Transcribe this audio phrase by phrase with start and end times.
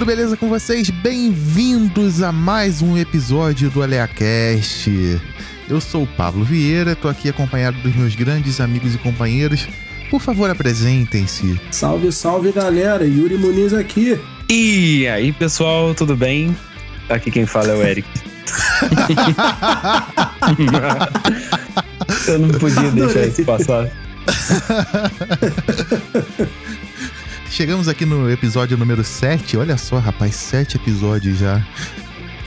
[0.00, 0.88] tudo beleza com vocês?
[0.88, 5.20] Bem-vindos a mais um episódio do AleaCast.
[5.68, 9.68] Eu sou o Pablo Vieira, tô aqui acompanhado dos meus grandes amigos e companheiros.
[10.10, 11.60] Por favor, apresentem-se.
[11.70, 14.18] Salve, salve galera, Yuri Muniz aqui.
[14.48, 16.56] E aí, pessoal, tudo bem?
[17.10, 18.08] Aqui quem fala é o Eric.
[22.26, 23.86] Eu não podia deixar isso passar.
[27.50, 29.56] Chegamos aqui no episódio número 7.
[29.56, 31.60] Olha só, rapaz, 7 episódios já.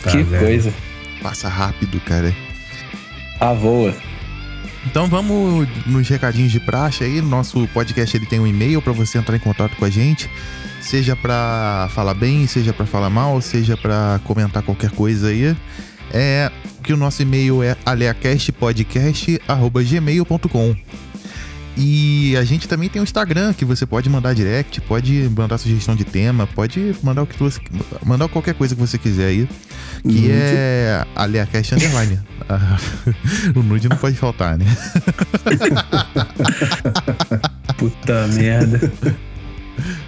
[0.02, 0.40] Tá que vendo?
[0.40, 0.74] coisa.
[1.22, 2.34] Passa rápido, cara.
[3.38, 3.94] A voa.
[4.86, 7.22] Então vamos nos recadinhos de praxe aí.
[7.22, 10.30] Nosso podcast ele tem um e-mail para você entrar em contato com a gente,
[10.82, 15.54] seja para falar bem, seja para falar mal, seja para comentar qualquer coisa aí.
[16.12, 16.50] É
[16.82, 20.76] que o nosso e-mail é aleacastpodcast@gmail.com.
[21.76, 25.96] E a gente também tem o Instagram, que você pode mandar direct, pode mandar sugestão
[25.96, 27.60] de tema, pode mandar o que você,
[28.06, 29.50] mandar qualquer coisa que você quiser aí,
[30.02, 30.30] que Nude.
[30.30, 32.20] é aleacast underline.
[33.56, 34.66] O nude não pode faltar, né?
[37.78, 38.92] Puta merda.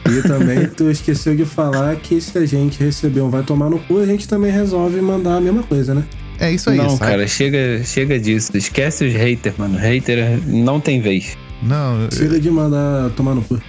[0.10, 3.80] E também tu esqueceu de falar que se a gente receber um vai tomar no
[3.80, 6.04] cu, a gente também resolve mandar a mesma coisa, né?
[6.40, 7.12] É isso aí, não, sabe?
[7.12, 8.56] cara, chega, chega disso.
[8.56, 9.78] Esquece os haters, mano.
[9.78, 11.38] Hater não tem vez.
[11.64, 13.60] Não, Chega de mandar tomar no cu.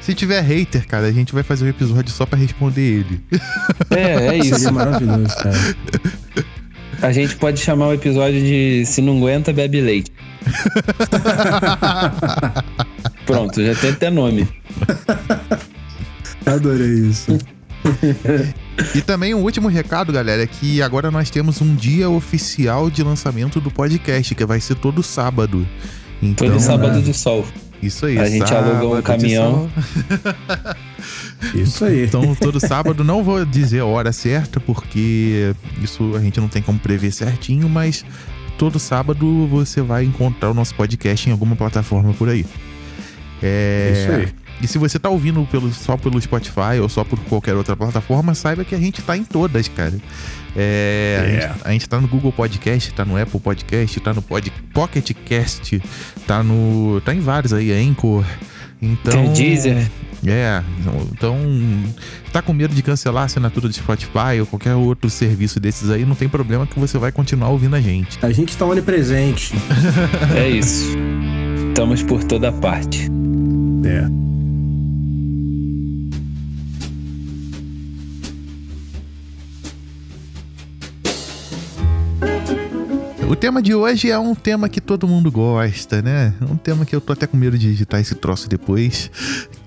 [0.00, 3.20] se tiver hater, cara, a gente vai fazer um episódio só pra responder ele.
[3.90, 4.56] É, é isso.
[4.56, 5.58] Seria maravilhoso, cara.
[7.02, 10.10] A gente pode chamar o episódio de Se Não Aguenta, Bebe Leite.
[13.26, 14.48] Pronto, já tem até nome.
[16.46, 17.38] Adorei isso.
[18.94, 23.02] E também um último recado, galera, é que agora nós temos um dia oficial de
[23.02, 25.66] lançamento do podcast, que vai ser todo sábado.
[26.22, 27.12] Então, Todo sábado maravilha.
[27.12, 27.46] de sol.
[27.82, 28.18] isso aí.
[28.18, 29.70] A gente alugou um caminhão.
[31.54, 32.04] Isso aí.
[32.04, 36.60] Então, todo sábado, não vou dizer a hora certa, porque isso a gente não tem
[36.60, 38.04] como prever certinho, mas
[38.58, 42.44] todo sábado você vai encontrar o nosso podcast em alguma plataforma por aí.
[43.42, 44.28] É, Isso aí.
[44.62, 48.34] E se você tá ouvindo pelo, só pelo Spotify ou só por qualquer outra plataforma,
[48.34, 49.94] saiba que a gente tá em todas, cara.
[50.54, 51.40] É, a, É.
[51.40, 55.12] gente, a gente tá no Google Podcast, tá no Apple Podcast, tá no Pod, Pocket
[55.24, 55.80] Cast,
[56.30, 57.00] tá no.
[57.00, 58.24] tá em vários aí, Anchor.
[58.80, 59.12] Então.
[59.12, 59.90] Tem o Deezer.
[60.24, 60.62] É,
[61.10, 61.36] então.
[62.32, 66.04] Tá com medo de cancelar a assinatura do Spotify ou qualquer outro serviço desses aí,
[66.04, 68.16] não tem problema que você vai continuar ouvindo a gente.
[68.22, 69.52] A gente tá onipresente.
[70.36, 70.96] É isso.
[71.68, 73.08] Estamos por toda parte.
[73.84, 74.39] É.
[83.30, 86.34] O tema de hoje é um tema que todo mundo gosta, né?
[86.42, 89.08] Um tema que eu tô até com medo de editar esse troço depois.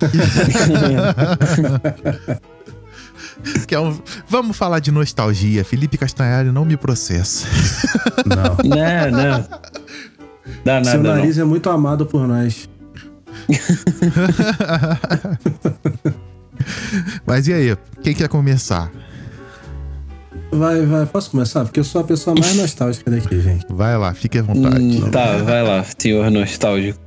[3.66, 3.98] que é um...
[4.28, 5.64] Vamos falar de nostalgia.
[5.64, 7.48] Felipe Castanhari não me processa.
[8.26, 8.58] Não.
[8.68, 9.48] Não, não.
[10.66, 11.16] Dá Seu nada, não.
[11.16, 12.68] nariz é muito amado por nós.
[17.26, 18.92] Mas e aí, quem quer começar?
[20.58, 21.06] Vai, vai.
[21.06, 21.64] Posso começar?
[21.64, 23.66] Porque eu sou a pessoa mais nostálgica daqui, gente.
[23.70, 24.80] Vai lá, fique à vontade.
[24.84, 27.00] Hum, tá, vai lá, senhor nostálgico.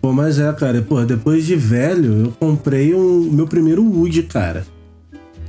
[0.00, 4.66] Pô, mas é, cara, porra, depois de velho, eu comprei um meu primeiro Wood, cara.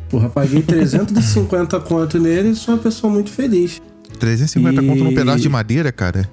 [0.09, 3.81] Porra, paguei 350 conto nele e sou uma pessoa muito feliz.
[4.19, 6.29] 350 E- conto num pedaço de madeira, cara.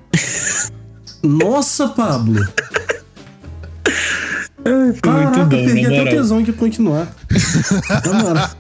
[1.23, 2.41] Nossa, Pablo!
[5.03, 7.13] Caraca, muito bom, eu perdi até o tesão de continuar.
[8.07, 8.51] Na moral.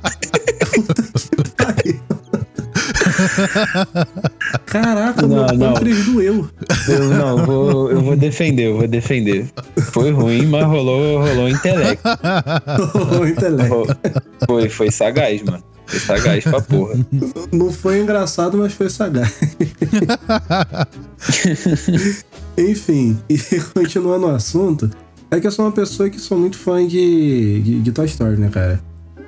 [4.66, 5.72] Caraca, Não, meu não.
[5.74, 6.48] pâncreas doeu.
[6.88, 9.46] Eu não, vou, eu vou defender, eu vou defender.
[9.92, 12.08] Foi ruim, mas rolou, rolou intelecto.
[13.20, 13.96] o intelecto.
[14.46, 15.62] Foi, foi sagaz, mano.
[15.86, 16.94] Foi sagaz pra porra.
[17.52, 19.34] Não foi engraçado, mas foi sagaz.
[22.56, 23.38] Enfim, e
[23.74, 24.90] continuando o assunto,
[25.30, 28.36] é que eu sou uma pessoa que sou muito fã de, de, de Toy Story,
[28.38, 28.80] né, cara?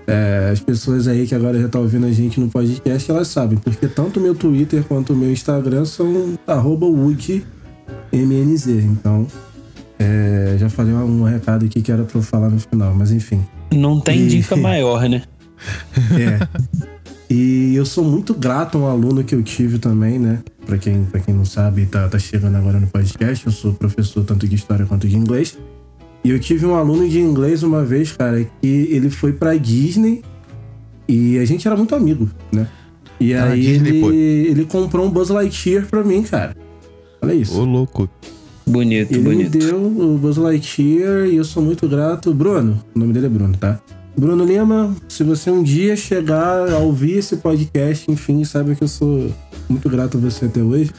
[0.06, 3.56] É, as pessoas aí que agora já estão ouvindo a gente no podcast, elas sabem,
[3.58, 8.66] porque tanto o meu Twitter quanto o meu Instagram são arroba WoodMNZ.
[8.68, 9.26] Então,
[9.98, 13.10] é, já falei um, um recado aqui que era pra eu falar no final, mas
[13.12, 13.42] enfim.
[13.72, 15.22] Não tem E- dica maior, né?
[16.18, 16.46] É.
[17.30, 20.40] E eu sou muito grato a um aluno que eu tive também, né?
[20.66, 23.46] Pra quem, pra quem não sabe, tá, tá chegando agora no podcast.
[23.46, 25.56] Eu sou professor tanto de história quanto de inglês.
[26.24, 30.22] E eu tive um aluno de inglês uma vez, cara, que ele foi pra Disney
[31.06, 32.66] e a gente era muito amigo, né?
[33.20, 34.10] E Ah, aí Disney, ele, pô.
[34.10, 36.56] ele comprou um Buzz Lightyear pra mim, cara.
[37.20, 37.60] Olha isso.
[37.60, 38.08] Ô, louco.
[38.66, 39.58] Bonito, Ele me bonito.
[39.58, 42.32] deu o Buzz Lightyear e eu sou muito grato.
[42.32, 43.78] Bruno, o nome dele é Bruno, tá?
[44.16, 48.88] Bruno Lima, se você um dia chegar a ouvir esse podcast, enfim, saiba que eu
[48.88, 49.30] sou
[49.68, 50.90] muito grato a você até hoje.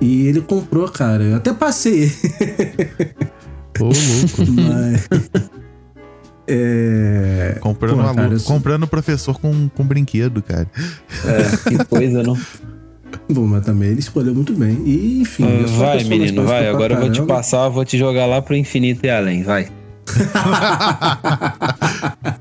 [0.00, 1.22] E ele comprou, cara.
[1.24, 2.10] Eu até passei.
[3.80, 4.46] Ô, louco.
[4.52, 5.08] Mas.
[6.46, 7.58] É.
[7.60, 10.66] Comprando, Pô, cara, sou- comprando professor com, com brinquedo, cara.
[11.24, 12.38] É, que coisa, não?
[13.30, 14.82] Bom, mas também ele escolheu muito bem.
[14.86, 15.44] E, enfim.
[15.44, 16.68] Uma vai, menino, vai.
[16.68, 19.68] Agora eu vou te passar, vou te jogar lá pro infinito e além, vai.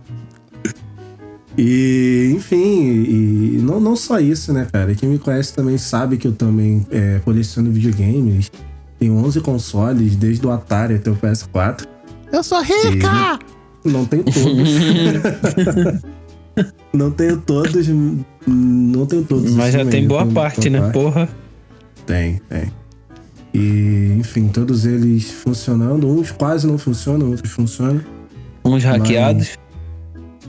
[1.58, 4.94] E, enfim, e não, não só isso, né, cara?
[4.94, 8.52] Quem me conhece também sabe que eu também é, coleciono videogames.
[9.00, 11.86] Tenho 11 consoles, desde o Atari até o PS4.
[12.32, 13.40] Eu sou rica!
[13.86, 14.70] Não tenho todos.
[16.94, 17.88] não tenho todos.
[18.46, 19.52] Não tenho todos.
[19.54, 20.90] Mas já tem boa parte, né?
[20.92, 21.30] Porra.
[22.06, 22.72] Tem, tem.
[23.54, 26.08] E, enfim, todos eles funcionando.
[26.08, 28.02] Uns quase não funcionam, outros funcionam.
[28.66, 29.58] Uns hackeados.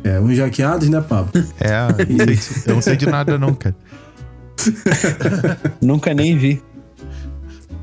[0.02, 1.30] É, uns hackeados, né, Pablo?
[1.60, 3.76] É, sei- eu não sei de nada não, cara.
[5.80, 6.62] Nunca nem vi.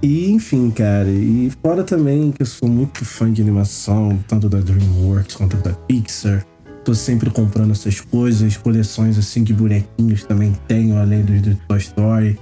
[0.06, 4.60] E, enfim, cara, e fora também que eu sou muito fã de animação, tanto da
[4.60, 6.46] DreamWorks quanto da Pixar.
[6.84, 11.80] Tô sempre comprando essas coisas, coleções assim de bonequinhos também tenho, além dos do Toy
[11.80, 12.40] Story.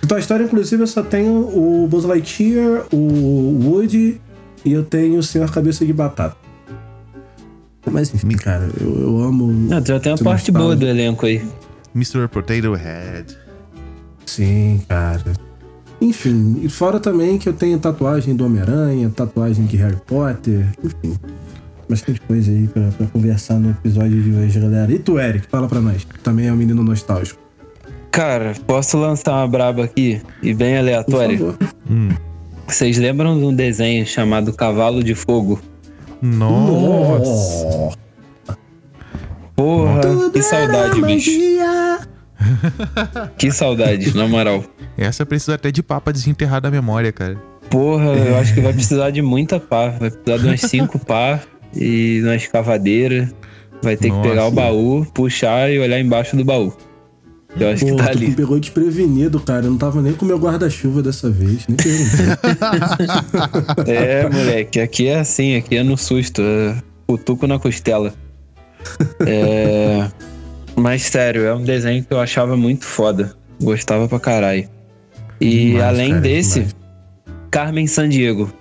[0.00, 4.20] Do Toy Story, inclusive, eu só tenho o Buzz Lightyear, o Woody
[4.64, 6.36] e eu tenho o Senhor Cabeça de Batata.
[7.90, 9.74] Mas enfim, cara, eu, eu amo.
[9.74, 11.42] Ah, tu já tem uma parte boa do elenco aí.
[11.92, 12.28] Mr.
[12.28, 13.36] Potato Head.
[14.26, 15.49] Sim, cara.
[16.00, 21.14] Enfim, e fora também que eu tenho tatuagem do Homem-Aranha, tatuagem de Harry Potter, enfim.
[21.88, 24.90] Bastante coisa aí pra, pra conversar no episódio de hoje, galera.
[24.92, 26.06] E tu, Eric, fala pra nós.
[26.22, 27.40] Também é um menino nostálgico.
[28.12, 31.38] Cara, posso lançar uma braba aqui e bem Por aleatória?
[31.38, 31.56] favor.
[31.90, 32.08] Hum.
[32.66, 35.60] Vocês lembram de um desenho chamado Cavalo de Fogo?
[36.22, 37.96] Nossa.
[39.56, 41.30] Porra, Tudo que saudade, era bicho.
[41.32, 42.00] magia.
[43.36, 44.64] Que saudade, na moral.
[44.96, 47.36] Essa precisa até de papa desenterrar da memória, cara.
[47.70, 49.88] Porra, eu acho que vai precisar de muita pá.
[49.90, 51.40] Vai precisar de umas cinco pá
[51.74, 53.30] e uma escavadeira.
[53.82, 54.22] Vai ter Nossa.
[54.22, 56.72] que pegar o baú, puxar e olhar embaixo do baú.
[57.58, 58.34] Eu acho Pô, que tá tu me ali.
[58.34, 59.66] pegou desprevenido, cara.
[59.66, 61.66] Eu não tava nem com meu guarda-chuva dessa vez.
[61.68, 62.26] Nem perguntei.
[63.94, 66.42] É, moleque, aqui é assim, aqui é no susto.
[66.42, 66.76] É
[67.06, 68.14] cutuco na costela.
[69.26, 70.08] É.
[70.80, 73.34] Mas sério, é um desenho que eu achava muito foda.
[73.62, 74.68] Gostava pra caralho.
[75.40, 76.76] E Demais, além cara, desse, demais.
[77.50, 78.52] Carmen Sandiego.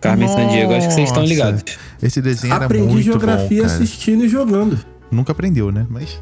[0.00, 1.32] Carmen Sandiego, acho que vocês estão Nossa.
[1.34, 1.64] ligados.
[2.02, 3.82] Esse desenho era Aprendi muito geografia bom, cara.
[3.82, 4.78] assistindo e jogando.
[5.10, 5.86] Nunca aprendeu, né?
[5.88, 6.20] Mas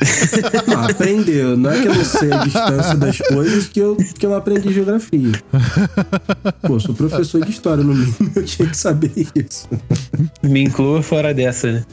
[0.66, 1.56] Não, aprendeu.
[1.56, 4.36] Não é que eu não sei a distância das coisas que eu, que eu não
[4.36, 5.32] aprendi geografia.
[6.62, 9.68] Pô, sou professor de história, no mínimo eu tinha que saber isso.
[10.42, 11.84] Me inclua fora dessa, né?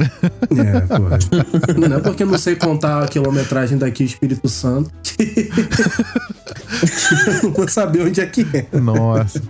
[0.00, 1.88] É, pô.
[1.88, 4.90] Não é porque eu não sei contar a quilometragem daqui Espírito Santo.
[7.42, 8.78] não vou saber onde é que é.
[8.78, 9.42] nossa.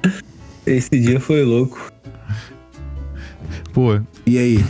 [0.67, 1.91] Esse dia foi louco.
[3.73, 4.65] Pô, E aí?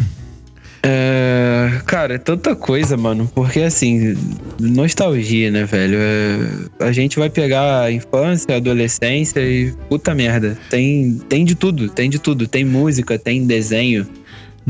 [0.82, 3.30] É, cara, é tanta coisa, mano.
[3.34, 4.16] Porque assim,
[4.58, 5.98] nostalgia, né, velho?
[6.00, 10.56] É, a gente vai pegar a infância, a adolescência e puta merda.
[10.70, 12.48] Tem, tem de tudo, tem de tudo.
[12.48, 14.06] Tem música, tem desenho,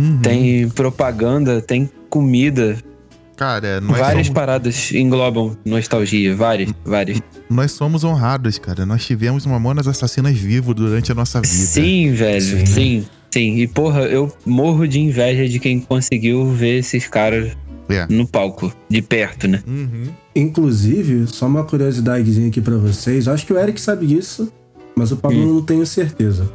[0.01, 0.19] uhum.
[0.23, 2.77] tem propaganda, tem comida.
[3.37, 7.21] cara, nós várias somos, paradas englobam nostalgia, várias, várias.
[7.49, 8.85] nós somos honrados, cara.
[8.85, 11.49] Nós tivemos Mamonas Assassinas vivo durante a nossa vida.
[11.55, 12.67] Sim, velho, Sim.
[12.67, 13.07] sim.
[13.31, 17.57] sim, E porra, eu morro de inveja de quem conseguiu ver esses caras
[17.89, 18.07] É.
[18.09, 19.63] no palco, de perto, né?
[19.67, 20.09] Uhum.
[20.37, 23.27] Inclusive, só uma curiosidadezinha aqui pra vocês.
[23.29, 24.53] Acho que o Eric sabe disso,
[24.97, 25.55] mas o Pablo Hum.
[25.55, 26.49] não tenho certeza.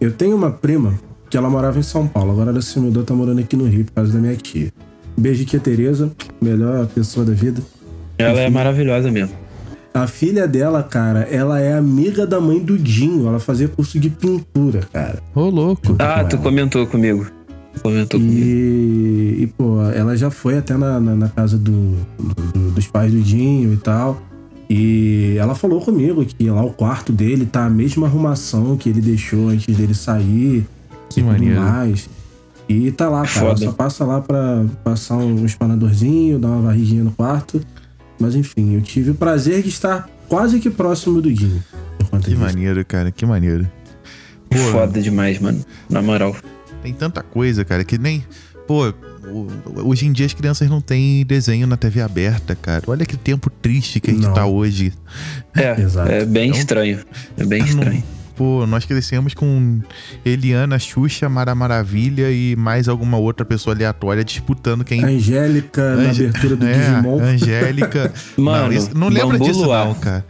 [0.00, 0.98] Eu tenho uma prima
[1.30, 3.84] que ela morava em São Paulo, agora ela se mudou, tá morando aqui no Rio
[3.84, 4.72] por causa da minha tia.
[5.16, 7.60] Beijo, tia Tereza, melhor pessoa da vida.
[8.16, 9.34] Ela é maravilhosa mesmo.
[9.94, 13.26] A filha dela, cara, ela é amiga da mãe do Dinho.
[13.26, 15.20] Ela fazia curso de pintura, cara.
[15.34, 15.96] Ô, louco.
[15.98, 16.42] Ah, com tu ela.
[16.44, 17.26] comentou comigo.
[17.82, 18.36] Comentou comigo.
[18.40, 21.96] E, e, pô, ela já foi até na, na, na casa do,
[22.54, 24.20] do- dos pais do Dinho e tal.
[24.70, 29.00] E ela falou comigo que lá o quarto dele tá a mesma arrumação que ele
[29.00, 30.64] deixou antes dele sair.
[31.10, 31.60] Que e tudo maneiro.
[31.60, 32.08] mais.
[32.68, 33.46] E tá lá, cara.
[33.46, 33.66] Ela Foda.
[33.66, 37.60] só passa lá pra passar um espanadorzinho, dar uma varridinha no quarto.
[38.20, 41.62] Mas enfim, eu tive o prazer de estar quase que próximo do Dinho.
[42.22, 42.40] Que isso.
[42.40, 43.10] maneiro, cara.
[43.10, 43.66] Que maneiro.
[44.50, 45.64] Pô, Foda demais, mano.
[45.88, 46.34] Na moral.
[46.82, 48.24] tem tanta coisa, cara, que nem.
[48.66, 48.92] Pô,
[49.84, 52.82] hoje em dia as crianças não têm desenho na TV aberta, cara.
[52.86, 54.34] Olha que tempo triste que a gente Não.
[54.34, 54.92] tá hoje.
[55.56, 56.10] É, Exato.
[56.10, 56.98] é bem Então- estranho.
[57.36, 58.02] É bem Não- estranho.
[58.38, 59.80] Pô, nós crescemos com
[60.24, 65.04] Eliana, Xuxa, Mara Maravilha e mais alguma outra pessoa aleatória disputando quem.
[65.04, 67.20] Angélica na Ange- abertura do é, Digimon.
[67.20, 68.12] Angélica.
[68.38, 69.86] Mano, não, isso- não lembra Bambu disso, Luar.
[69.86, 70.24] não, cara.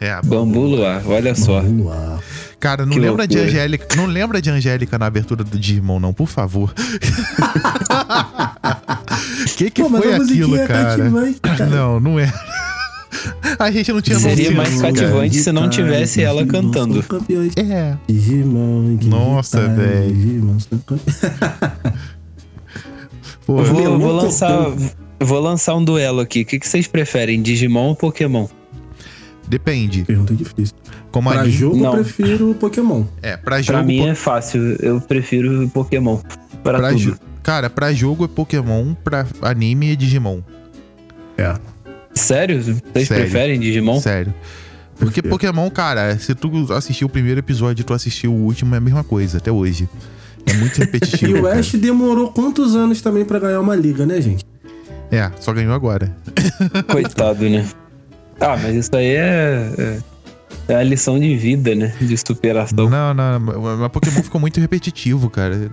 [0.00, 1.60] É, Bambu Luar, olha só.
[1.60, 2.18] Vamos lá.
[2.58, 3.52] Cara, não Que lembra de loucura.
[3.58, 3.96] Angélica.
[3.96, 6.72] Não lembra de Angélica na abertura do Digimon, não, por favor.
[9.56, 11.10] que que Pô, foi aquilo, é cara?
[11.42, 11.66] cara.
[11.66, 12.32] Não, não é.
[13.58, 17.04] A gente não tinha Seria mais cativante se não tivesse ela Digimon cantando.
[17.56, 17.96] É.
[18.08, 20.56] Digimon, Nossa, velho.
[23.46, 24.50] Pô, Eu vou, Meu, vou lançar,
[25.18, 26.42] eu vou lançar um duelo aqui.
[26.42, 28.46] O que, que vocês preferem, Digimon ou Pokémon?
[29.48, 30.04] depende.
[30.04, 30.76] Pergunta difícil.
[31.10, 31.56] Como Pra anime.
[31.56, 31.86] jogo, Não.
[31.96, 33.02] eu prefiro Pokémon.
[33.20, 33.78] É, pra jogo.
[33.78, 36.18] Pra mim po- é fácil, eu prefiro Pokémon.
[36.62, 37.18] Pra, pra tudo.
[37.42, 40.38] Cara, pra jogo é Pokémon, pra anime é Digimon.
[41.36, 41.54] É.
[42.20, 42.62] Sério?
[42.62, 43.24] Vocês Sério.
[43.24, 44.00] preferem Digimon?
[44.00, 44.34] Sério.
[44.98, 45.22] Porque.
[45.22, 48.80] Pokémon, cara, se tu assistiu o primeiro episódio e tu assistiu o último, é a
[48.80, 49.88] mesma coisa, até hoje.
[50.46, 51.36] É muito repetitivo.
[51.36, 51.58] E o cara.
[51.58, 54.44] Ash demorou quantos anos também pra ganhar uma liga, né, gente?
[55.10, 56.14] É, só ganhou agora.
[56.90, 57.66] Coitado, né?
[58.38, 59.98] Ah, mas isso aí é,
[60.68, 61.94] é, a lição de vida, né?
[62.00, 62.88] De superação.
[62.88, 65.70] Não, não, mas Pokémon ficou muito repetitivo, cara.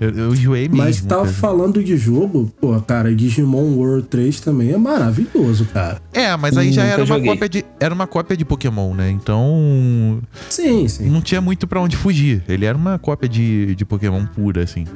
[0.00, 0.76] Eu, eu enjoei mesmo.
[0.76, 1.34] Mas tava cara.
[1.34, 6.00] falando de jogo, pô, cara, Digimon World 3 também é maravilhoso, cara.
[6.12, 9.10] É, mas aí já Nunca era uma, cópia de, era uma cópia de Pokémon, né?
[9.10, 10.20] Então.
[10.48, 11.10] Sim, sim.
[11.10, 12.44] Não tinha muito pra onde fugir.
[12.48, 14.86] Ele era uma cópia de, de Pokémon pura, assim.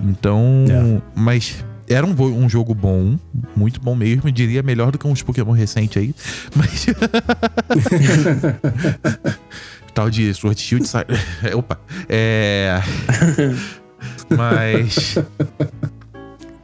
[0.00, 0.64] Então.
[0.68, 1.02] É.
[1.14, 1.64] Mas.
[1.88, 2.10] Era um,
[2.44, 3.16] um jogo bom,
[3.56, 4.30] muito bom mesmo.
[4.30, 6.14] Diria melhor do que uns Pokémon recentes aí.
[6.54, 6.86] Mas.
[9.94, 10.88] Tal de Sword Shield.
[11.56, 11.80] Opa.
[12.08, 12.80] É.
[14.36, 15.16] Mas.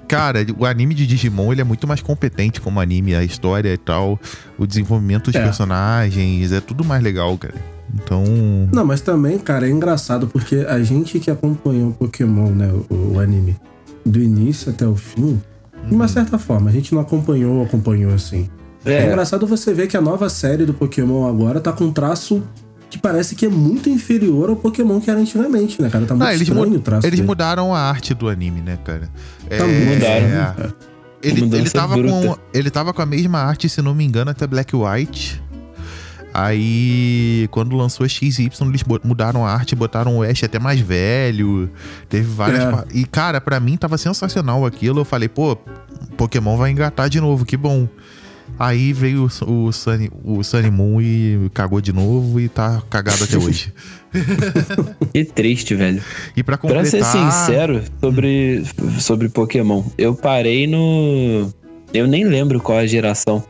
[0.07, 3.79] Cara, o anime de Digimon ele é muito mais competente como anime, a história e
[3.79, 4.21] tal,
[4.59, 5.43] o desenvolvimento dos É.
[5.43, 7.55] personagens, é tudo mais legal, cara.
[7.95, 8.23] Então.
[8.73, 13.15] Não, mas também, cara, é engraçado porque a gente que acompanhou o Pokémon, né, o,
[13.15, 13.57] o anime,
[14.05, 15.41] do início até o fim,
[15.89, 18.49] de uma certa forma, a gente não acompanhou, acompanhou assim.
[18.85, 19.05] É.
[19.05, 22.43] É, engraçado você ver que a nova série do Pokémon agora tá com um traço
[22.91, 26.05] que parece que é muito inferior ao Pokémon que era antigamente, né, cara?
[26.07, 27.27] Tá muito Ah, eles, estranho o traço eles dele.
[27.27, 29.09] mudaram a arte do anime, né, cara?
[29.49, 30.55] Tá muito mudaram, estranho, é.
[30.55, 30.75] cara.
[31.23, 32.13] Ele, ele, tava bruta.
[32.13, 35.43] com, ele tava com a mesma arte, se não me engano, até Black White.
[36.37, 41.71] Aí, quando lançou a XY, eles mudaram a arte, botaram o Ash até mais velho.
[42.09, 42.61] Teve várias.
[42.61, 42.85] É.
[42.93, 44.99] E, cara, pra mim tava sensacional aquilo.
[44.99, 45.57] Eu falei, pô,
[46.17, 47.87] Pokémon vai engatar de novo, que bom.
[48.59, 53.23] Aí veio o, o, Sunny, o Sunny Moon e cagou de novo e tá cagado
[53.23, 53.73] até hoje.
[55.15, 56.03] que triste, velho.
[56.37, 56.87] E pra Pra completar...
[56.87, 58.65] ser sincero sobre,
[58.99, 61.49] sobre Pokémon, eu parei no.
[61.93, 63.45] Eu nem lembro qual a geração.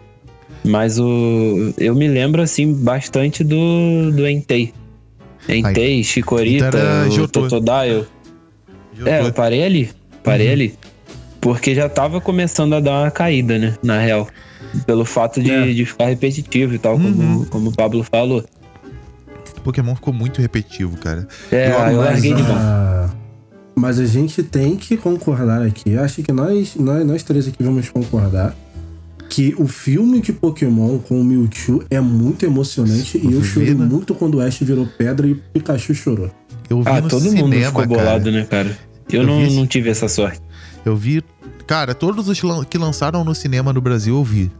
[0.64, 1.74] Mas o.
[1.76, 4.72] Eu me lembro, assim, bastante do, do Entei.
[5.48, 7.42] Entei, Chikorita, Então era o Jotô.
[7.48, 8.06] Totodile.
[8.98, 9.90] Eu É, eu parei ali.
[10.22, 10.52] Parei Uhum.
[10.54, 10.74] ali.
[11.40, 13.74] Porque já tava começando a dar uma caída, né?
[13.82, 14.26] Na real.
[14.86, 15.66] Pelo fato de, É.
[15.72, 17.12] de ficar repetitivo e tal, Uhum.
[17.14, 18.42] como, como o Pablo falou.
[19.62, 21.26] Pokémon ficou muito repetitivo, cara.
[21.52, 22.56] É, Eu- eu Mas larguei de mão.
[22.56, 23.10] a-
[23.76, 25.96] Mas a gente tem que concordar aqui.
[25.98, 28.54] Acho que nós, nós, nós três aqui vamos concordar
[29.34, 33.74] que o filme de Pokémon com o Mewtwo é muito emocionante e eu Vi, chorei
[33.74, 33.84] né?
[33.84, 36.30] muito quando o Ash virou pedra e o Pikachu chorou.
[36.70, 37.86] Eu vi Ah, no todo cinema, mundo ficou cara.
[37.86, 38.78] bolado, né, cara?
[39.10, 40.40] Eu, Eu não, vi não tive essa sorte.
[40.84, 41.20] Eu vi.
[41.66, 44.52] Cara, todos os que lançaram no cinema no Brasil eu vi.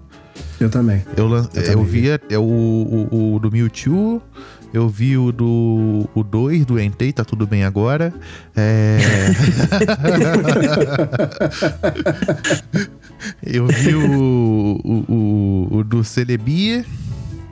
[0.59, 1.05] Eu também.
[1.17, 4.21] Eu, Eu eu, também vi é, o, o, o do Mewtwo,
[4.75, 8.13] eu vi o do o 2 do Entei, tá tudo bem agora.
[8.57, 8.99] É...
[13.47, 16.85] eu vi o, o, o, o do Celebi.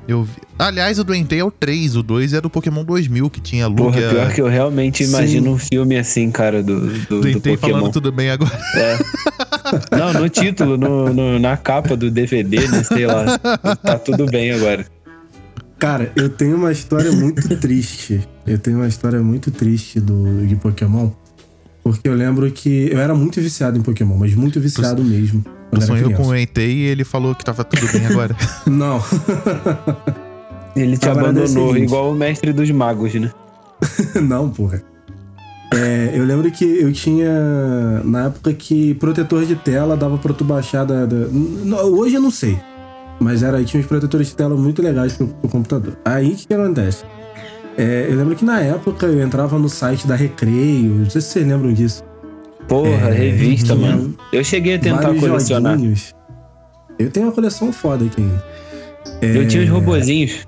[0.08, 0.32] Eu vi...
[0.58, 3.70] Aliás, o do Entei é o 3, o 2 é do Pokémon 2000, que tinha
[3.70, 4.08] Porra, Lugia.
[4.10, 5.10] pior que eu realmente Sim.
[5.10, 7.78] imagino um filme assim, cara, do, do, do do Entei Pokémon.
[7.78, 8.50] falando tudo bem agora.
[8.74, 8.98] É.
[9.96, 12.82] Não, no título, no, no- na capa do DVD, né?
[12.82, 13.38] Sei lá.
[13.38, 14.84] Tá tudo bem agora.
[15.82, 18.20] Cara, eu tenho uma história muito triste.
[18.46, 21.10] Eu tenho uma história muito triste do, de Pokémon.
[21.82, 25.44] Porque eu lembro que eu era muito viciado em Pokémon, mas muito viciado mesmo.
[25.44, 28.36] Eu Quando era sonhei com o Entei e ele falou que tava tudo bem agora.
[28.64, 29.02] Não.
[30.76, 33.32] Ele te A parada é a abandonou, igual o mestre dos magos, né?
[34.22, 34.84] Não, porra.
[35.74, 37.28] É, eu lembro que eu tinha.
[38.04, 41.06] Na época que protetor de tela dava pra tu baixar da.
[41.06, 41.26] da-
[41.86, 42.56] hoje eu não sei.
[43.22, 45.96] Mas era, tinha uns protetores de tela muito legais pro, pro computador.
[46.04, 47.04] Aí o que, que acontece?
[47.78, 50.94] É, eu lembro que na época eu entrava no site da Recreio.
[50.96, 52.02] Não sei se vocês lembram disso.
[52.68, 54.14] Porra, É, revista, mano.
[54.32, 55.72] Eu cheguei a tentar colecionar.
[55.76, 56.14] joguinhos.
[56.98, 58.44] Eu tenho uma coleção foda aqui ainda.
[59.20, 60.46] Eu tinha os robozinhos.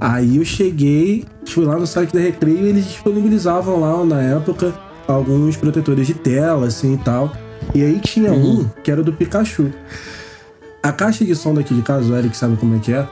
[0.00, 4.72] Aí eu cheguei, fui lá no site da Recreio e eles disponibilizavam lá na época
[5.08, 7.32] alguns protetores de tela, assim e tal.
[7.74, 8.60] E aí tinha Uhum.
[8.60, 9.70] um que era do Pikachu.
[10.88, 13.06] A caixa de som daqui de casa, o Eric sabe como é que é,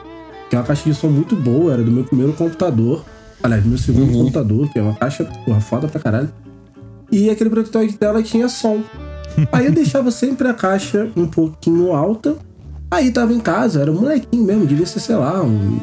[0.48, 3.04] que é uma caixa de som muito boa, era do meu primeiro computador.
[3.42, 4.20] Aliás, do meu segundo Uhum.
[4.20, 6.30] computador, que é uma caixa porra, foda pra caralho.
[7.12, 8.80] E aquele protetor de tela tinha som.
[9.52, 12.36] Aí eu deixava sempre a caixa um pouquinho alta.
[12.90, 15.78] Aí tava em casa, era um molequinho mesmo, devia ser, sei lá, um.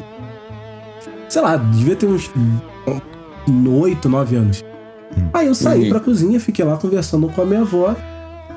[1.28, 2.28] Sei lá, devia ter uns
[3.80, 4.64] 8, 9 anos.
[5.32, 5.88] Aí eu saí Uhum.
[5.90, 7.94] pra cozinha, fiquei lá conversando com a minha avó.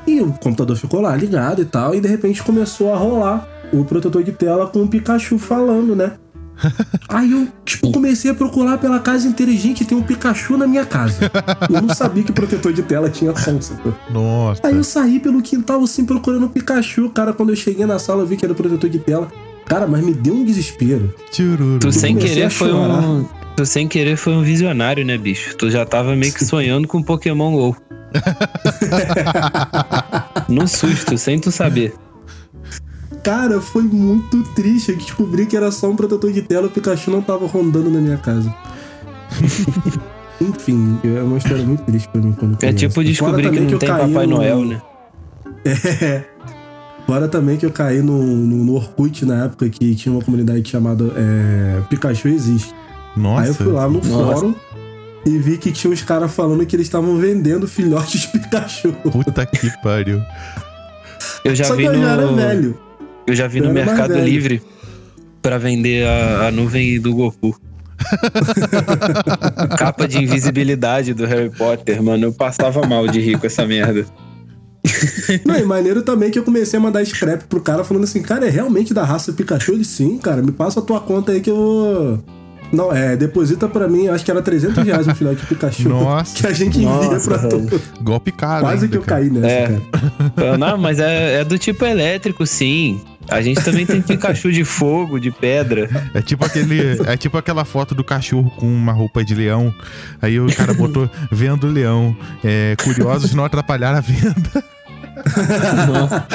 [0.07, 1.93] E o computador ficou lá ligado e tal.
[1.93, 6.13] E de repente começou a rolar o protetor de tela com o Pikachu falando, né?
[7.07, 9.51] Aí eu, tipo, comecei a procurar pela casa inteira.
[9.51, 11.29] e, Gente, tem um Pikachu na minha casa.
[11.69, 13.93] Eu não sabia que o protetor de tela tinha sacou?
[14.09, 14.61] Nossa.
[14.65, 17.09] Aí eu saí pelo quintal assim procurando o Pikachu.
[17.09, 19.27] Cara, quando eu cheguei na sala, eu vi que era o protetor de tela.
[19.65, 21.13] Cara, mas me deu um desespero.
[21.31, 21.79] Tchururu.
[21.79, 23.25] Tu sem querer foi um.
[23.55, 25.55] Tu sem querer foi um visionário, né, bicho?
[25.57, 27.75] Tu já tava meio que sonhando com Pokémon GO.
[30.47, 31.93] no susto, sem tu saber.
[33.23, 34.91] Cara, foi muito triste.
[34.91, 36.67] Eu descobri que era só um protetor de tela.
[36.67, 38.53] O Pikachu não tava rondando na minha casa.
[40.39, 42.77] Enfim, é uma história muito triste pra mim quando É criança.
[42.77, 44.81] tipo descobrir que não eu tem caí Papai no- Noel, né?
[45.65, 46.23] É.
[47.05, 50.69] Fora também que eu caí no, no, no Orkut na época que tinha uma comunidade
[50.69, 52.73] chamada é, Pikachu Existe.
[53.15, 53.41] Nossa.
[53.43, 54.09] Aí eu fui lá no Nossa.
[54.09, 54.55] fórum
[55.25, 58.93] e vi que tinha uns caras falando que eles estavam vendendo filhotes de Pikachu.
[59.11, 60.21] Puta que pariu.
[61.43, 61.99] Eu já Só vi que eu no.
[61.99, 62.79] já era velho.
[63.25, 64.17] Eu já vi Eu no Mercado.
[64.19, 64.61] Livre
[65.41, 67.59] pra vender a, a nuvem do Goku.
[69.77, 72.25] Capa de invisibilidade do Harry Potter, mano.
[72.25, 74.05] Eu passava mal de rir com essa merda.
[75.45, 78.47] Não, e maneiro também que eu comecei a mandar scrap pro cara falando assim, cara,
[78.47, 79.73] é realmente da raça Pikachu?
[79.73, 82.23] Ele, sim, cara, me passa a tua conta aí que eu vou...
[82.71, 85.87] Não, é, deposita pra mim, acho que era 300 reais um filhote de Pikachu.
[85.89, 86.35] Nossa.
[86.35, 87.67] Que a gente envia Nossa, pra velho.
[87.67, 87.81] tu.
[88.01, 88.61] Golpe caro.
[88.65, 89.21] Quase ainda, que eu cara.
[89.21, 89.79] caí nessa, É.
[90.35, 90.57] cara.
[90.57, 93.01] Não, mas é, é do tipo elétrico, sim.
[93.29, 95.89] A gente também tem Pikachu de fogo, de pedra.
[96.13, 96.97] É tipo aquele.
[97.05, 99.73] É tipo aquela foto do cachorro com uma roupa de leão.
[100.21, 102.15] Aí o cara botou vendo leão.
[102.43, 104.63] É, curiosos não atrapalhar a venda.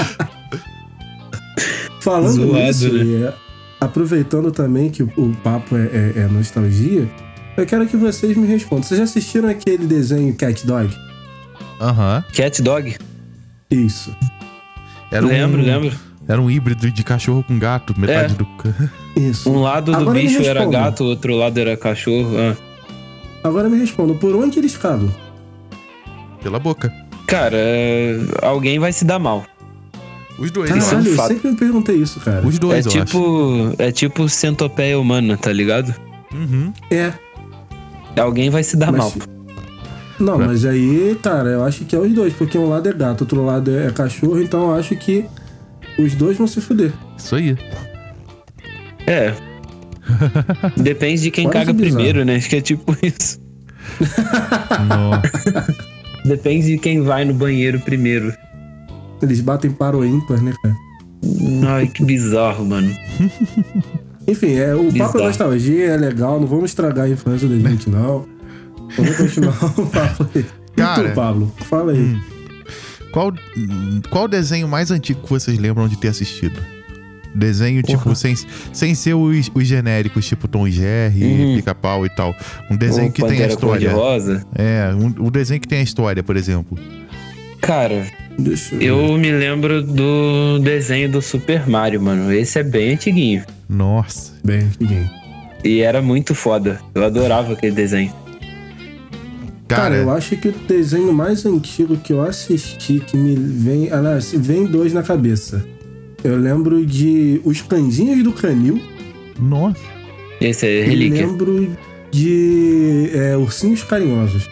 [2.00, 3.32] Falando Zoado, nisso, né?
[3.84, 7.08] Aproveitando também que o, papo é, é- é nostalgia,
[7.56, 8.82] eu quero que vocês me respondam.
[8.84, 10.94] Vocês já assistiram aquele desenho Cat Dog?
[11.80, 12.24] Aham.
[12.34, 12.96] Cat Dog?
[13.70, 14.14] Isso.
[15.10, 15.92] Era um- lembro, lembro.
[16.28, 18.36] Era um híbrido de cachorro com gato, metade É.
[18.36, 18.46] do.
[19.20, 19.50] Isso.
[19.50, 22.30] Um lado do Agora bicho era gato, o outro lado era cachorro.
[22.38, 22.56] Ah.
[23.44, 25.12] Agora me respondam, por onde eles cagam?
[26.42, 26.92] Pela boca.
[27.26, 29.44] Cara, é, alguém vai se dar mal.
[30.42, 32.44] Os dois, Isso é eu Caralho, eu sempre me perguntei isso, cara.
[32.46, 33.04] Os dois, é eu acho.
[33.04, 33.74] tipo.
[33.78, 35.94] É tipo centopeia humana, tá ligado?
[36.34, 36.72] Uhum.
[36.90, 37.12] É.
[38.20, 39.12] Alguém vai se dar Mas- mal.
[40.18, 42.92] Não, Pra- mas aí, cara, eu acho que é os dois, porque um lado é
[42.92, 45.24] gato, outro lado é cachorro, então eu acho que
[45.98, 46.92] os dois vão se fuder.
[47.16, 47.56] Isso aí.
[49.06, 49.32] É.
[50.76, 51.94] Depende de quem Quase caga bizarro.
[51.96, 52.36] primeiro, né?
[52.36, 53.40] Acho que é tipo isso.
[54.88, 55.74] Nossa.
[56.24, 58.32] Depende de quem vai no banheiro primeiro.
[59.22, 60.76] Eles batem para o ímpar, né, cara?
[61.68, 62.90] Ai, que bizarro, mano.
[64.26, 65.18] Enfim, é, o papo Bizarro.
[65.20, 68.26] é nostalgia, é legal, não vamos estragar a infância da gente, não.
[68.96, 70.44] Vamos continuar o papo aí.
[70.76, 71.06] Cara.
[71.06, 71.52] E tu, Pablo?
[71.68, 72.14] Fala aí.
[73.10, 73.32] Qual,
[74.10, 76.60] qual desenho mais antigo que vocês lembram de ter assistido?
[77.34, 78.14] Desenho, tipo, Porra.
[78.14, 78.34] sem,
[78.72, 81.56] sem ser os, os genéricos, tipo Tom e Jerry, Uhum.
[81.56, 82.34] Pica-Pau e tal.
[82.70, 83.90] Um desenho que tem a história.
[83.90, 84.44] Cor-de-Rosa.
[84.54, 86.78] É, um, um desenho que tem a história, por exemplo.
[87.62, 88.06] Cara,
[88.38, 89.06] Deixa eu...
[89.10, 92.32] eu me lembro do desenho do Super Mario, mano.
[92.32, 93.44] Esse é bem antiguinho.
[93.68, 94.32] Nossa.
[94.44, 95.08] Bem, ninguém.
[95.64, 96.80] E era muito foda.
[96.94, 98.12] Eu adorava aquele desenho.
[99.68, 103.90] Cara, Cara, eu acho que o desenho mais antigo que eu assisti que me vem.
[103.90, 105.64] Aliás, vem dois na cabeça.
[106.24, 108.80] Eu lembro de Os Cãezinhos do Canil.
[109.38, 109.80] nossa.
[110.40, 111.26] Esse é E relíquia.
[111.26, 111.76] lembro
[112.10, 114.48] de é, Ursinhos Carinhosos.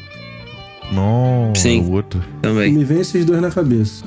[0.92, 1.80] Nossa, Sim.
[1.82, 2.22] o outro.
[2.42, 2.72] Também.
[2.72, 4.04] Me vem esses dois na cabeça.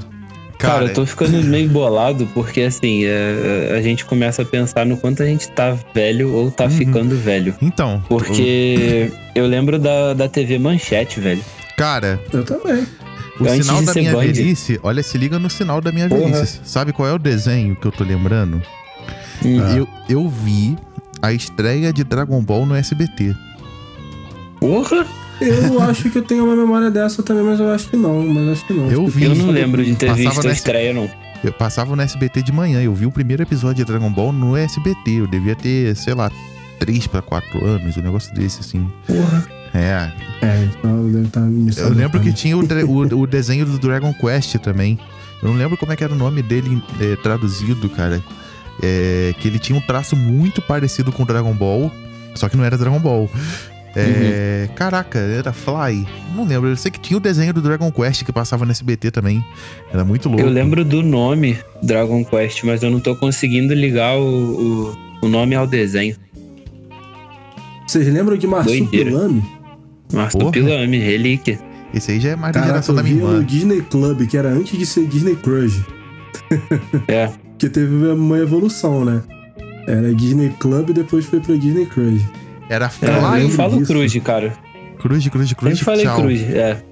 [0.57, 4.85] Cara, Cara, eu tô ficando meio bolado porque assim, é, a gente começa a pensar
[4.85, 6.69] no quanto a gente tá velho ou tá Uhum.
[6.69, 7.53] ficando velho.
[7.61, 8.01] então.
[8.07, 11.41] Porque eu lembro da, da TV Manchete, velho.
[11.77, 12.85] Cara, Eu também.
[13.39, 14.19] o Antes sinal da minha Band.
[14.21, 16.31] velhice, olha, se liga no sinal da minha Porra.
[16.31, 16.61] velhice.
[16.63, 18.61] Sabe qual é o desenho que eu tô lembrando?
[19.43, 19.59] Hum.
[19.75, 20.77] Eu, eu vi
[21.21, 23.33] a estreia de Dragon Ball no SBT.
[24.59, 25.05] Porra!
[25.41, 28.25] Eu acho que eu tenho uma memória dessa também, mas eu acho que não.
[28.25, 28.89] Mas acho que não.
[28.91, 29.25] Eu vi.
[29.25, 31.09] Eu não lembro de ter visto a estreia, não.
[31.43, 34.55] Eu passava no SBT de manhã, eu vi o primeiro episódio de Dragon Ball no
[34.55, 35.11] SBT.
[35.11, 36.31] Eu devia ter, sei lá,
[36.79, 38.89] 3 pra 4 anos, um negócio desse, assim.
[39.05, 39.45] Porra.
[39.73, 40.11] É.
[40.41, 44.13] É, então deve estar me Eu lembro que tinha o, o, o desenho do Dragon
[44.13, 44.99] Quest também.
[45.41, 48.21] Eu não lembro como é que era o nome dele é, traduzido, cara.
[48.81, 51.91] É, que ele tinha um traço muito parecido com Dragon Ball,
[52.35, 53.29] só que não era Dragon Ball.
[53.95, 56.07] É, Caraca, era Fly.
[56.35, 56.69] Não lembro.
[56.69, 59.43] Eu sei que tinha o desenho do Dragon Quest que passava no SBT também.
[59.91, 60.43] Era muito louco.
[60.43, 65.27] Eu lembro do nome Dragon Quest, mas eu não tô conseguindo ligar o, o, o
[65.27, 66.15] nome ao desenho.
[67.87, 68.47] Vocês lembram de.
[68.47, 69.43] Marsupilame?
[70.11, 71.59] Marsupilame, relíquia.
[71.93, 73.45] Esse aí já é mais da Caraca, geração eu da minha via no irmã.
[73.45, 75.83] Disney Club, que era antes de ser Disney Crush.
[77.07, 77.31] É.
[77.57, 79.21] Que teve uma evolução, né?
[79.87, 82.23] Era Disney Club e depois foi pra Disney Crush.
[82.69, 83.43] Era É, Fly.
[83.43, 83.91] eu falo disso.
[83.93, 84.53] Cruz, cara.
[84.99, 85.73] Cruz, cruz, cruz.
[85.79, 86.21] Sempre falei tchau.
[86.21, 86.83] Cruz, é.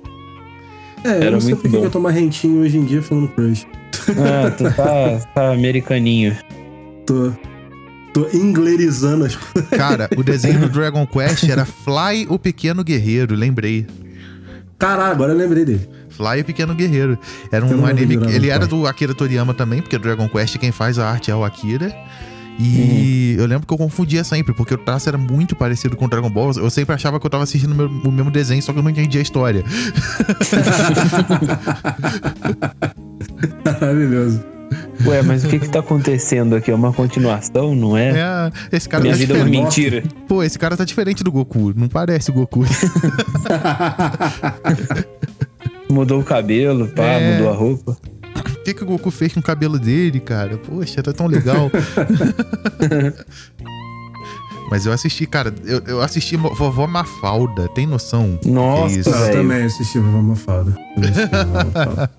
[1.04, 1.84] É, eu Era não sei muito por que bom.
[1.86, 3.66] eu tô mais rentinho hoje em dia falando Crush.
[4.10, 6.36] Ah, tu tá, tá americaninho.
[7.08, 7.32] Tô,
[8.14, 9.70] tô inglerizando as coisas.
[9.72, 13.88] Cara, o desenho do Dragon Quest era Fly o Pequeno Guerreiro, lembrei.
[14.78, 15.88] Caralho, agora eu lembrei dele.
[16.10, 17.18] Fly o Pequeno Guerreiro.
[17.52, 18.16] Era Eu um anime.
[18.32, 21.44] Ele era do Akira Toriyama também, porque Dragon Quest quem faz a arte é o
[21.44, 21.96] Akira.
[22.60, 26.30] E eu lembro que eu confundia sempre, porque o traço era muito parecido com Dragon
[26.30, 26.52] Ball.
[26.58, 28.84] Eu sempre achava que eu tava assistindo o meu- o mesmo desenho, só que eu
[28.84, 29.64] não entendia a história.
[33.66, 34.44] Maravilhoso.
[35.06, 36.72] Ué, mas o que que tá acontecendo aqui?
[36.72, 38.10] É uma continuação, não é?
[38.12, 39.64] É, esse cara Minha tá vida é uma diferente.
[39.64, 40.04] mentira.
[40.28, 41.74] Pô, esse cara tá diferente do Goku.
[41.76, 42.64] Não parece o Goku.
[45.90, 47.34] Mudou o cabelo, pá, É.
[47.38, 47.98] mudou a roupa.
[48.42, 50.58] O que, que o Goku fez com o cabelo dele, cara?
[50.58, 51.70] Poxa, tá tão legal.
[54.70, 58.40] Mas eu assisti, cara, eu, eu assisti Vovó Mafalda, tem noção?
[58.46, 59.10] Nossa, Que isso?
[59.10, 60.78] Eu também assisti Vovó Mafalda.
[60.96, 62.10] Eu assisti Vovó Mafalda.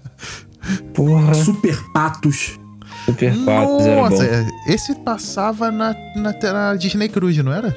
[0.95, 2.59] Porra, Super Patos.
[3.07, 4.11] Super Patos era bom.
[4.11, 7.73] Nossa, é, esse passava na, na, na Disney Cruise, não era?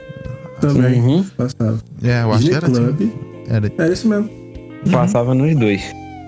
[0.59, 0.99] Também.
[1.01, 1.23] Uhum.
[1.37, 1.79] Passava.
[2.03, 2.95] É, eu acho Disney que era Club.
[2.95, 3.13] assim.
[3.47, 4.29] Era, Era isso mesmo.
[4.91, 5.81] Passava nos dois.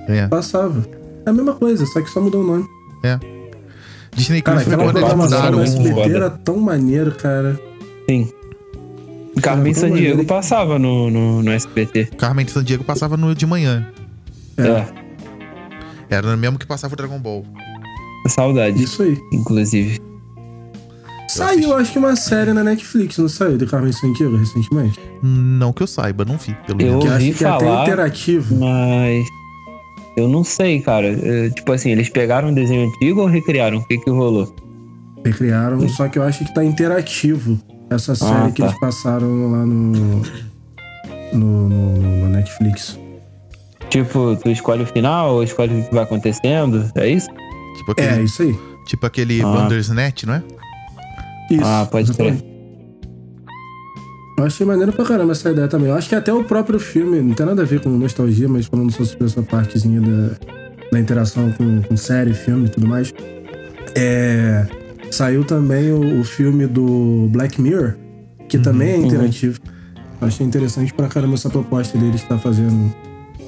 [0.07, 0.25] é.
[0.29, 0.83] Passava.
[1.27, 2.65] É a mesma coisa, só que só mudou o nome.
[4.15, 5.51] Disney Cara, Cruise foi aquela quando eles programação mudaram.
[5.51, 7.59] do muito SBT era tão maneiro, cara.
[8.09, 8.31] Sim.
[9.43, 12.05] Carmen San Diego passava no, no, no SBT.
[12.17, 13.85] Carmen San Diego passava no de manhã.
[14.57, 14.67] É.
[14.67, 14.87] É.
[16.09, 17.45] Era no mesmo que passava o Dragon Ball.
[18.27, 19.17] Saudade, Isso aí.
[19.31, 20.01] inclusive.
[21.29, 23.57] Saiu, acho que uma série na Netflix, não saiu?
[23.57, 24.99] Do Carmen Sandiego recentemente?
[25.21, 27.03] Não que eu saiba, não vi, pelo Eu- menos.
[27.05, 28.55] Que ouvi acho que é até falar, interativo.
[28.55, 29.27] Mas.
[30.17, 31.07] Eu não sei, cara.
[31.07, 33.77] É, tipo assim, eles pegaram um desenho antigo ou recriaram?
[33.77, 34.53] O que que rolou?
[35.23, 37.59] Recriaram, só que eu acho que tá interativo.
[37.89, 38.67] Essa série que tá.
[38.67, 40.21] eles passaram lá no.
[41.33, 42.99] No, no, no Netflix.
[43.89, 46.89] Tipo, tu escolhe o final ou escolhe o que vai acontecendo?
[46.95, 47.27] É isso?
[47.77, 48.55] Tipo aquele, É, isso aí.
[48.87, 49.45] tipo aquele Ah.
[49.45, 50.43] Bandersnatch, não é?
[51.51, 51.61] Isso.
[51.63, 52.35] Ah, pode crer.
[54.37, 55.89] Eu achei maneiro pra caramba essa ideia também.
[55.89, 58.67] Eu acho que até o próprio filme, não tem nada a ver com nostalgia, mas
[58.67, 60.35] falando só sobre essa partezinha da,
[60.91, 63.11] da interação com, com série, filme e tudo mais.
[63.95, 64.67] É,
[65.09, 67.95] saiu também o, o filme do Black Mirror,
[68.47, 69.59] que também é interativo.
[70.21, 72.93] Eu achei interessante pra caramba essa proposta deles estar fazendo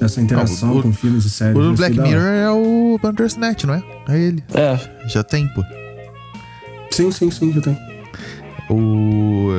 [0.00, 1.56] essa interação Ah, o- com filmes e séries.
[1.56, 2.00] O Achei Black.
[2.00, 3.82] Mirror é o Bandersnatch, não é?
[4.08, 4.42] É ele.
[4.54, 4.78] É.
[5.08, 5.62] Já tem, pô.
[6.90, 7.78] Sim, sim, sim, já tem.
[8.68, 9.50] O.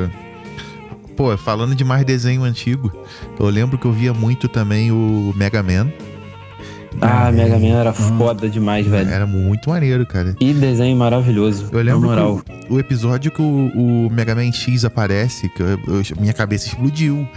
[1.16, 2.90] Pô, falando de mais desenho antigo,
[3.38, 5.90] eu lembro que eu via muito também o Mega Man.
[7.00, 7.32] Ah, É.
[7.32, 9.08] Mega Man era foda demais, velho.
[9.10, 10.34] Era muito maneiro, cara.
[10.34, 11.68] Que desenho maravilhoso.
[11.72, 12.42] Eu lembro Na moral.
[12.44, 16.32] que o, o episódio que o, o Mega Man X aparece, que eu- eu- minha
[16.34, 17.26] cabeça explodiu.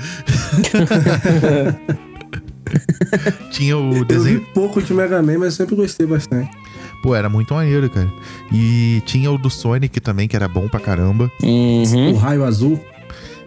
[3.51, 4.41] Tinha o Eu vi desenho.
[4.53, 6.49] pouco de Mega Man, mas sempre gostei bastante.
[7.01, 8.11] Pô, era muito maneiro, cara.
[8.51, 11.31] E tinha o do Sonic também, que era bom pra caramba.
[11.41, 12.11] Uhum.
[12.11, 12.79] O Raio Azul.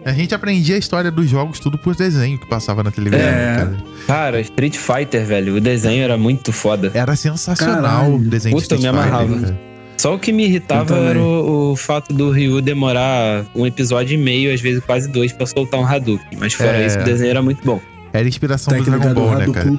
[0.05, 3.55] A gente aprendia a história dos jogos tudo por desenho que passava na televisão, É.
[3.57, 3.77] cara.
[4.07, 6.89] Cara, Street Fighter, velho, o desenho era muito foda.
[6.93, 8.15] Era sensacional Caralho.
[8.15, 9.41] o desenho Puta, de Street me Fighter, amarrava.
[9.41, 9.59] cara.
[9.97, 14.17] Só o que me irritava era o, o fato do Ryu demorar um episódio e
[14.17, 16.39] meio, às vezes quase dois, pra soltar um Hadouken.
[16.39, 16.85] Mas fora É.
[16.87, 17.81] isso, o desenho era muito bom.
[18.13, 19.77] Era inspiração do Dragon Ball, né, cara?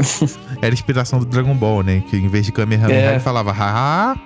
[0.62, 2.02] Era inspiração do Dragon Ball, né?
[2.08, 3.10] Que em vez de Kamehameha, É.
[3.10, 4.16] ele falava haha.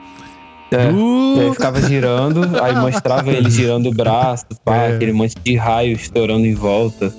[0.74, 0.90] É.
[0.92, 4.94] uh, E aí ficava girando, aí mostrava ele girando o braço, pá, É.
[4.96, 7.12] aquele monte de raio estourando em volta.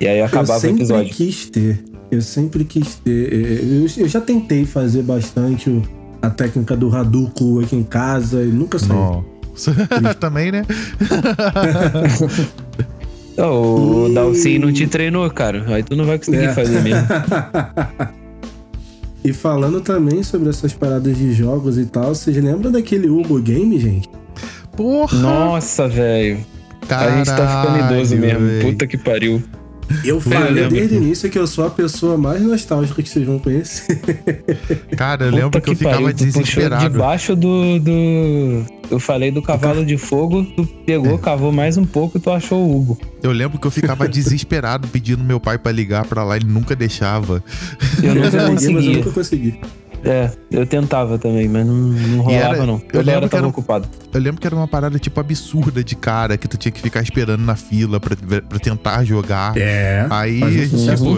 [0.00, 1.12] E aí Eu acabava o sempre episódio.
[1.14, 1.84] quis ter.
[2.10, 3.32] Eu sempre quis ter.
[3.32, 5.82] Eu, eu já tentei fazer bastante o-
[6.20, 9.24] a técnica do Hadouken aqui em casa e nunca saiu.
[10.20, 10.64] Também, né?
[13.38, 14.14] Ô, o Ih.
[14.14, 15.64] Dalcy não te treinou, cara.
[15.68, 16.52] Aí tu não vai conseguir É.
[16.52, 17.06] fazer mesmo.
[19.24, 23.78] E falando também sobre essas paradas de jogos e tal, vocês lembram daquele Hugo Game,
[23.78, 24.10] gente?
[24.76, 25.16] Porra!
[25.18, 26.44] Nossa, velho.
[26.88, 28.46] a gente tá ficando idoso mesmo.
[28.46, 28.60] véi.
[28.62, 29.42] Puta que pariu.
[30.04, 33.38] Eu falei desde o início que eu sou a pessoa mais nostálgica que vocês vão
[33.38, 34.00] conhecer.
[34.96, 36.88] Cara, eu Puta lembro que eu ficava pariu, desesperado.
[36.90, 38.64] debaixo do, do.
[38.90, 42.58] Eu falei do cavalo de fogo, tu pegou, cavou mais um pouco e tu achou
[42.58, 42.98] o Hugo.
[43.22, 46.74] Eu lembro que eu ficava desesperado pedindo meu pai pra ligar pra lá, ele nunca
[46.74, 47.42] deixava.
[48.02, 49.58] Eu nunca liguei, mas eu nunca consegui.
[50.04, 52.74] É, eu tentava também, mas não, não rolava era- não.
[52.74, 53.88] eu Toda lembro que tava era- ocupado.
[54.12, 57.02] Eu lembro que era uma parada tipo absurda de cara, que tu tinha que ficar
[57.02, 59.56] esperando na fila pra, pra tentar jogar.
[59.56, 60.06] É.
[60.10, 61.16] Aí, um tipo,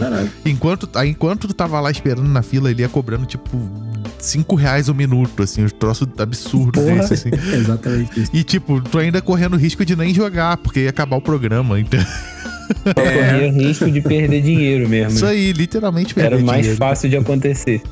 [0.48, 3.50] enquanto, aí, enquanto tu tava lá esperando na fila, ele ia cobrando, tipo,
[4.18, 6.96] 5 reais o minuto, assim, um troço absurdo Porra.
[6.96, 7.30] desse, assim.
[7.56, 8.30] Exatamente isso.
[8.34, 11.80] E, tipo, tu ainda correndo risco de nem jogar, porque ia acabar o programa.
[11.80, 15.12] Então, Só corria risco de perder dinheiro mesmo.
[15.16, 16.78] isso aí, literalmente Era perder mais dinheiro.
[16.78, 17.82] fácil de acontecer.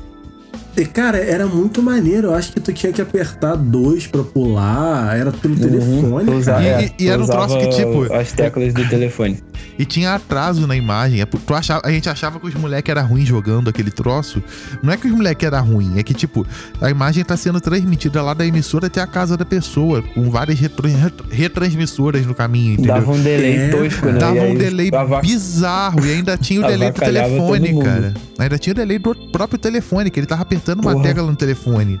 [0.75, 2.27] E, cara, era muito maneiro.
[2.29, 5.15] Eu acho que tu tinha que apertar dois pra pular.
[5.15, 6.37] Era pelo telefone, Uhum.
[6.39, 6.81] usava- cara.
[6.81, 9.39] E- é, e era tu um troço que, tipo, As teclas do telefone.
[9.77, 11.21] E tinha atraso na imagem.
[11.21, 14.41] É Tu achava, a gente achava que os moleques eram ruins jogando aquele troço.
[14.81, 16.45] Não é que os moleques eram ruins, é que, tipo,
[16.81, 20.59] a imagem tá sendo transmitida lá da emissora até a casa da pessoa, com várias
[20.59, 20.87] retro-
[21.31, 22.93] retransmissoras no caminho, entendeu?
[22.95, 24.19] Dava um delay É, tosco, né?
[24.19, 28.13] Dava E um delay bizarro e ainda tinha o delay do telefone, cara.
[28.39, 31.03] Ainda tinha o delay do próprio telefone, que ele tava apertando uma Porra.
[31.03, 31.99] tecla no telefone.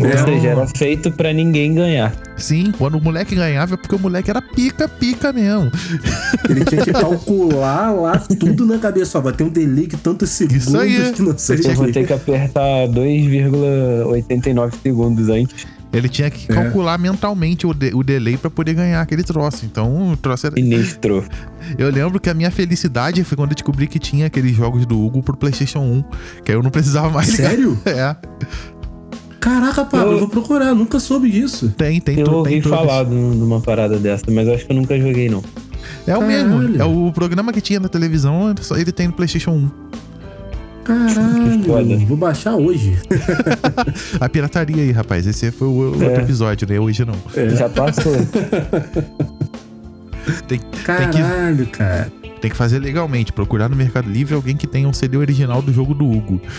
[0.00, 2.14] Ou Então, seja, era feito pra ninguém ganhar.
[2.36, 5.70] sim, quando o moleque ganhava é porque o moleque era pica, pica mesmo.
[6.48, 9.18] Ele tinha que calcular lá tudo na cabeça.
[9.18, 11.12] Ó, vai ter um delay que tantos segundos Isso aí.
[11.12, 15.66] que não sei Eu vou ter que apertar 2,89 segundos antes.
[15.92, 16.54] Ele tinha que É.
[16.54, 19.66] calcular mentalmente o, de- o delay pra poder ganhar aquele troço.
[19.66, 20.56] Então, o troço era.
[20.56, 21.22] Sinistro.
[21.76, 24.98] Eu lembro que a minha felicidade foi quando eu descobri que tinha aqueles jogos do
[24.98, 26.04] Hugo pro PlayStation 1,
[26.42, 27.50] que aí eu não precisava mais ligar.
[27.50, 27.78] Sério?
[27.84, 28.16] É,
[29.42, 30.72] Caraca, Pablo, Eu- eu vou procurar.
[30.74, 31.74] Nunca soube disso.
[31.76, 34.70] tem, tem, Eu to- ouvi tem falar de uma parada dessa, mas eu acho que
[34.72, 35.42] eu nunca joguei, não.
[36.06, 36.58] É o Caralho.
[36.58, 36.80] mesmo.
[36.80, 39.68] É o programa que tinha na televisão, só ele tem no PlayStation 1.
[40.84, 42.06] Caralho.
[42.06, 42.96] Vou baixar hoje.
[44.20, 45.26] A pirataria aí, rapaz.
[45.26, 46.16] Esse foi o outro É.
[46.16, 46.78] episódio, né?
[46.80, 47.14] Hoje não.
[47.56, 48.12] Já passou.
[50.48, 52.10] Tem, Caralho, cara.
[52.42, 53.32] Tem que fazer legalmente.
[53.32, 56.40] Procurar no Mercado Livre alguém que tenha um CD original do jogo do Hugo.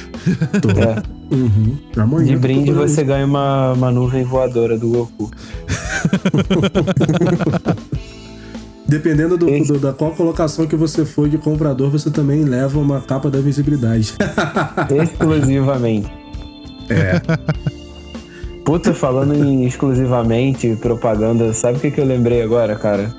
[0.74, 1.36] É.
[1.36, 1.78] Uhum.
[1.98, 5.30] Amanhã De brinde você ganha uma, uma nuvem voadora do Goku.
[8.88, 13.02] Dependendo do, do- da qual colocação que você for de comprador, você também leva uma
[13.02, 14.14] capa da visibilidade.
[15.04, 16.12] Exclusivamente.
[16.90, 17.22] É.
[18.64, 23.14] Puta, falando em exclusivamente propaganda, sabe o que, que eu lembrei agora, cara?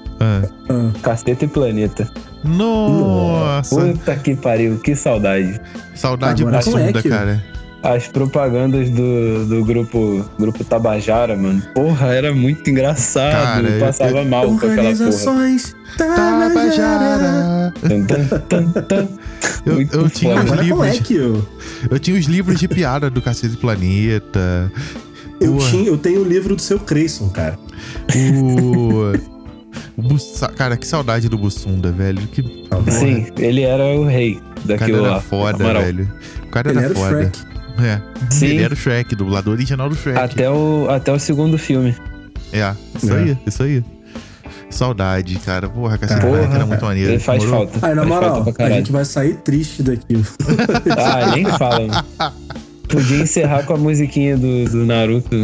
[0.69, 0.91] Ah.
[1.03, 2.11] Caceta e Planeta.
[2.43, 3.77] Nossa!
[3.77, 5.61] Puta que pariu, que saudade.
[5.95, 7.45] Saudade Agora, como é profunda, que- cara.
[7.83, 11.63] As propagandas do, do grupo, grupo Tabajara, mano.
[11.75, 13.33] Porra, era muito engraçado.
[13.33, 14.81] Cara, eu- passava mal com aquela porra.
[14.89, 17.75] Organizações Tabajara!
[19.67, 21.01] Eu, eu tinha os como é livros.
[21.01, 21.47] que eu...
[21.91, 24.73] Eu tinha os livros de piada do Cacete Planeta.
[25.41, 27.59] Eu, tinha, eu tenho o livro do seu Creyson, cara.
[28.17, 29.13] O.
[29.97, 32.27] Bussa- Cara, que saudade do Bussunda, velho.
[32.29, 32.43] Que
[32.91, 35.21] Sim, ele era o rei o cara daquilo era lá.
[35.21, 35.83] foda, na moral.
[35.83, 36.13] velho.
[36.45, 37.09] O cara Ele era, foda.
[37.11, 37.39] Shrek.
[37.83, 38.01] É.
[38.31, 38.47] Sim.
[38.47, 40.19] Ele era o Shrek, dublador original do Shrek.
[40.19, 41.95] Até o, até o segundo filme.
[42.53, 43.19] É, isso É.
[43.19, 43.85] aí, isso aí.
[44.71, 45.69] Saudade, cara.
[45.69, 47.13] Porra, Cacete Porra, Planeta era muito maneiro.
[47.13, 47.69] Ele faz Demorou?
[47.69, 47.87] falta.
[47.87, 50.17] Aí, na faz moral, falta pra a gente vai sair triste daqui.
[50.99, 52.05] Ah, nem fala.
[52.95, 55.37] Podia encerrar com a musiquinha do, do Naruto.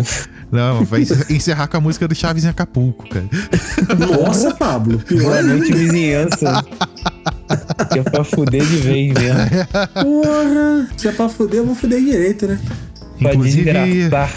[0.50, 3.24] Não, vai encerrar com a música do Chaves em Acapulco, cara.
[3.98, 4.98] Nossa, Pablo.
[4.98, 6.64] Pior Boa noite, vizinhança.
[7.92, 9.66] Que é pra fuder de vez mesmo.
[9.94, 10.88] Porra.
[10.96, 12.58] Se é pra fuder, vamos fuder direito, né?
[13.20, 13.70] Pra Inclusive,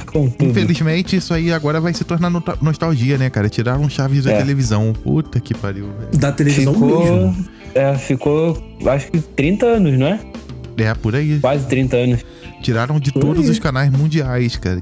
[0.07, 0.49] com tudo.
[0.49, 3.47] infelizmente, isso aí agora vai se tornar no- nostalgia, né, cara?
[3.47, 4.37] Tiraram Chaves da É.
[4.39, 4.91] televisão.
[5.03, 6.19] Puta que pariu, velho.
[6.19, 7.45] Da televisão Ficou, mesmo.
[7.73, 10.19] é, ficou, acho que 30 anos, não é?
[10.77, 11.39] É, por aí.
[11.39, 12.25] Quase 30 anos.
[12.63, 14.81] Tiraram de todos os canais mundiais, cara.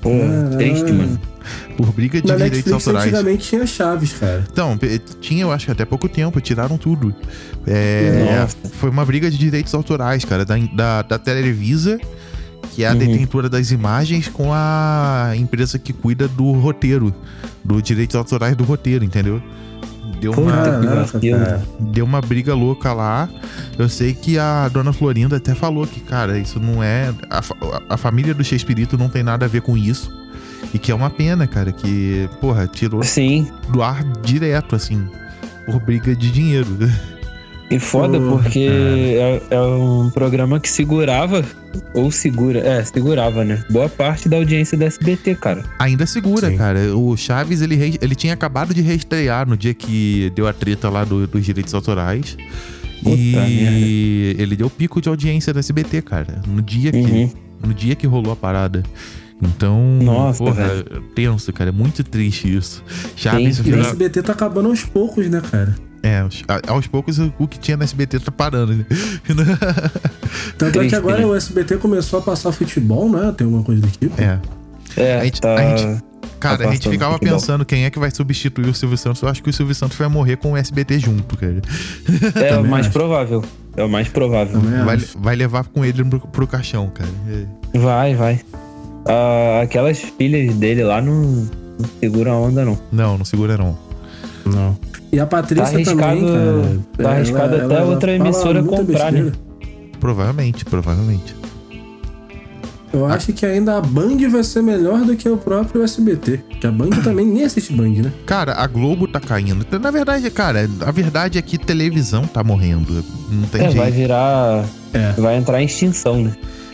[0.00, 0.10] Pô,
[0.56, 1.18] triste, mano.
[1.76, 3.06] Por briga de Na direitos Netflix autorais.
[3.12, 4.44] antigamente tinha chaves, cara.
[4.52, 4.78] Então,
[5.20, 7.12] tinha, eu acho que até pouco tempo, tiraram tudo.
[7.66, 8.56] É, Nossa.
[8.78, 11.98] foi uma briga de direitos autorais, cara, da, da, da Televisa,
[12.72, 12.98] que é a Uhum.
[12.98, 17.12] detentora das imagens, com a empresa que cuida do roteiro,
[17.64, 19.42] dos direitos autorais do roteiro, entendeu?
[20.22, 23.28] Deu Puta uma, que Caraca, deu uma briga louca lá.
[23.76, 27.12] Eu sei que a dona Florinda até falou que, cara, isso não é.
[27.28, 27.42] A,
[27.88, 30.16] a família do Chespirito não tem nada a ver com isso.
[30.72, 33.48] E que é uma pena, cara, que, porra, tirou Sim.
[33.70, 35.08] do ar direto, assim,
[35.66, 36.68] por briga de dinheiro.
[37.68, 41.44] E foda porque é, é um programa que segurava
[41.94, 43.64] ou segura, é, segurava, né?
[43.70, 45.64] Boa parte da audiência da SBT, cara.
[45.78, 46.56] Ainda segura, Sim.
[46.56, 46.96] cara.
[46.96, 50.88] O Chaves, ele, re- ele tinha acabado de reestrear no dia que deu a treta
[50.90, 52.36] lá do- dos direitos autorais.
[53.02, 56.40] Puta e ele deu pico de audiência da SBT, cara.
[56.46, 57.30] No dia que, Uhum.
[57.66, 58.82] no dia que rolou a parada.
[59.42, 61.02] Então, Nossa, porra, velho.
[61.16, 61.70] tenso, cara.
[61.70, 62.80] É muito triste isso.
[63.16, 63.70] Chaves Sim.
[63.70, 65.74] E o SBT tá acabando aos poucos, né, cara?
[66.02, 66.24] É,
[66.68, 68.84] aos- poucos o o que tinha na SBT tá parando, né?
[70.58, 71.26] Tanto é que agora né?
[71.26, 73.32] o SBT começou a passar futebol, né?
[73.36, 74.20] Tem alguma coisa do tipo.
[74.20, 74.38] é.
[74.96, 75.54] É, A gente- tá.
[75.54, 76.02] a gente-
[76.38, 77.38] Cara, a gente ficava futebol.
[77.38, 79.22] pensando quem é que vai substituir o Silvio Santos.
[79.22, 81.62] Eu acho que o Silvio Santos vai morrer com o SBT junto, cara.
[82.34, 82.92] É o Também mais acho.
[82.92, 83.44] provável.
[83.76, 84.60] É o mais provável.
[84.84, 87.08] Vai, vai levar com ele pro, pro caixão, cara.
[87.72, 87.78] É.
[87.78, 88.40] Vai, vai.
[89.06, 92.78] Ah, aquelas filhas dele lá não, não seguram a onda, não.
[92.90, 93.78] Não, não segura não.
[94.44, 94.76] Não.
[95.12, 96.80] E a Patrícia Tá também, cara.
[96.96, 99.30] tá arriscado até outra fala emissora comprar, né?
[100.00, 101.36] Provavelmente, provavelmente.
[102.92, 106.40] Eu acho que ainda a Band vai ser melhor do que o próprio SBT.
[106.60, 108.12] Que a Band também nem assiste Band, né?
[108.26, 109.66] Cara, a Globo tá caindo.
[109.78, 113.02] Na verdade, cara, a verdade é que televisão tá morrendo.
[113.30, 113.92] Não tem É, vai jeito.
[113.92, 114.64] virar.
[114.92, 115.12] É.
[115.12, 116.32] Vai entrar em extinção, né?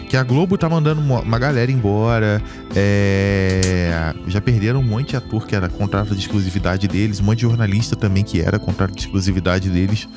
[0.09, 2.43] Que a Globo tá mandando uma galera embora.
[2.75, 7.39] é, Já perderam um monte de ator que era contrato de exclusividade deles, um monte
[7.39, 10.09] de jornalista também que era contrato de exclusividade deles.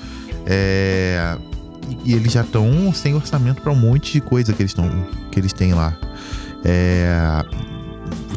[0.45, 1.35] É,
[2.05, 4.89] E, e eles já estão sem orçamento pra um monte de coisa que eles, tão,
[5.29, 5.97] que eles têm lá.
[6.63, 7.43] É,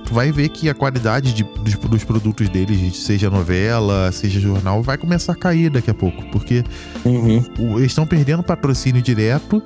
[0.04, 4.82] Tu vai ver que a qualidade de- dos, dos produtos deles, seja novela, seja jornal,
[4.82, 6.22] vai começar a cair daqui a pouco.
[6.30, 6.62] Porque
[7.04, 7.42] Uhum.
[7.78, 9.62] eles estão perdendo patrocínio direto,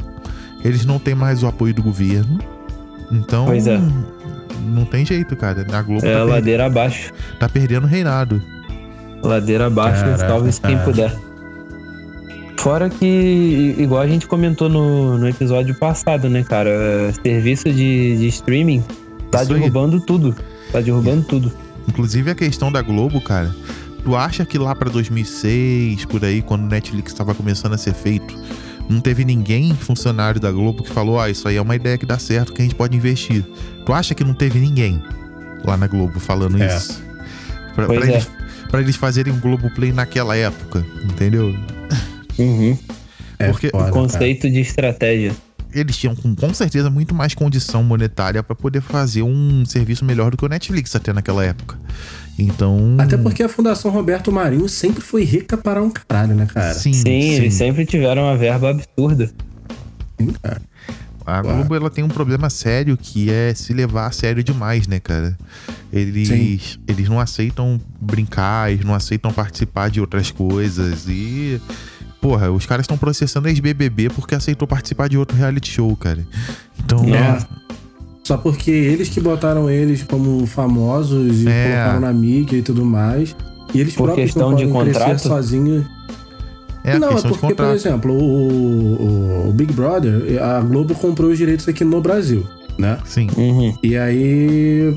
[0.68, 2.38] eles não têm mais o apoio do governo.
[3.10, 3.80] Então, Pois é.
[4.66, 5.66] não tem jeito, cara.
[5.72, 7.12] A Globo É tá, per- ladeira abaixo.
[7.38, 8.42] tá perdendo o reinado.
[9.22, 11.12] Ladeira abaixo, Caraca, salve-se quem puder.
[12.58, 16.68] Fora que, igual a gente comentou no, no episódio passado, né, cara?
[16.68, 18.82] é, Serviço de, de streaming
[19.30, 19.60] tá Isso aí.
[19.60, 20.34] derrubando tudo.
[20.72, 21.52] Tá derrubando tudo.
[21.88, 23.54] Inclusive a questão da Globo, cara.
[24.04, 27.94] Tu acha que lá pra 2006, por aí, quando o Netflix estava começando a ser
[27.94, 28.34] feito,
[28.88, 32.06] não teve ninguém funcionário da Globo que falou: "Ah, isso aí é uma ideia que
[32.06, 33.44] dá certo, que a gente pode investir".
[33.84, 35.02] Tu acha que não teve ninguém
[35.64, 36.76] lá na Globo falando É.
[36.76, 37.02] isso?
[37.74, 38.12] Pra, Pois pra é.
[38.12, 38.28] eles,
[38.70, 41.54] pra eles fazerem um Globo Play naquela época, entendeu?
[42.38, 42.76] Uhum.
[43.38, 43.92] É Porque foda, cara.
[43.94, 45.32] Conceito de estratégia.
[45.72, 50.30] eles tinham com, com certeza muito mais condição monetária pra poder fazer um serviço melhor
[50.32, 51.78] do que o Netflix até naquela época.
[52.38, 52.96] Então.
[52.98, 56.72] Até porque a Fundação Roberto Marinho sempre foi rica para um caralho, né, cara?
[56.72, 57.32] Sim, Sim, sim.
[57.32, 59.30] eles sempre tiveram uma verba absurda.
[60.20, 60.62] Sim, cara.
[61.26, 64.98] A Globo ela tem um problema sério que é se levar a sério demais, né,
[64.98, 65.36] cara?
[65.92, 71.60] Eles, eles não aceitam brincar, eles não aceitam participar de outras coisas e.
[72.18, 76.26] Porra, os caras estão processando a ex-BBB porque aceitou participar de outro reality show, cara.
[76.78, 77.04] Então.
[77.14, 77.38] É.
[78.28, 81.64] Só porque eles que botaram eles como famosos e É.
[81.72, 83.34] colocaram na mídia e tudo mais.
[83.72, 85.28] E eles Por próprios questão não de podem crescer contrato?
[85.28, 85.86] sozinhos.
[86.84, 91.38] É, não, é porque, por exemplo, o, o- o Big Brother, a Globo comprou os
[91.38, 92.44] direitos aqui no Brasil,
[92.78, 92.98] né?
[93.06, 93.28] Sim.
[93.34, 93.74] Uhum.
[93.82, 94.94] E aí,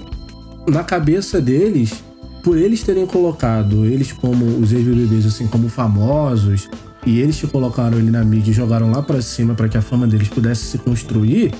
[0.67, 2.03] na cabeça deles,
[2.43, 6.67] por eles terem colocado eles como os ex-BBBs, assim, como famosos,
[7.05, 9.81] e eles te colocaram ele na mídia e jogaram lá pra cima pra que a
[9.81, 11.53] fama deles pudesse se construir,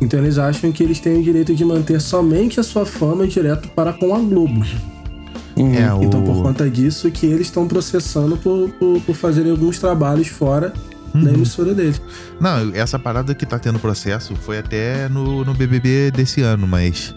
[0.00, 3.68] então eles acham que eles têm o direito de manter somente a sua fama direto
[3.68, 4.64] para com a Globo.
[5.56, 5.74] Uhum.
[5.74, 6.02] É, o...
[6.02, 10.72] Então, por conta disso, que eles estão processando por, por, por fazerem alguns trabalhos fora
[11.14, 11.34] da Uhum.
[11.34, 12.00] emissora deles.
[12.40, 17.14] Não, essa parada que tá tendo processo foi até no, no BBB desse ano, mas.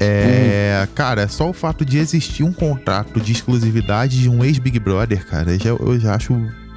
[0.00, 0.86] É.
[0.94, 5.58] Cara, só o fato de existir um contrato de exclusividade de um ex-Big Brother, cara,
[5.58, 6.34] já, eu já acho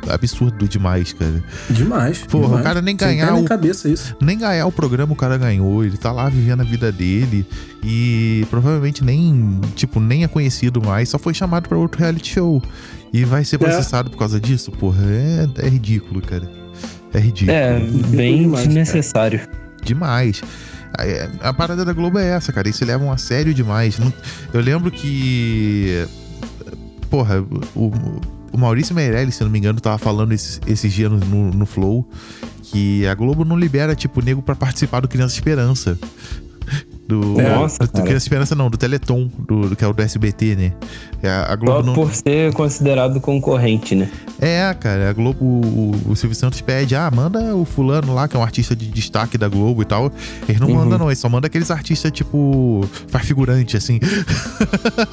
[0.09, 1.43] absurdo demais, cara.
[1.69, 2.19] Demais.
[2.19, 2.61] Porra, demais.
[2.61, 4.15] o cara nem ganhar nem o- cabeça isso.
[4.21, 7.45] Nem ganhar o programa o cara ganhou, ele tá lá vivendo a vida dele
[7.83, 12.61] e provavelmente nem, tipo, nem é conhecido mais, só foi chamado pra outro reality show
[13.13, 16.49] e vai ser processado por causa disso, porra, é, é ridículo, cara.
[17.13, 17.55] É ridículo.
[17.57, 18.67] É, bem demais, cara.
[18.67, 19.41] desnecessário.
[19.83, 20.41] Demais.
[20.97, 22.67] A, é, a parada da Globo é essa, cara.
[22.67, 23.97] Eles se levam a sério demais.
[24.53, 26.05] Eu lembro que.
[27.09, 27.41] Porra,
[27.75, 27.91] o,
[28.51, 32.07] o Maurício Meirelles, se não me engano, tava falando esses, dias no, no, no Flow
[32.63, 35.99] que a Globo não libera, tipo, nego pra participar do Criança Esperança.
[37.07, 38.05] Do, Nossa, do, do cara.
[38.05, 40.71] Criança Esperança não, do Teleton, do, do- que é o do SBT, né?
[41.21, 44.09] É, a Globo Só não, por ser considerado concorrente, né?
[44.39, 48.37] É, cara, a Globo, o, o Silvio Santos pede, ah, manda o fulano lá, que
[48.37, 50.09] é um artista de destaque da Globo e tal.
[50.47, 50.75] Eles não Uhum.
[50.75, 53.99] mandam, não, eles só mandam aqueles artistas, tipo, faz figurante, assim.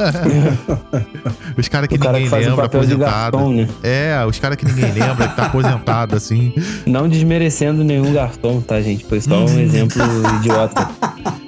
[1.57, 3.37] os caras que o cara ninguém que faz o lembra, de aposentado.
[3.39, 3.69] garçom, né?
[3.83, 6.53] É, os caras que ninguém lembra, que tá aposentado, assim.
[6.87, 9.05] Não desmerecendo nenhum garçom, tá, gente?
[9.05, 10.03] Foi só um exemplo
[10.41, 10.89] idiota.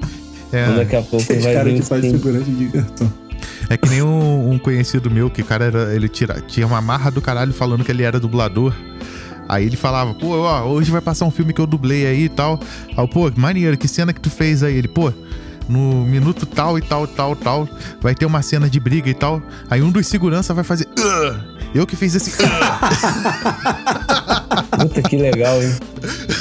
[0.53, 2.12] É, Então daqui a pouco Esse vai cara vir que um faz sim.
[2.12, 3.12] figurante de cartão.
[3.68, 6.80] é que nem um, um conhecido meu, que o cara era, ele tira, tinha uma
[6.80, 8.72] marra do caralho falando que ele era dublador.
[9.48, 12.28] Aí ele falava, pô, ó, hoje vai passar um filme que eu dublei aí e
[12.28, 12.61] tal.
[12.96, 14.76] Aí, pô, maneiro, que cena que tu fez aí?
[14.76, 15.12] Ele, pô,
[15.68, 17.68] no minuto tal e tal, tal, tal,
[18.01, 19.42] vai ter uma cena de briga e tal.
[19.68, 20.86] Aí um dos segurança vai fazer.
[20.98, 21.49] "Ugh".
[21.75, 22.33] Eu que fiz esse.
[24.79, 25.73] Puta que legal, hein?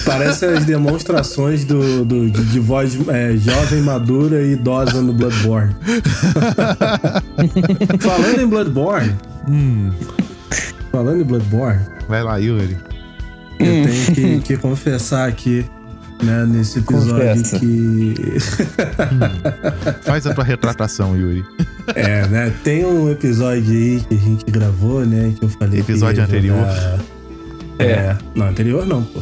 [0.05, 5.75] Parece as demonstrações do, do- de, de voz é, jovem, madura e idosa no Bloodborne.
[7.99, 9.15] Falando em Bloodborne,
[9.47, 9.91] hum,
[10.91, 12.77] falando em Bloodborne, vai lá, Yuri.
[13.59, 15.65] eu tenho que, que confessar aqui,
[16.23, 17.13] né, nesse episódio
[17.43, 17.59] Confessa.
[17.59, 18.15] que.
[20.03, 21.43] Faz a tua retratação, Yuri.
[21.95, 22.53] É, né?
[22.63, 25.33] Tem um episódio aí que a gente gravou, né?
[25.37, 25.79] Que eu falei.
[25.79, 26.57] Episódio anterior.
[26.57, 26.99] jogar-
[27.79, 28.17] É.
[28.35, 29.19] Não, anterior não, pô.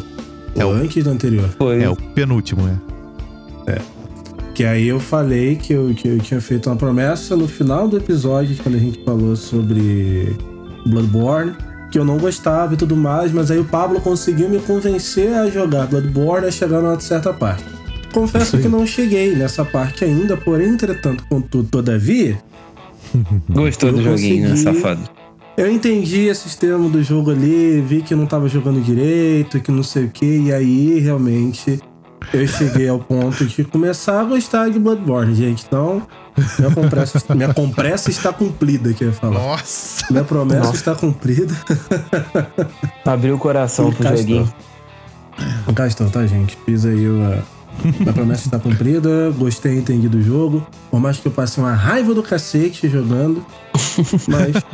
[0.56, 1.48] É o- antes do anterior.
[1.58, 1.82] Foi.
[1.84, 2.78] É o penúltimo, né?
[4.56, 7.96] Que aí eu falei que eu, que eu tinha feito uma promessa no final do
[7.98, 10.36] episódio, quando a gente falou sobre
[10.88, 11.54] Bloodborne,
[11.92, 15.50] que eu não gostava e tudo mais, mas aí o Pablo conseguiu me convencer a
[15.50, 17.64] jogar Bloodborne a chegar numa certa parte.
[18.14, 22.38] Confesso que não cheguei nessa parte ainda, porém, entretanto, contudo, todavia,
[23.50, 24.80] Gostou do joguinho, né, consegui.
[24.80, 25.10] safado?
[25.58, 29.82] eu entendi esse sistema do jogo ali, vi que não tava jogando direito, que não
[29.82, 31.80] sei o que, e aí realmente
[32.32, 35.66] eu cheguei ao ponto de começar a gostar de Bloodborne, gente.
[35.68, 36.06] Então,
[36.60, 39.40] minha compressa, minha compressa está cumprida, que eu ia falar.
[39.40, 40.06] Nossa!
[40.12, 40.76] Minha promessa Nossa.
[40.76, 41.54] está cumprida.
[43.06, 44.52] Abriu o coração pro Cá joguinho.
[45.88, 46.58] estou, tá, gente?
[46.66, 47.44] Fiz aí o.
[48.00, 50.66] Minha promessa está cumprida, gostei, entendi do jogo.
[50.90, 53.46] Por mais que eu passe uma raiva do cacete jogando.
[54.28, 54.56] Mas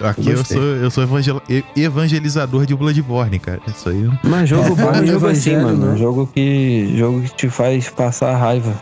[0.00, 0.56] Aqui eu Gostei.
[0.56, 3.60] sou, eu sou evangel- e- evangelizador de Bloodborne, cara.
[3.66, 4.08] Isso aí.
[4.22, 5.92] Mas jogo É, bom é jogo assim, mano.
[5.92, 5.96] né?
[5.98, 8.72] Jogo que, jogo que te faz passar raiva.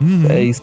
[0.00, 0.24] Uhum.
[0.30, 0.62] É isso.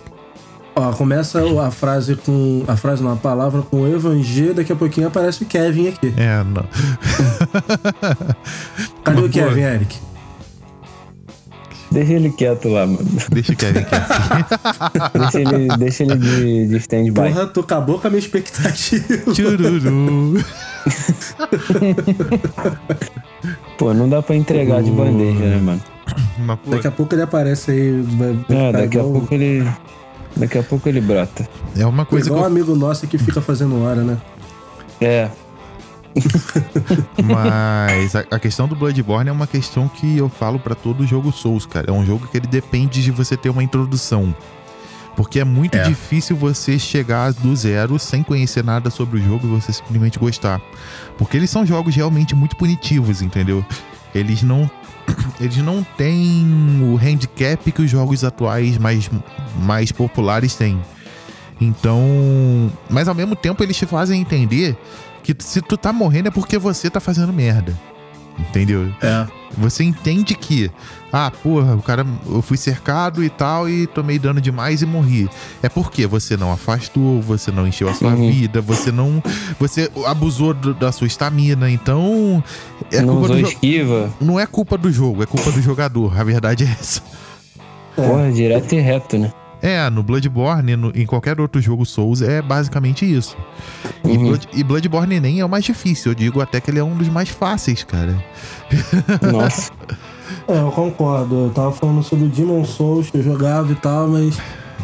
[0.75, 2.65] Ó, começa a frase com.
[2.67, 6.13] A frase não, a palavra com evangelho, daqui a pouquinho aparece o Kevin aqui.
[6.17, 6.65] É, não.
[9.03, 9.95] Cadê Mas, o pô, Kevin, Eric?
[11.91, 13.07] Deixa ele quieto lá, mano.
[13.29, 14.09] Deixa o Kevin quieto.
[15.17, 17.13] Deixa ele, deixa ele de, de stand-by.
[17.13, 19.33] Porra, tu acabou com a minha expectativa.
[19.33, 20.35] Chururu.
[23.77, 25.81] Pô, não dá pra entregar de bandeja, né, mano?
[26.39, 28.03] Mas, Daqui a pouco ele aparece aí.
[28.49, 29.65] É, daqui a pouco ele.
[30.35, 31.47] Daqui a pouco ele brota.
[31.77, 34.17] é uma coisa que igual um eu amigo nosso que fica fazendo hora, né?
[34.99, 35.29] É.
[37.23, 41.31] Mas a, a questão do Bloodborne é uma questão que eu falo pra todo jogo
[41.31, 41.89] Souls, cara.
[41.89, 44.35] É um jogo que ele depende de você ter uma introdução.
[45.15, 45.83] Porque é muito É.
[45.83, 50.61] difícil você chegar do zero sem conhecer nada sobre o jogo e você simplesmente gostar.
[51.17, 53.65] Porque eles são jogos realmente muito punitivos, entendeu?
[54.13, 54.69] Eles não
[55.39, 59.09] eles não têm o handicap que os jogos atuais mais,
[59.57, 60.79] mais populares têm.
[61.59, 64.77] Então, mas ao mesmo tempo eles te fazem entender
[65.23, 67.77] que se tu tá morrendo é porque você tá fazendo merda.
[68.37, 68.93] Entendeu?
[69.01, 69.25] É.
[69.57, 70.69] Você entende que,
[71.17, 75.29] ah, porra, o cara, eu fui cercado e tal e tomei dano demais e morri.
[75.63, 78.29] É porque você não afastou, você não encheu a sua Uhum.
[78.29, 79.23] vida, você não,
[79.57, 81.69] você abusou do- da sua estamina.
[81.71, 82.43] Então,
[82.91, 84.13] é não culpa do esquiva.
[84.19, 86.19] não é culpa do jogo, é culpa do jogador.
[86.19, 87.01] A verdade é essa.
[87.95, 89.31] Porra, direto e reto, né?
[89.61, 93.37] É, no Bloodborne, no- em qualquer outro jogo Souls, é basicamente isso.
[94.03, 94.23] E, Uhum.
[94.27, 96.95] Blood- e Bloodborne nem é o mais difícil, eu digo até que ele é um
[96.95, 98.21] dos mais fáceis, cara.
[99.31, 99.71] Nossa.
[100.47, 101.45] É, eu concordo.
[101.45, 104.37] Eu tava falando sobre o Demon Souls que eu jogava e tal, mas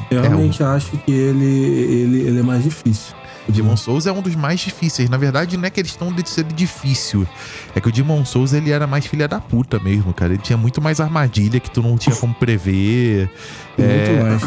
[0.09, 3.15] eu É, realmente acho que ele, ele, ele é mais difícil.
[3.49, 5.09] O Demon Souls é um dos mais difíceis.
[5.09, 7.27] Na verdade, não é questão de ser difícil.
[7.75, 10.33] É que o Demon Souls, ele era mais filha da puta mesmo, cara.
[10.33, 13.29] Ele tinha muito mais armadilha que tu não tinha como prever.
[13.77, 14.43] Muito É, mais.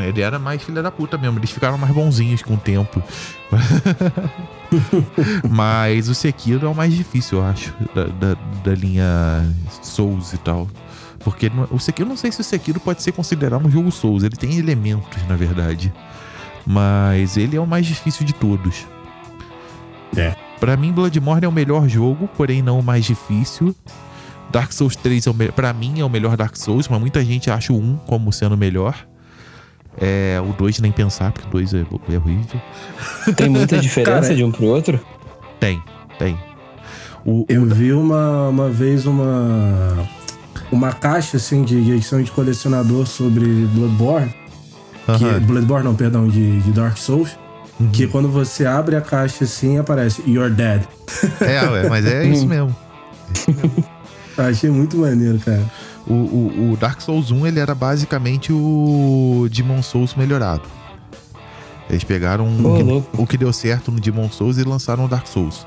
[0.00, 1.38] Ele era mais filha da puta mesmo.
[1.38, 3.02] Eles ficaram mais bonzinhos com o tempo.
[5.50, 9.06] Mas o Sekiro é o mais difícil, eu acho, da, da, da linha
[9.82, 10.68] Souls e tal.
[11.20, 14.22] Porque o Sekiro, não sei se o Sekiro pode ser considerado um jogo Souls.
[14.22, 15.92] Ele tem elementos, na verdade.
[16.66, 18.86] Mas ele é o mais difícil de todos.
[20.16, 20.34] É.
[20.58, 23.74] Pra mim, Bloodborne é o melhor jogo, porém não o mais difícil.
[24.50, 25.50] Dark Souls 3, é o me...
[25.50, 28.54] pra mim, é o melhor Dark Souls, mas muita gente acha o 1 como sendo
[28.54, 28.94] o melhor.
[30.00, 32.60] É, o 2 nem pensar, porque o 2 é, é horrível.
[33.36, 34.98] Tem muita diferença Cara, de um pro outro?
[35.60, 35.82] Tem,
[36.18, 36.38] tem.
[37.24, 40.08] O, Eu o- vi uma, uma vez uma.
[40.70, 44.34] Uma caixa assim de, edição de colecionador sobre Bloodborne.
[45.18, 45.40] Que.
[45.40, 47.36] Bloodborne, não, perdão, de, de Dark Souls.
[47.78, 47.90] Uhum.
[47.90, 50.82] Que quando você abre a caixa assim, aparece You're dead.
[51.40, 52.74] É, ué, mas é isso mesmo.
[54.38, 55.62] Achei muito maneiro, cara.
[56.06, 60.62] O, o, o Dark Souls 1 ele era basicamente o Demon Souls melhorado.
[61.88, 65.66] Eles pegaram Ô, o, que, deu certo no Demon Souls e lançaram o Dark Souls.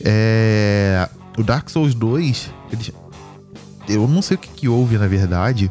[0.00, 2.94] É, o Dark Souls 2, ele-
[3.88, 5.70] eu não sei o que, que houve na verdade,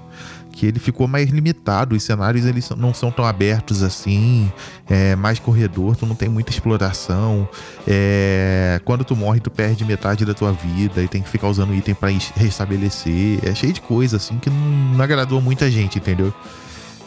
[0.57, 1.95] que ele ficou mais limitado.
[1.95, 4.51] Os cenários eles não são tão abertos assim,
[4.89, 7.47] é mais corredor, tu não tem muita exploração.
[7.87, 11.75] É, quando tu morre, tu perde metade da tua vida e tem que ficar usando
[11.75, 13.39] item pra es- restabelecer.
[13.43, 16.33] É cheio de coisa assim que não, agradou muita gente, entendeu?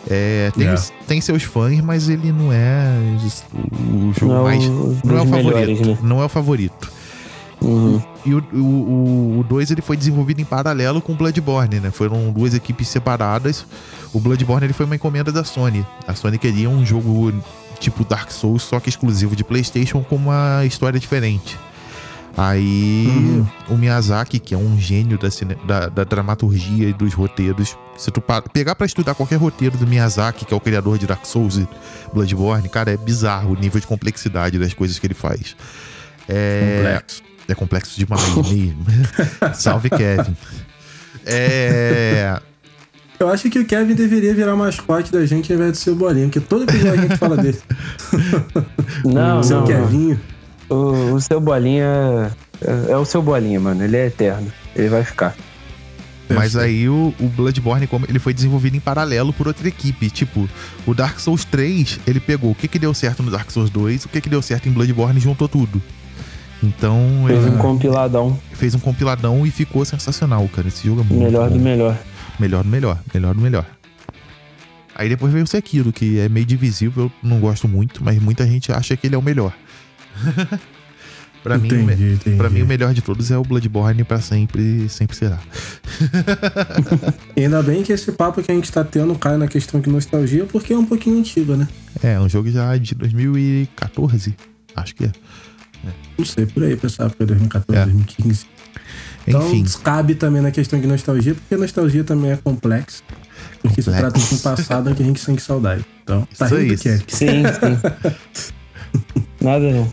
[0.09, 0.75] É, tem, É.
[0.75, 2.89] os- tem seus fãs, mas ele não é
[3.93, 4.65] o jogo Não, mais.
[4.65, 5.55] os Não é o favorito.
[5.57, 5.99] melhores, né?
[6.03, 6.93] Não é o favorito.
[7.63, 8.03] Uhum.
[8.25, 11.91] E o 2 o, o, dois, ele foi desenvolvido em paralelo com o Bloodborne, né?
[11.91, 13.67] Foram duas equipes separadas.
[14.13, 15.85] O Bloodborne ele foi uma encomenda da Sony.
[16.07, 17.33] A Sony queria um jogo
[17.79, 21.59] tipo Dark Souls, só que exclusivo de PlayStation, com uma história diferente.
[22.37, 23.47] Aí Uhum.
[23.71, 28.11] o Miyazaki, que é um gênio da, cine- da, da dramaturgia e dos roteiros, se
[28.11, 31.25] tu pa- pegar pra estudar qualquer roteiro do Miyazaki, que é o criador de Dark
[31.27, 31.69] Souls e
[32.15, 35.57] Bloodborne, cara, é bizarro o nível de complexidade das coisas que ele faz.
[36.29, 37.23] É, Complexo.
[37.53, 38.85] É complexo demais mesmo.
[39.55, 40.37] Salve, Kevin.
[41.25, 42.41] É.
[43.19, 45.95] Eu acho que o Kevin deveria virar mascote da gente ao invés de ser o
[45.95, 47.61] Bolinha, porque todo episódio a gente fala dele.
[49.05, 49.67] Não, Seu não.
[49.67, 50.21] Kevinho.
[50.71, 52.33] O, o seu bolinha
[52.63, 53.83] é, é o seu bolinha, mano.
[53.83, 54.53] Ele é eterno.
[54.77, 55.35] Ele vai ficar.
[56.35, 60.09] Mas aí o, o Bloodborne, como ele foi desenvolvido em paralelo por outra equipe.
[60.11, 60.49] Tipo,
[60.87, 64.05] o Dark Souls 3, ele pegou o que, que deu certo no Dark Souls 2,
[64.05, 65.83] o que, que deu certo em Bloodborne e juntou tudo.
[66.63, 68.39] Então, Fez ele um compiladão.
[68.53, 70.69] fez um compiladão e ficou sensacional, cara.
[70.69, 71.57] Esse jogo é muito Melhor bom.
[71.57, 71.99] do melhor.
[72.39, 73.67] Melhor do melhor, melhor do melhor.
[74.95, 78.47] Aí depois veio o Sekiro, que é meio divisível, eu não gosto muito, mas muita
[78.47, 79.53] gente acha que ele é o melhor.
[81.43, 82.37] pra, mim, Entendi, entendi.
[82.37, 85.39] pra mim, o melhor de todos é o Bloodborne pra sempre, sempre será.
[87.37, 90.45] Ainda bem que esse papo que a gente tá tendo cai na questão de nostalgia,
[90.45, 91.67] porque é um pouquinho antigo, né?
[92.03, 94.35] É, um jogo já de 2014,
[94.77, 95.13] acho que é.
[96.19, 97.85] Não sei, por aí, pessoal, porque 2014, É.
[97.85, 98.47] 2015.
[99.27, 103.03] Então, Enfim, cabe também na questão de nostalgia, porque nostalgia também é complexo.
[103.63, 104.13] Porque se Complexo.
[104.13, 105.85] trata de um passado que a gente sente saudade.
[106.03, 106.77] Então, tá Isso rindo aí.
[106.77, 107.05] do Kevin.
[107.09, 108.13] Sim, sim.
[109.41, 109.93] Nada não.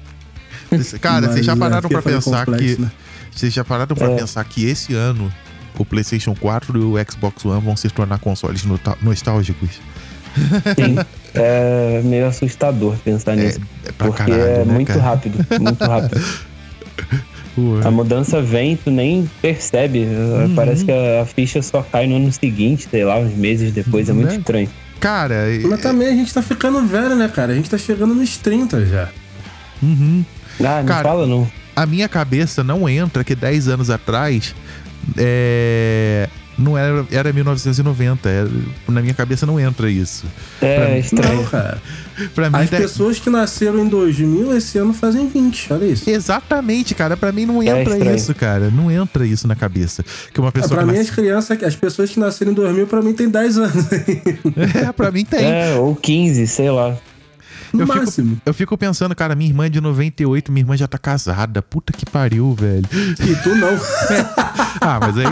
[1.00, 2.82] cara, vocês já Mas, é, pararam pra foi pensar complexo, que.
[2.82, 2.92] né?
[3.34, 4.16] Vocês já pararam pra É.
[4.16, 5.32] pensar que esse ano
[5.78, 8.64] o PlayStation 4 e o Xbox One vão se tornar consoles
[9.02, 9.70] nostálgicos?
[10.76, 10.98] Sim.
[11.34, 13.60] É meio assustador pensar nisso.
[13.86, 15.02] É pra porque caralho, é né, muito cara?
[15.02, 15.46] rápido.
[15.60, 16.22] Muito rápido.
[17.84, 20.04] A mudança vem, tu nem percebe.
[20.06, 20.54] Uhum.
[20.56, 24.08] Parece que a, a ficha só cai no ano seguinte, sei lá, uns meses depois.
[24.10, 24.36] É muito Né?
[24.38, 24.70] estranho.
[25.00, 27.54] Cara, Mas também a gente tá ficando velho, né, cara?
[27.54, 29.10] A gente tá chegando nos 30 já.
[29.82, 30.24] uhum.
[30.60, 31.48] Ah, não Cara, fala não.
[31.76, 34.54] a minha cabeça não entra que 10 anos atrás
[35.18, 36.28] é,
[36.58, 38.30] não era, era 1990.
[38.30, 38.50] era-
[38.88, 40.26] na minha cabeça não entra isso.
[40.60, 41.36] pra É mim- estranho.
[41.38, 41.82] Não, cara.
[42.34, 46.10] Pra mim, As pessoas que nasceram em 2000 esse ano fazem 20, olha isso.
[46.10, 47.16] Exatamente, cara.
[47.16, 48.16] Pra mim não É entra estranho.
[48.16, 48.72] isso, cara.
[48.72, 50.04] Não entra isso na cabeça.
[50.34, 51.10] Que uma pessoa pra que mim, nasce...
[51.12, 53.86] as crianças, as pessoas que nasceram em 2000, pra mim, tem 10 anos.
[54.88, 55.46] É, pra mim tem.
[55.46, 56.96] É, ou 15, sei lá.
[57.74, 58.42] No Eu fico- máximo.
[58.46, 61.62] Eu fico pensando, cara, minha irmã é de 98, minha irmã já tá casada.
[61.62, 62.86] Puta que pariu, velho.
[62.94, 63.70] E tu não.
[64.80, 65.26] Ah, mas aí.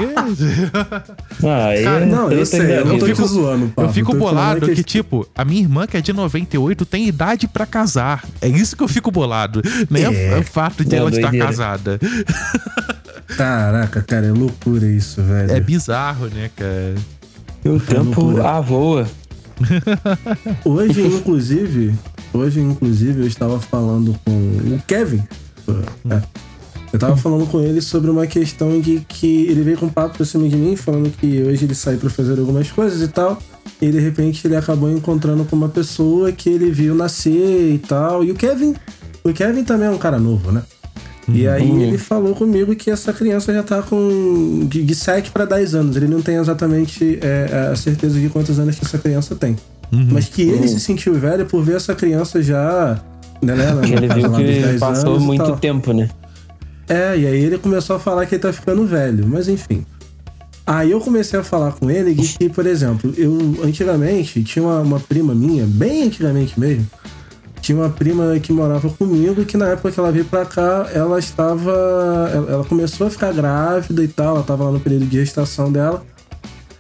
[1.44, 2.80] Ah, aí Cara, é não, eu sei.
[2.80, 3.90] Eu não tô te zoando, Pablo.
[3.90, 7.48] eu fico bolado que- que, tipo, a minha irmã, que é de 98, tem idade
[7.48, 8.26] pra casar.
[8.42, 9.62] É isso que eu fico bolado.
[9.90, 10.34] Nem é.
[10.34, 10.38] É.
[10.40, 11.46] o fato de Não, ela estar doideira.
[11.46, 12.00] casada.
[13.38, 15.52] Caraca, cara, é loucura isso, velho.
[15.52, 16.96] É bizarro, né, cara?
[17.66, 18.50] O tempo loucura.
[18.50, 19.08] ah, voa.
[20.66, 21.94] Hoje, inclusive,
[22.36, 25.24] hoje, inclusive, eu estava falando com o Kevin.
[26.10, 26.22] É.
[26.94, 30.16] Eu tava falando com ele sobre uma questão de que ele veio com um papo
[30.18, 33.38] pra cima de mim, falando que hoje ele saiu pra fazer algumas coisas e tal.
[33.82, 38.24] E de repente ele acabou encontrando com uma pessoa que ele viu nascer e tal.
[38.24, 38.76] E o Kevin,
[39.24, 40.62] o Kevin também é um cara novo, né?
[41.28, 41.82] E aí Uhum.
[41.82, 45.96] ele falou comigo que essa criança já tá com de, de 7 para 10 anos.
[45.98, 49.56] Ele não tem exatamente é, a certeza de quantos anos que essa criança tem.
[49.92, 50.08] Uhum.
[50.12, 50.68] Mas que ele Uhum.
[50.68, 53.00] se sentiu velho por ver essa criança já.
[53.42, 56.10] Né, né, na Que ele casa viu que 10 passou muito tempo, né?
[56.88, 59.26] É, e aí ele começou a falar que ele tá ficando velho.
[59.28, 59.86] Mas enfim.
[60.66, 64.80] Aí eu comecei a falar com ele que, que, por exemplo, eu antigamente tinha uma,
[64.82, 66.88] uma prima minha, bem antigamente mesmo,
[67.62, 70.88] tinha uma prima que morava comigo e que na época que ela veio pra cá,
[70.92, 71.72] ela estava.
[72.34, 75.72] Ela, ela começou a ficar grávida e tal, ela estava lá no período de gestação
[75.72, 76.04] dela.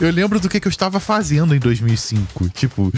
[0.00, 2.48] Eu lembro do que, que eu estava fazendo em 2005.
[2.50, 2.92] Tipo,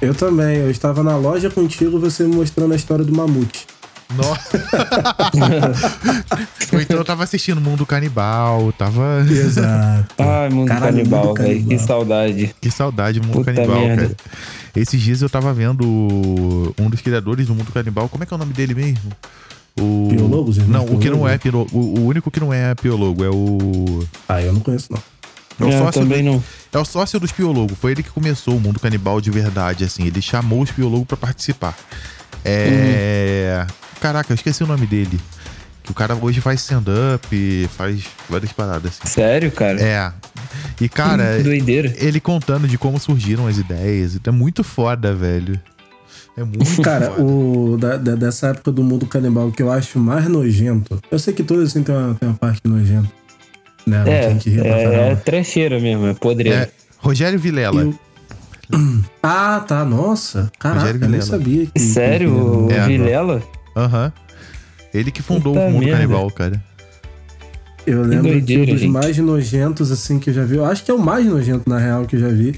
[0.00, 0.58] Eu também.
[0.58, 3.66] Eu estava na loja contigo, você me mostrando a história do mamute.
[4.14, 4.62] nossa.
[6.72, 9.24] Ou então eu tava assistindo Mundo Canibal, tava.
[9.28, 10.14] Exato.
[10.18, 11.66] Ai, mundo Caralho, canibal, mundo velho.
[11.66, 12.54] Que saudade.
[12.60, 14.02] Que saudade, Mundo Puta Canibal, merda.
[14.02, 14.16] cara.
[14.74, 15.84] Esses dias eu tava vendo
[16.78, 18.08] um dos criadores do Mundo Canibal.
[18.08, 19.10] Como é que é o nome dele mesmo?
[19.78, 20.08] O...
[20.10, 20.84] Piologos, irmão?
[20.84, 21.66] Não, o que não é piolo...
[21.72, 24.04] o, o único que não é piologo é o.
[24.28, 25.02] Ah, eu não conheço, não.
[25.60, 26.30] É o, É, eu sócio também do...
[26.32, 26.44] não.
[26.72, 27.76] é o sócio dos piologos.
[27.78, 30.06] Foi ele que começou o Mundo Canibal de verdade, assim.
[30.06, 31.76] Ele chamou os piologos pra participar.
[32.44, 33.66] É.
[34.00, 35.18] Caraca, eu esqueci o nome dele.
[35.82, 39.12] Que o cara hoje faz stand-up, faz várias paradas assim.
[39.12, 39.80] Sério, cara?
[39.82, 40.12] É.
[40.80, 41.92] E, cara, doideira.
[41.98, 44.18] ele contando de como surgiram as ideias.
[44.24, 45.58] É muito foda, velho.
[46.36, 47.22] É muito Cara, foda.
[47.22, 51.00] o, da- da- dessa época do mundo canibal que eu acho mais nojento.
[51.10, 53.08] Eu sei que todos assim tem uma, tem uma parte nojenta.
[53.86, 54.04] Né?
[54.04, 56.58] que É, ri pra é, é trecheira mesmo, é podreira.
[56.62, 57.82] É, Rogério Vilela.
[57.82, 57.94] Eu-
[59.22, 59.84] Ah, tá.
[59.84, 60.50] Nossa.
[60.58, 61.66] Caraca, Rogério eu nem sabia.
[61.66, 63.42] Que, Sério, que- o É, Vilela?
[63.76, 64.12] Aham.
[64.94, 65.96] Ele que fundou Puta o Mundo merda.
[66.00, 66.62] Canibal, cara.
[67.86, 68.90] Eu lembro que doideira, um dos gente.
[68.92, 70.56] mais nojentos, assim, que eu já vi.
[70.56, 72.54] Eu acho que é o mais nojento, na real, que eu já vi.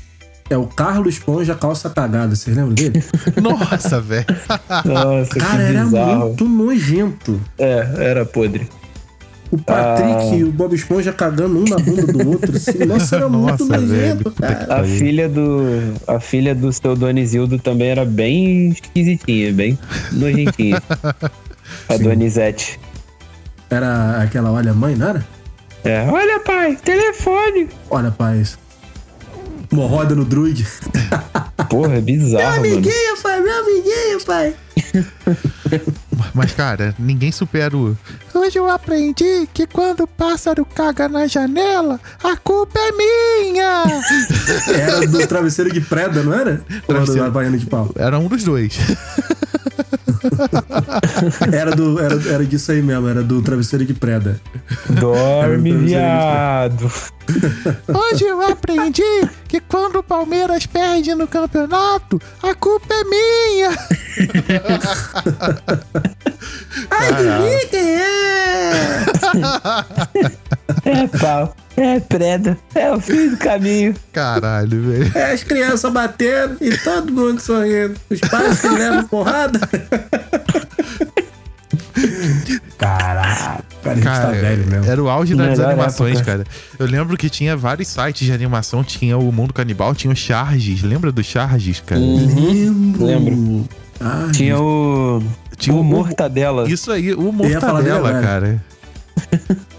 [0.51, 2.37] É o Carlos Ponja Calça Cagada.
[2.37, 3.03] Vocês lembram dele?
[3.41, 4.27] Nossa, velho.
[4.85, 6.19] Nossa, Cara, que era bizarro.
[6.27, 7.41] muito nojento.
[7.59, 8.69] É, era podre.
[9.55, 10.37] O Patrick Ah.
[10.37, 12.57] e o Bob Esponja cagando um na bunda do outro.
[12.57, 12.79] Assim.
[12.85, 14.81] Nossa, era muito Nossa, velho, nojento, cara.
[14.81, 15.63] A filha do.
[16.09, 19.79] A filha do seu Donizildo também era bem esquisitinha, bem
[20.13, 20.83] nojentinha.
[21.89, 22.81] A Donizete.
[23.71, 25.25] Era aquela Olha Mãe, não era?
[25.85, 27.69] É, olha, pai, telefone.
[27.91, 28.59] Olha, paz.
[29.71, 30.67] Uma roda no druid.
[31.69, 32.83] Porra, é bizarro, mano.
[33.23, 34.55] pai, meu amiguinho, pai.
[36.35, 37.97] Mas, cara, ninguém supera o.
[38.35, 43.85] Hoje eu aprendi que quando o pássaro caga na janela, a culpa é minha!
[44.69, 46.51] Era do travesseiro de preda, não era?
[46.51, 47.21] Ou era Travesseiro.
[47.23, 47.91] do Havaiano de pau?
[47.97, 48.77] Era um dos dois.
[51.53, 54.41] Era, do, era, era disso aí mesmo, era do travesseiro de preda.
[54.89, 56.91] Dorme, um viado.
[57.89, 59.03] Hoje eu aprendi
[59.49, 63.71] que quando o Palmeiras perde no campeonato, a culpa é minha!
[66.91, 67.13] Ai,
[67.73, 69.05] é?
[70.95, 71.57] É pau.
[71.77, 72.57] É preda.
[72.75, 73.95] É o fim do caminho.
[74.13, 75.11] Caralho, velho.
[75.15, 77.95] É as crianças batendo e todo mundo sorrindo.
[78.09, 79.59] Os pais se levam porrada.
[82.79, 84.85] Caraca, cara, a gente tá velho mesmo.
[84.91, 86.33] era o auge das Melhor animações, época.
[86.33, 86.45] cara.
[86.79, 90.83] Eu lembro que tinha vários sites de animação, tinha o Mundo Canibal, tinha o Charges.
[90.83, 92.01] Lembra do Charges, cara?
[92.01, 93.05] Lembro.
[93.05, 93.69] Lembro.
[94.01, 95.23] Ah, Tinha o.
[95.57, 96.69] Tinha o o- Mortadela.
[96.69, 98.63] Isso aí, o Mortadela, cara.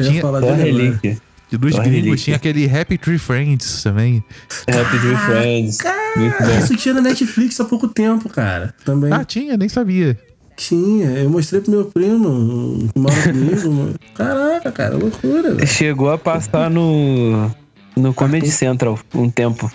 [0.00, 0.64] eu ia tinha- falar dele agora.
[0.64, 1.18] relíquia.
[1.52, 2.24] E dos Só gringos relíquia.
[2.24, 4.22] tinha aquele Happy Tree Friends também.
[4.68, 5.78] Happy Tree Friends.
[6.16, 6.58] Muito bom.
[6.58, 8.72] Isso tinha na Netflix há pouco tempo, cara.
[8.84, 10.16] Também Ah, tinha, nem sabia.
[10.56, 11.08] tinha.
[11.10, 13.70] Eu mostrei pro meu primo, que mora comigo.
[13.72, 13.94] mano.
[14.14, 15.54] Caraca, cara, loucura.
[15.54, 15.66] velho.
[15.66, 17.50] Chegou a passar no.
[17.96, 19.68] No Comedy Central um tempo.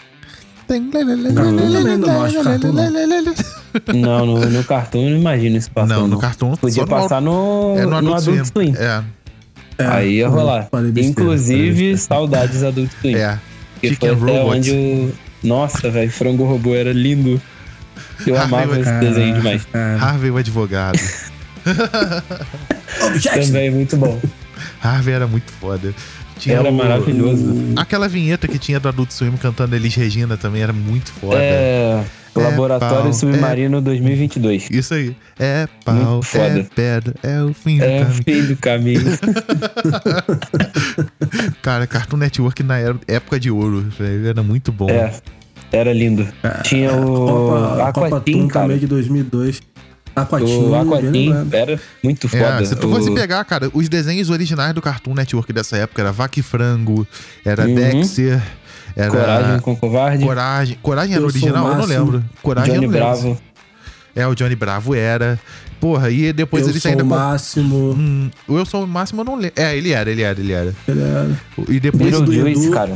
[3.93, 5.99] Não no, no cartoon eu não imagino isso passando.
[6.01, 8.73] Não, no cartoon Podia só no- passar no, É no no Adult, Adult Swim.
[8.73, 8.73] Swim.
[8.77, 9.03] É,
[9.77, 10.69] É, Aí ia rolar.
[10.97, 11.97] Inclusive, besteira.
[11.97, 13.15] saudades Adult Swim.
[13.15, 13.39] é.
[13.81, 14.57] Que Chicken foi até Robots.
[14.57, 15.13] onde o.
[15.43, 17.41] Nossa, velho, frango robô era lindo.
[18.25, 19.65] Eu Ah, amava meu, esse desenho demais.
[19.65, 20.01] cara.
[20.01, 20.99] Harvey o advogado.
[23.33, 24.19] Também muito bom.
[24.81, 25.93] Harvey era muito foda.
[26.37, 27.55] Tinha Era o- maravilhoso.
[27.75, 31.37] Aquela vinheta que tinha do Adult Swim cantando Elis Regina também era muito foda.
[31.39, 32.03] É.
[32.35, 34.67] Laboratório pau, Submarino 2022.
[34.69, 35.15] Isso aí.
[35.39, 38.23] É pau, é pedra, é o fim do É o caminho.
[38.25, 39.01] fim do caminho.
[41.61, 44.89] Cara, Cartoon Network na era- época de ouro, velho, era muito bom.
[44.89, 45.11] é.
[45.71, 46.25] Era lindo.
[46.63, 49.61] Tinha o Copa, Copa Aquatim, também de 2002.
[50.15, 51.53] Aquatim, O Aquatim lembrado.
[51.53, 52.65] era muito É, foda.
[52.65, 56.11] se tu fosse O- pegar, cara, os desenhos originais do Cartoon Network dessa época era
[56.11, 57.05] Vaca e Frango,
[57.43, 57.75] era Uhum.
[57.75, 58.41] Dexter,
[58.95, 60.23] era Coragem com Covarde.
[60.23, 60.77] Coragem.
[60.81, 61.67] Coragem era Eu original?
[61.67, 62.23] Eu não lembro.
[62.41, 63.07] Coragem Johnny eu não lembro.
[63.29, 63.41] Bravo.
[64.15, 65.37] É, o Johnny Bravo era.
[65.77, 67.03] Porra, e depois Eu eles sou ainda.
[67.03, 67.91] o máximo.
[67.91, 69.51] Hum, o Eu Sou o Máximo eu não lembro.
[69.57, 70.73] É, ele era, ele era, ele era.
[70.87, 71.29] Ele era.
[71.67, 72.17] E depois.
[72.21, 72.95] Beetlejuice, cara.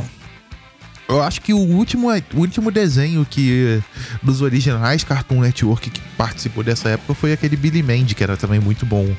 [1.10, 3.82] Eu acho que o último, o último desenho que
[4.22, 8.60] dos originais Cartoon Network que participou dessa época foi aquele Billy Mandy, que era também
[8.60, 9.12] muito bom.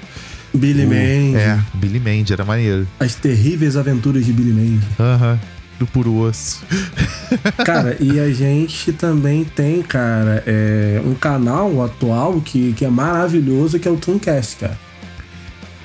[0.53, 1.35] Billy Mandy.
[1.35, 2.87] É, Billy Mandy, era maneiro.
[2.97, 4.87] As terríveis aventuras de Billy Mandy.
[4.97, 5.39] Aham.
[5.77, 6.63] Do puro osso.
[7.65, 13.79] Cara, e a gente também tem, cara, é, um canal atual que, que é maravilhoso,
[13.79, 14.90] que é o Tooncast, cara.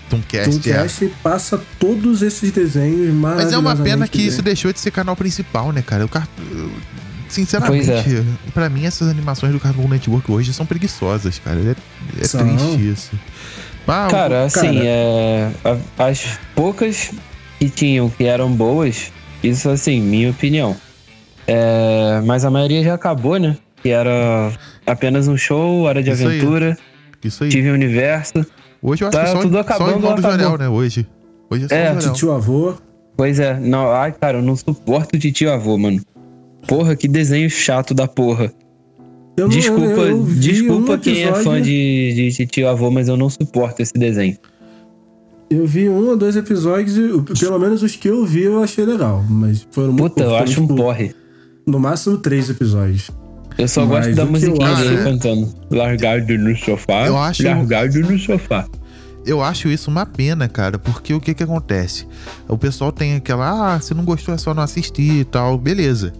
[0.08, 0.74] Tooncast, é.
[0.74, 3.12] Tooncast passa todos esses desenhos.
[3.14, 6.04] Mas é uma pena que isso deixou de ser canal principal, né, cara?
[6.04, 6.28] O Cart...
[7.28, 11.58] Sinceramente, Pois pra mim essas animações do Cartoon Network hoje são preguiçosas, cara.
[11.58, 11.74] É, é
[12.28, 13.10] triste isso.
[13.86, 14.84] Ah, o- Cara, assim, cara.
[14.84, 15.50] é,
[15.98, 17.10] as poucas
[17.58, 20.76] que tinham que eram boas, isso assim, minha opinião.
[21.48, 23.56] É, mas a maioria já acabou, né?
[23.82, 24.52] Que era
[24.86, 26.38] apenas um show, hora de Isso aí.
[26.38, 26.78] aventura,
[27.24, 27.50] isso aí.
[27.50, 28.46] Steven Universo.
[28.88, 30.30] Hoje eu acho Tá que só, tudo só o acabando, acabou.
[30.30, 30.68] Jorel, né?
[30.68, 31.06] Hoje.
[31.50, 32.12] Hoje é só É.
[32.12, 32.74] Tio Avô.
[33.16, 36.00] Pois é, não, ai, cara, eu não suporto o titio avô, mano.
[36.68, 38.52] Porra, que desenho chato da porra.
[39.36, 43.08] Eu não- Desculpa, eu desculpa um quem é episódio- fã de, de titio avô, mas
[43.08, 44.36] eu não suporto esse desenho.
[45.50, 48.84] Eu vi um ou dois episódios e pelo menos os que eu vi eu achei
[48.84, 49.24] legal.
[49.28, 51.14] Mas foram muito Puta, eu foram, acho um tipo, porre.
[51.66, 53.10] No máximo três episódios.
[53.58, 55.54] Eu só Mas gosto da musiquinha acho- dele cantando.
[55.70, 57.06] Largado no sofá.
[57.06, 58.66] Eu acho- Largado no sofá.
[59.24, 62.06] Eu acho isso uma pena, cara, porque o que que acontece?
[62.46, 66.12] O pessoal tem aquela, ah, se não gostou é só não assistir e tal, beleza.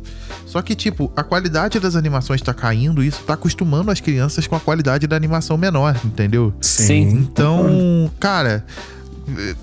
[0.45, 4.47] Só que, tipo, a qualidade das animações tá caindo e isso tá acostumando as crianças
[4.49, 6.53] com a qualidade da animação menor, entendeu?
[6.61, 7.03] Sim.
[7.11, 8.64] Então, cara,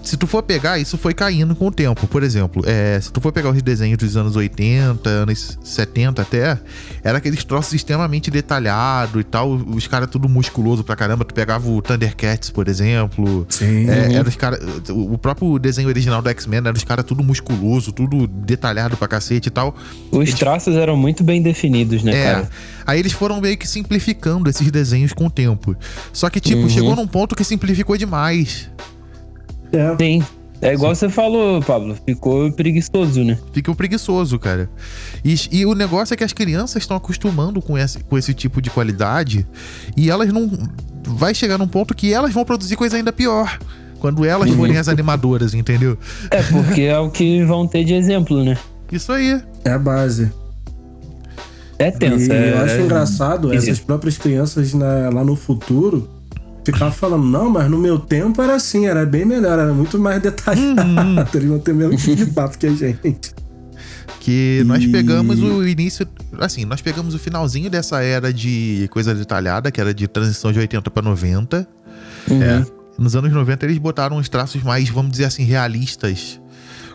[0.02, 2.06] se tu for pegar, isso foi caindo com o tempo.
[2.08, 6.60] Por exemplo, é, se tu for pegar os desenhos dos anos 80, anos 70 até,
[7.04, 11.24] era aqueles troços extremamente detalhados e tal, os caras tudo musculoso pra caramba.
[11.26, 13.46] Tu pegava o Thundercats, por exemplo.
[13.50, 13.90] Sim.
[13.90, 14.60] É, era os cara,
[14.90, 19.48] o próprio desenho original do X-Men era os caras tudo musculoso, tudo detalhado pra cacete
[19.48, 19.76] e tal.
[20.12, 22.24] Os traços eram muito bem definidos, né, É.
[22.34, 22.50] cara?
[22.86, 25.76] Aí eles foram meio que simplificando esses desenhos com o tempo.
[26.12, 26.70] Só que, tipo, Uhum.
[26.70, 28.70] chegou num ponto que simplificou demais.
[29.74, 29.96] É.
[29.98, 30.24] Sim.
[30.62, 31.94] É igual você falou, Pablo.
[32.06, 33.38] Ficou preguiçoso, né?
[33.52, 34.70] Fica o preguiçoso, cara.
[35.26, 38.62] E, e o negócio é que as crianças estão acostumando com esse, com esse tipo
[38.62, 39.46] de qualidade
[39.98, 40.50] e elas não.
[41.06, 43.60] Vai chegar num ponto que elas vão produzir coisa ainda pior.
[44.00, 44.56] Quando elas Uhum.
[44.58, 45.98] forem as animadoras, entendeu?
[46.32, 48.58] É, porque é o que vão ter de exemplo, né?
[48.90, 49.42] Isso aí.
[49.66, 50.32] É a base.
[51.80, 52.32] É tenso.
[52.32, 53.72] E é, eu acho é- engraçado esquisito.
[53.72, 56.10] essas próprias crianças na- lá no futuro
[56.64, 60.22] ficar falando, não, mas no meu tempo era assim, era bem melhor, era muito mais
[60.22, 60.82] detalhado.
[61.38, 63.34] Eles vão ter mesmo tipo de papo que a gente.
[64.20, 66.08] Que nós E- pegamos o início.
[66.40, 70.60] Assim, nós pegamos o finalzinho dessa era de coisa detalhada, que era de transição de
[70.60, 71.68] 80 pra 90.
[72.30, 72.42] Uhum.
[72.42, 72.66] É.
[72.98, 76.40] Nos anos 90 eles botaram os traços mais, vamos dizer assim, realistas.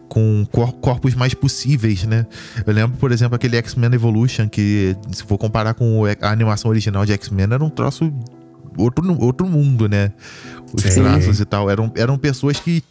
[0.08, 2.24] Com cor- corpos mais possíveis, né?
[2.66, 7.04] Eu lembro, por exemplo, aquele X-Men Evolution, que se for comparar com a animação original
[7.04, 8.10] de X-Men, era um troço.
[8.78, 10.12] Outro, outro mundo, né?
[10.72, 11.02] Os Sim.
[11.02, 11.68] traços e tal.
[11.68, 12.82] Eram, eram pessoas que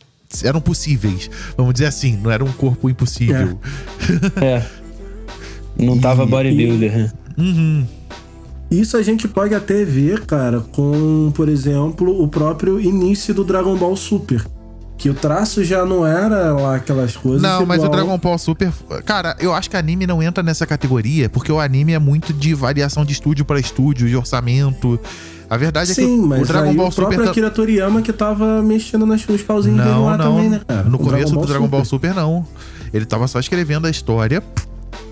[0.43, 1.29] eram possíveis.
[1.55, 3.59] Vamos dizer assim, não era um corpo impossível.
[4.41, 4.63] É.
[5.79, 7.11] Não tava E- bodybuilder, né?
[7.37, 7.85] Uhum.
[8.69, 13.77] Isso a gente pode até ver, cara, com, por exemplo, o próprio início do Dragon
[13.77, 14.43] Ball Super.
[14.97, 17.43] Que o traço já não era lá aquelas coisas.
[17.43, 18.73] Não, mas o igual- Dragon Ball Super.
[19.05, 22.55] Cara, eu acho que anime não entra nessa categoria, porque o anime é muito de
[22.55, 24.99] variação de estúdio para estúdio, de orçamento.
[25.49, 27.25] A verdade é que Sim, o- mas o Dragon Ball o próprio Super.
[27.25, 30.35] tá- Akira Toriyama que tava mexendo nas, nos pauzinhos dele Não, lá não.
[30.35, 30.83] também, né, cara?
[30.83, 32.09] No O começo do Dragon Ball Super.
[32.09, 32.45] Super, não.
[32.93, 34.43] Ele tava só escrevendo a história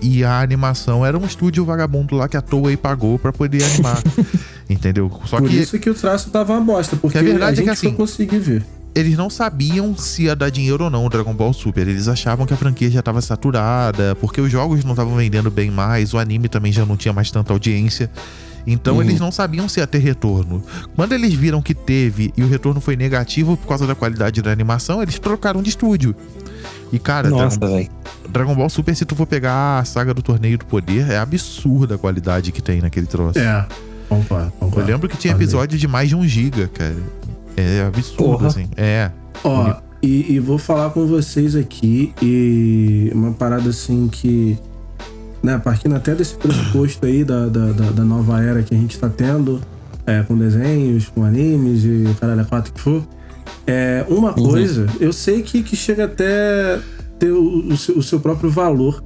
[0.02, 4.02] e a animação era um estúdio vagabundo lá que a Toei pagou pra poder animar.
[4.68, 5.10] entendeu?
[5.24, 7.52] Só Por que isso que o traço tava uma bosta, porque Que a verdade a
[7.52, 8.64] é que gente assim, só conseguiu ver.
[8.94, 11.86] eles não sabiam se ia dar dinheiro ou não o Dragon Ball Super.
[11.88, 15.70] Eles achavam que a franquia já estava saturada, porque os jogos não estavam vendendo bem
[15.70, 18.10] mais, o anime também já não tinha mais tanta audiência.
[18.66, 19.02] Então Uhum.
[19.02, 20.62] eles não sabiam se ia ter retorno.
[20.96, 24.50] Quando eles viram que teve e o retorno foi negativo por causa da qualidade da
[24.50, 26.14] animação, eles trocaram de estúdio.
[26.92, 27.88] E, cara, Nossa, Dragon.
[28.28, 31.94] Dragon Ball Super, se tu for pegar a saga do Torneio do Poder, é absurda
[31.94, 33.38] a qualidade que tem naquele troço.
[33.38, 33.66] É,
[34.08, 34.90] concordo, Eu concordo.
[34.90, 36.96] lembro que tinha episódio de mais de um giga, cara.
[37.56, 38.46] É absurdo, Porra.
[38.48, 38.68] assim.
[38.76, 39.10] É.
[39.42, 44.56] Ó, e, e vou falar com vocês aqui e uma parada assim que,
[45.46, 49.08] né, partindo até desse pressuposto aí da, da, da, nova era que a gente tá
[49.08, 49.60] tendo,
[50.04, 53.06] é, com desenhos, com animes e caralho, a quatro que for.
[53.64, 56.80] É, uma coisa, eu sei que, que chega até
[57.16, 59.00] ter o, o seu, o seu próprio valor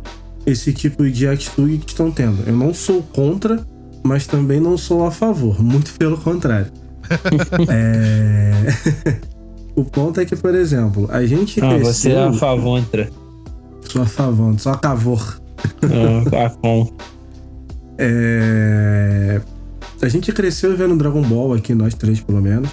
[0.46, 2.42] esse tipo de atitude que estão tendo.
[2.46, 3.62] Eu não sou contra,
[4.02, 6.72] mas também não sou a favor, muito pelo contrário.
[7.68, 9.20] é...
[9.76, 12.28] o ponto é que, por exemplo, a gente Ah, você é cresceu...
[12.28, 13.10] a favontra.
[13.82, 15.40] Sou a favor, sou a favor.
[16.32, 16.90] Ah, a com.
[17.98, 19.40] É...
[20.02, 22.70] A gente cresceu vendo Dragon Ball aqui, nós três pelo menos.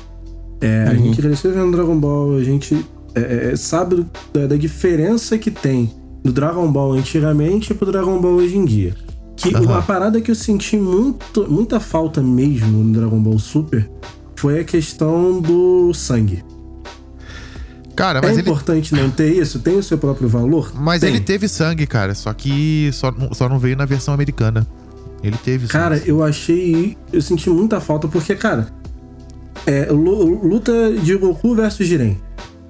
[0.62, 0.98] É, A Uhum.
[1.06, 5.52] gente cresceu vendo Dragon Ball, a gente é, é, sabe do- da, da diferença que
[5.52, 5.92] tem
[6.24, 8.96] do Dragon Ball antigamente pro Dragon Ball hoje em dia.
[9.36, 9.66] Que Aham.
[9.66, 13.90] uma parada que eu senti muito, muita falta mesmo no Dragon Ball Super
[14.36, 16.44] foi a questão do sangue.
[17.98, 18.42] Cara, é mas ele.
[18.42, 19.60] importante não ter isso?
[19.60, 20.72] Tem o seu próprio valor?
[20.74, 21.10] Mas Tem.
[21.10, 22.16] ele teve sangue, cara.
[22.16, 24.66] Só que só, não- só não veio na versão americana.
[25.24, 26.10] Ele teve Cara, sangue.
[26.10, 26.96] eu achei.
[27.12, 28.68] Eu senti muita falta, porque, cara.
[29.66, 32.18] É, lu- luta de Goku versus Jiren.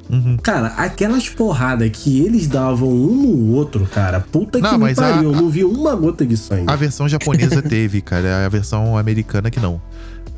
[0.09, 0.37] Uhum.
[0.41, 4.97] Cara, aquelas porradas que eles davam um no outro, cara, puta Não, que me mas
[4.97, 6.63] a- pariu, eu não vi uma gota de sangue.
[6.65, 8.45] A versão japonesa teve, cara.
[8.45, 9.81] A versão americana que não.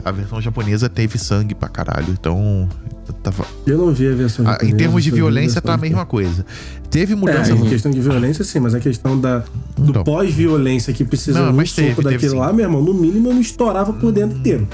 [0.04, 2.10] A versão japonesa teve sangue pra caralho.
[2.10, 2.68] Então.
[3.24, 3.46] Tava...
[3.66, 6.46] Eu não vi a versão Ah, em japonesa, termos de violência, tá a mesma coisa.
[6.90, 7.52] Teve É, mudança.
[7.52, 9.40] em questão de violência, sim, mas a questão da,
[9.76, 10.04] do Então.
[10.04, 12.38] pós-violência que precisa Não, um mas teve, soco teve daquele sim.
[12.38, 14.68] lá, meu irmão, no mínimo eu me estourava por dentro inteiro.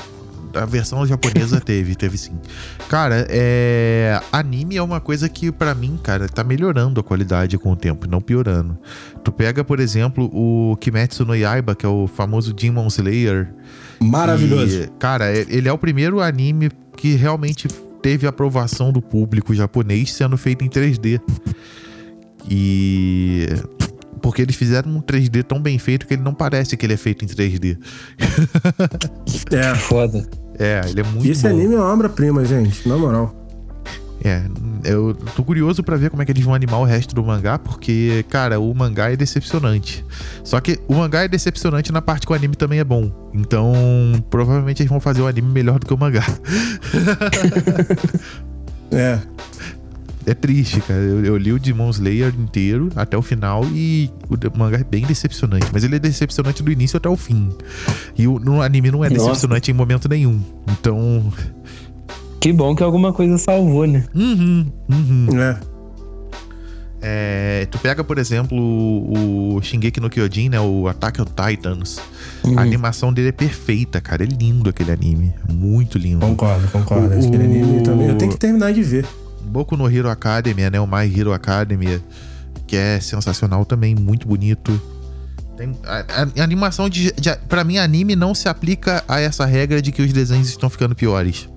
[0.54, 2.34] A versão japonesa teve, teve sim.
[2.90, 4.20] Cara, é.
[4.32, 8.06] Anime é uma coisa que, pra mim, cara, tá melhorando a qualidade com o tempo,
[8.08, 8.78] não piorando.
[9.24, 13.48] Tu pega, por exemplo, o Kimetsu no Yaiba, que é o famoso Demon Slayer.
[14.06, 14.84] Maravilhoso.
[14.84, 17.68] E, cara, ele é o primeiro anime que realmente
[18.02, 21.20] teve aprovação do público japonês sendo feito em 3D.
[22.50, 23.48] E.
[24.22, 26.98] Porque eles fizeram um 3D tão bem feito que ele não parece que ele é
[26.98, 27.78] feito em 3D.
[29.52, 29.76] É.
[29.76, 30.28] Foda.
[30.58, 31.50] É, ele é muito E esse bom.
[31.50, 33.45] anime é uma obra-prima, gente, na moral.
[34.26, 34.42] É,
[34.84, 37.60] eu tô curioso pra ver como é que eles vão animar o resto do mangá,
[37.60, 40.04] porque, cara, o mangá é decepcionante.
[40.44, 43.12] Só que o mangá é decepcionante na parte que o anime também é bom.
[43.36, 43.72] Então,
[44.32, 46.26] provavelmente eles vão fazer o anime melhor do que o mangá.
[48.92, 49.20] É.
[50.28, 51.00] É triste, cara.
[51.02, 55.06] Eu, eu li o Demon Slayer inteiro até o final e o mangá é bem
[55.06, 55.68] decepcionante.
[55.74, 57.50] Mas ele é decepcionante do início até o fim.
[58.18, 59.26] E o, no anime não é Nossa.
[59.26, 60.42] decepcionante em momento nenhum.
[60.68, 61.32] Então.
[62.46, 64.06] Que bom que alguma coisa salvou, né?
[64.14, 65.28] Uhum, uhum.
[65.42, 65.58] É.
[67.02, 70.60] É, tu pega, por exemplo, o o Shingeki no Kyojin, né?
[70.60, 71.98] O Attack on Titans.
[72.44, 72.60] Uhum.
[72.60, 74.22] A animação dele é perfeita, cara.
[74.24, 75.34] É lindo aquele anime.
[75.52, 76.20] Muito lindo.
[76.24, 77.16] Concordo, concordo.
[77.16, 78.10] O- Aquele anime também.
[78.10, 79.08] Eu tenho que terminar de ver.
[79.42, 80.80] Boku no Hero Academia, né?
[80.80, 82.00] O My Hero Academia,
[82.68, 84.80] que é sensacional também, muito bonito.
[85.58, 87.36] Tem, a, a- a animação de, de.
[87.50, 90.94] Pra mim, anime não se aplica a essa regra de que os desenhos estão ficando
[90.94, 91.50] piores.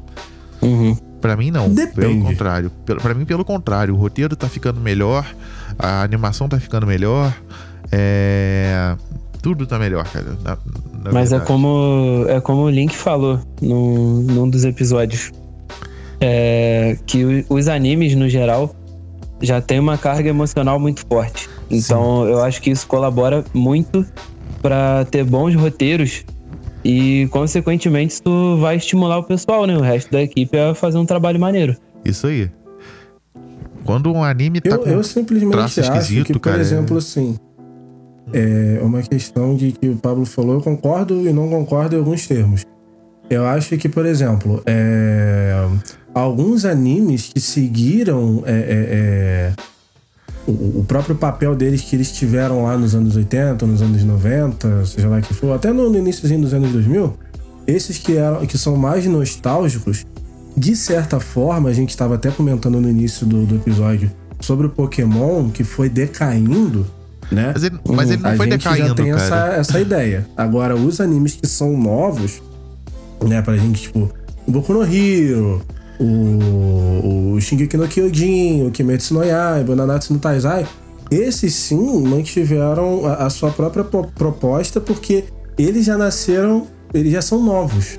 [0.62, 0.96] Uhum.
[1.20, 1.68] Pra mim, não.
[1.68, 1.94] Depende.
[2.00, 2.72] Pelo contrário.
[3.02, 3.94] Pra mim, pelo contrário.
[3.94, 5.26] O roteiro tá ficando melhor,
[5.78, 7.34] a animação tá ficando melhor.
[7.90, 8.96] É.
[9.42, 10.36] Tudo tá melhor, cara.
[10.44, 10.58] na-
[11.04, 11.44] na Mas é verdade.
[11.46, 15.30] como, é como o Link falou num, num dos episódios.
[16.20, 18.74] É, que os animes, no geral,
[19.40, 21.48] já tem uma carga emocional muito forte.
[21.70, 24.04] Então eu acho que isso colabora muito
[24.60, 26.24] pra ter bons roteiros
[26.84, 29.76] e, consequentemente, isso vai estimular o pessoal, né?
[29.76, 31.76] O resto da equipe a fazer um trabalho maneiro.
[32.04, 32.50] Isso aí.
[33.84, 34.88] Quando um anime tá Eu, com.
[34.90, 37.36] eu simplesmente traço acho esquisito, que, por cara, é- exemplo, assim.
[38.32, 42.26] É uma questão de que o Pablo falou, eu concordo e não concordo em alguns
[42.26, 42.66] termos.
[43.30, 45.54] Eu acho que, por exemplo, é,
[46.14, 48.56] alguns animes que seguiram é, é,
[48.90, 49.52] é,
[50.48, 54.86] o, o próprio papel deles que eles tiveram lá nos anos 80, nos anos 90,
[54.86, 57.14] seja lá que for, até no, no iníciozinho dos anos 2000,
[57.66, 60.06] esses que, eram, que são mais nostálgicos,
[60.56, 64.70] de certa forma, a gente estava até comentando no início do, do episódio sobre o
[64.70, 66.86] Pokémon que foi decaindo,
[67.30, 67.52] né?
[67.52, 69.22] Mas ele, mas ele não a foi gente já decaindo, tem cara.
[69.22, 70.26] essa, essa ideia.
[70.36, 72.42] Agora, os animes que são novos,
[73.22, 74.10] né, pra gente, tipo,
[74.46, 75.60] Boku no Hero,
[76.00, 80.66] o, o Shingeki no Kyojin, o Kimetsu no Yaiba, o Nanatsu no Taizai,
[81.10, 85.24] esses sim mantiveram a, a sua própria po- proposta porque
[85.56, 87.98] eles já nasceram, eles já são novos.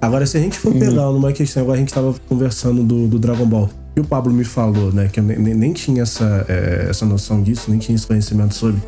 [0.00, 3.18] Agora, se a gente for pegar numa questão, igual a gente tava conversando do, do
[3.18, 5.08] Dragon Ball, que o Pablo me falou, né?
[5.12, 8.80] Que eu nem, nem tinha essa, é, essa noção disso, nem tinha esse conhecimento sobre.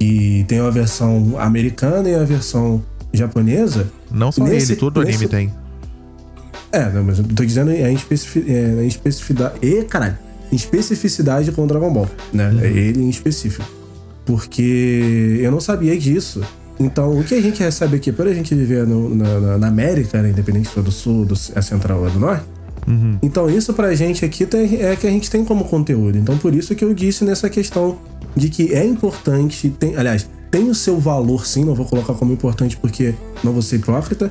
[0.00, 2.82] E tem a versão americana e a versão
[3.12, 3.88] japonesa.
[4.10, 5.16] Não só nesse, ele, todo nesse...
[5.16, 5.52] anime tem.
[6.70, 9.54] É, não, mas eu tô dizendo é em, especific, é, especificidade.
[9.62, 10.18] E, caralho,
[10.52, 12.50] em especificidade com o Dragon Ball, né?
[12.50, 12.60] Uhum.
[12.60, 13.66] É ele em específico.
[14.24, 16.42] Porque eu não sabia disso.
[16.78, 20.22] Então, o que a gente recebe aqui, por a gente viver no, na, na, América,
[20.22, 22.44] né, independente do sul, do, é central ou do norte,
[22.86, 23.18] uhum.
[23.20, 26.16] então isso pra gente aqui tem, é que a gente tem como conteúdo.
[26.16, 27.98] Então, por isso que eu disse nessa questão
[28.36, 32.32] de que é importante, tem, aliás, tem o seu valor sim, não vou colocar como
[32.32, 33.12] importante porque
[33.42, 34.30] não vou ser hipócrita,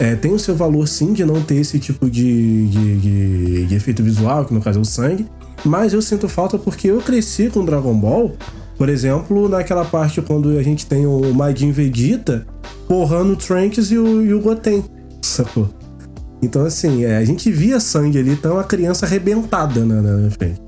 [0.00, 3.74] é, tem o seu valor sim de não ter esse tipo de, de, de, de
[3.74, 5.26] efeito visual, que no caso é o sangue,
[5.64, 8.34] mas eu sinto falta porque eu cresci com Dragon Ball
[8.76, 12.46] por exemplo, naquela parte quando a gente tem o Majin Vegeta
[12.88, 14.84] porrando o Trunks e o, e o Goten,
[15.22, 15.68] sacou?
[16.42, 20.60] Então, assim, é, a gente via sangue ali, então a criança arrebentada na, na frente.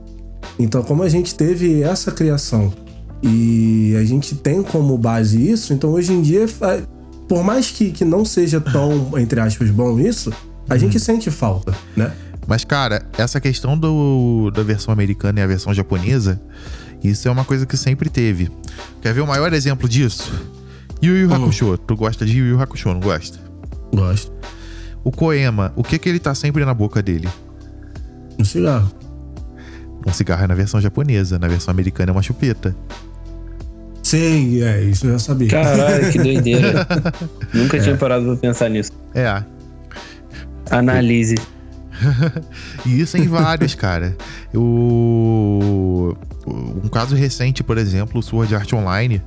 [0.59, 2.73] Então, como a gente teve essa criação
[3.23, 6.47] e a gente tem como base isso, então hoje em dia,
[7.29, 10.33] por mais que, que não seja tão, entre aspas, bom isso,
[10.69, 10.81] a uhum.
[10.81, 12.13] gente sente falta, né?
[12.47, 16.41] Mas, cara, essa questão do, da versão americana e a versão japonesa,
[17.03, 18.49] isso é uma coisa que sempre teve.
[19.03, 20.33] Quer ver o maior exemplo disso?
[21.03, 21.35] Yu Yu hum.
[21.35, 21.75] Hakusho.
[21.75, 21.77] Hum.
[21.77, 23.39] Tu gosta de Yu Yu Hakusho, não gosta?
[23.93, 24.33] Gosto.
[25.03, 27.29] O Koema, o que que ele tá sempre na boca dele?
[28.39, 28.91] Um cigarro.
[30.07, 32.77] Um cigarro é na versão japonesa, na versão americana é uma chupeta.
[34.07, 35.49] Sim, é, isso eu já sabia.
[35.49, 36.87] Caralho, que doideira.
[37.53, 37.81] Nunca é.
[37.81, 38.93] tinha parado pra pensar nisso.
[39.13, 39.43] É.
[40.71, 41.35] Analise.
[42.87, 44.17] e isso em vários, cara.
[44.55, 46.17] O...
[46.47, 49.21] Um caso recente, por exemplo, o Sword Art Online.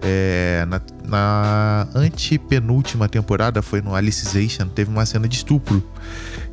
[0.00, 5.86] É, na, na antepenúltima temporada, foi no Alicization, teve uma cena de estupro.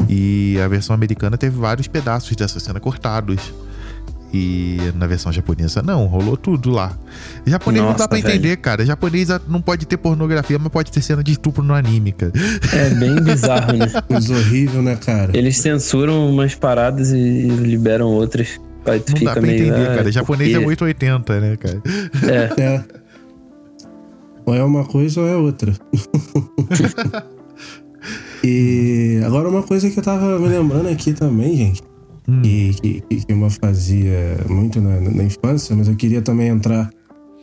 [0.10, 3.54] E a versão americana teve vários pedaços dessa cena cortados.
[4.34, 6.98] E na versão japonesa, não, rolou tudo lá.
[7.46, 8.30] Japonês Nossa, não dá pra velho.
[8.30, 8.86] entender, cara.
[8.86, 12.32] Japonês não pode ter pornografia, mas pode ter cena de estupro no anime, cara.
[12.72, 13.88] É bem bizarro, né?
[14.08, 15.36] Coisa horrível, né, cara?
[15.38, 18.58] Eles censuram umas paradas e liberam outras.
[18.86, 20.12] Aí não dá pra meio, entender, ah, cara.
[20.12, 20.64] Japonês porque...
[20.64, 21.82] é 880, né, cara?
[22.24, 22.54] É.
[22.64, 22.84] é.
[24.46, 25.74] Ou é uma coisa ou é outra.
[28.42, 31.91] e agora uma coisa que eu tava me lembrando aqui também, gente
[32.28, 32.42] hum.
[32.42, 36.90] que, que, que uma fazia muito na, na, infância, mas eu queria também entrar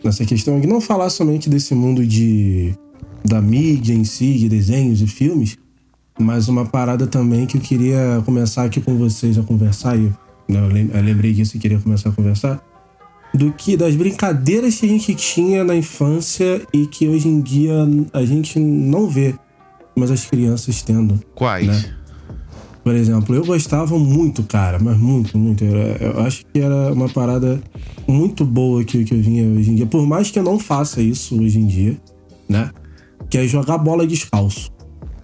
[0.04, 2.74] nessa questão de não falar somente desse mundo de
[3.24, 5.58] da mídia em si, de desenhos e filmes,
[6.18, 10.12] mas uma parada também que eu queria começar aqui com vocês a conversar, e
[10.48, 10.60] né,
[10.94, 12.62] eu lembrei disso e queria começar a conversar,
[13.34, 17.74] do que das brincadeiras que a gente tinha na infância e que hoje em dia
[18.12, 19.34] a gente não vê,
[19.94, 21.20] mas as crianças tendo.
[21.34, 21.66] Quais?
[21.66, 21.97] Né?
[22.88, 25.62] Por exemplo, eu gostava muito, cara, mas muito, muito.
[25.62, 27.60] Eu, eu acho que era uma parada
[28.06, 29.84] muito boa que, que eu vinha hoje em dia.
[29.84, 31.98] Por mais que eu não faça isso hoje em dia,
[32.48, 32.70] né?
[33.28, 34.70] Que é jogar bola descalço.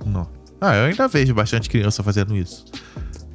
[0.04, 0.28] Não.
[0.60, 2.66] Ah, eu ainda vejo bastante criança fazendo isso.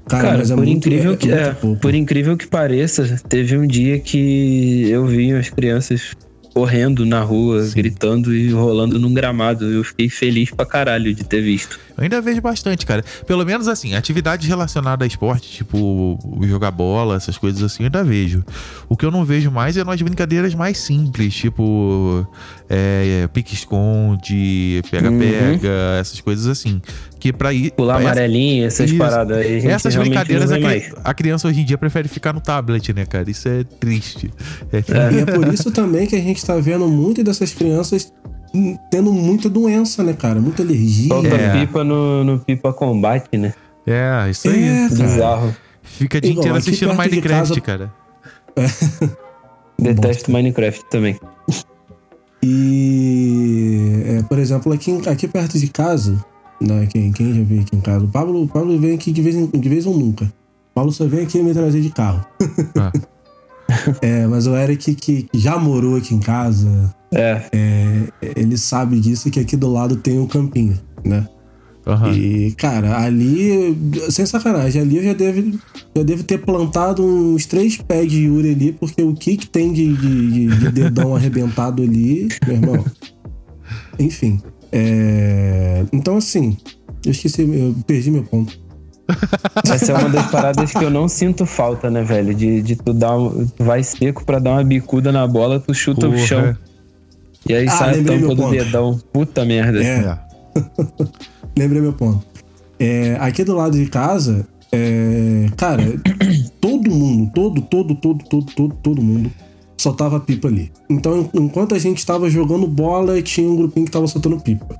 [0.07, 1.51] Cara, Cara é por muito, incrível é, que é,
[1.81, 6.15] por incrível que pareça, teve um dia que eu vi as crianças
[6.53, 7.73] correndo na rua, Sim.
[7.75, 9.65] gritando e rolando num gramado.
[9.65, 11.79] Eu fiquei feliz pra caralho de ter visto.
[11.99, 13.03] Eu ainda vejo bastante, cara.
[13.27, 18.03] Pelo menos assim, atividades relacionadas a esporte, tipo jogar bola, essas coisas assim, eu ainda
[18.03, 18.43] vejo.
[18.87, 22.25] O que eu não vejo mais é nas brincadeiras mais simples, tipo
[22.69, 25.99] é, pique-esconde, pega-pega, uhum.
[25.99, 26.81] essas coisas assim.
[27.19, 27.71] Que pra ir.
[27.71, 29.67] Pular pra amarelinho, essa, essas isso, paradas aí.
[29.67, 30.55] Essas brincadeiras a,
[31.03, 33.29] a, criança hoje em dia prefere ficar no tablet, né, cara?
[33.29, 34.31] Isso é triste.
[34.71, 35.13] É, é.
[35.13, 38.13] E é por isso também que a gente tá vendo muito dessas crianças
[38.89, 40.39] tendo muita doença, né, cara?
[40.39, 41.09] Muita alergia.
[41.09, 41.59] Solta é.
[41.59, 43.53] pipa no, no pipa combate, né?
[43.85, 44.63] É, isso aí.
[44.63, 45.55] É, Bizarro.
[45.83, 47.61] Fica o dia inteiro assistindo Minecraft, casa...
[47.61, 47.93] cara.
[48.55, 48.65] É.
[49.81, 51.17] Detesto Minecraft também.
[52.43, 56.23] E, é, por exemplo, aqui, aqui perto de casa,
[56.61, 59.21] né, quem, quem já veio aqui em casa, o Pablo, o Pablo vem aqui de
[59.21, 60.25] vez, em, de vez ou nunca.
[60.25, 62.25] O Pablo só vem aqui me trazer de carro.
[62.77, 62.91] Ah.
[64.01, 67.41] é, mas o Eric, que, que já morou aqui em casa, é.
[67.51, 68.07] é.
[68.35, 71.27] ele sabe disso que aqui do lado tem um campinho, né?
[71.85, 72.13] Uhum.
[72.13, 73.75] E, cara, ali,
[74.09, 75.59] sem sacanagem, ali eu já devo,
[75.95, 79.73] já devo ter plantado uns três pés de Yuri ali, porque o que, que tem
[79.73, 82.85] de, de, de dedão arrebentado ali, meu irmão.
[83.97, 84.39] Enfim.
[84.71, 85.83] É...
[85.91, 86.57] Então, assim,
[87.03, 88.59] eu esqueci, eu perdi meu ponto.
[89.65, 92.35] Essa é uma das paradas que eu não sinto falta, né, velho?
[92.35, 96.07] De, de tu dar tu vai seco pra dar uma bicuda na bola, tu chuta
[96.07, 96.15] Porra.
[96.15, 96.57] o chão.
[97.47, 98.99] E aí ah, sai a tampa do dedão.
[99.13, 99.83] Puta merda.
[99.83, 100.19] É.
[101.57, 102.25] lembrei meu ponto.
[102.79, 105.83] É, aqui do lado de casa, é, cara,
[106.61, 109.31] todo mundo, todo, todo, todo, todo, todo, todo mundo
[109.77, 110.71] soltava pipa ali.
[110.89, 114.79] Então, enquanto a gente estava jogando bola, tinha um grupinho que estava soltando pipa.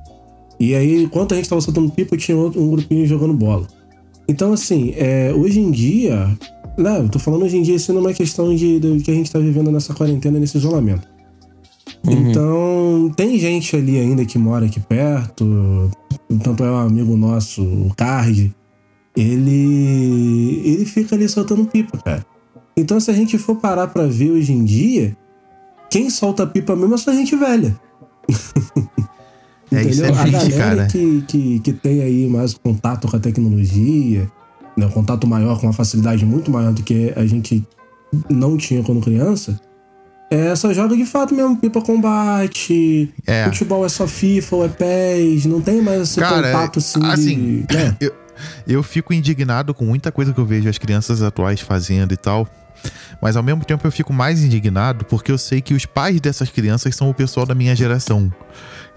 [0.58, 3.66] E aí, enquanto a gente estava soltando pipa, tinha outro, um grupinho jogando bola.
[4.28, 6.26] Então, assim, é, hoje em dia,
[6.78, 9.10] né, eu tô falando hoje em dia, isso não é uma questão de, de que
[9.10, 11.08] a gente tá vivendo nessa quarentena, nesse isolamento.
[12.06, 12.30] Uhum.
[12.30, 15.90] Então, tem gente ali ainda que mora aqui perto,
[16.42, 18.54] tanto é um amigo nosso, o Card,
[19.16, 22.24] ele, ele fica ali soltando pipa, cara.
[22.76, 25.16] Então, se a gente for parar pra ver hoje em dia,
[25.90, 27.78] quem solta pipa mesmo é só gente velha.
[29.72, 30.86] É, isso é a galera cara.
[30.88, 34.28] Que, que, que tem aí mais contato com a tecnologia,
[34.76, 37.64] né, um contato maior, com uma facilidade muito maior do que a gente
[38.28, 39.60] não tinha quando criança,
[40.30, 43.44] é, só joga de fato mesmo, pipa combate, É.
[43.44, 47.64] futebol é só FIFA ou é PES, não tem mais esse Cara, contato assim, assim,
[47.68, 47.74] de...
[47.74, 47.96] né?
[48.00, 48.14] Eu,
[48.66, 52.48] eu fico indignado com muita coisa que eu vejo as crianças atuais fazendo e tal.
[53.20, 56.48] Mas ao mesmo tempo eu fico mais indignado porque eu sei que os pais dessas
[56.48, 58.32] crianças são o pessoal da minha geração.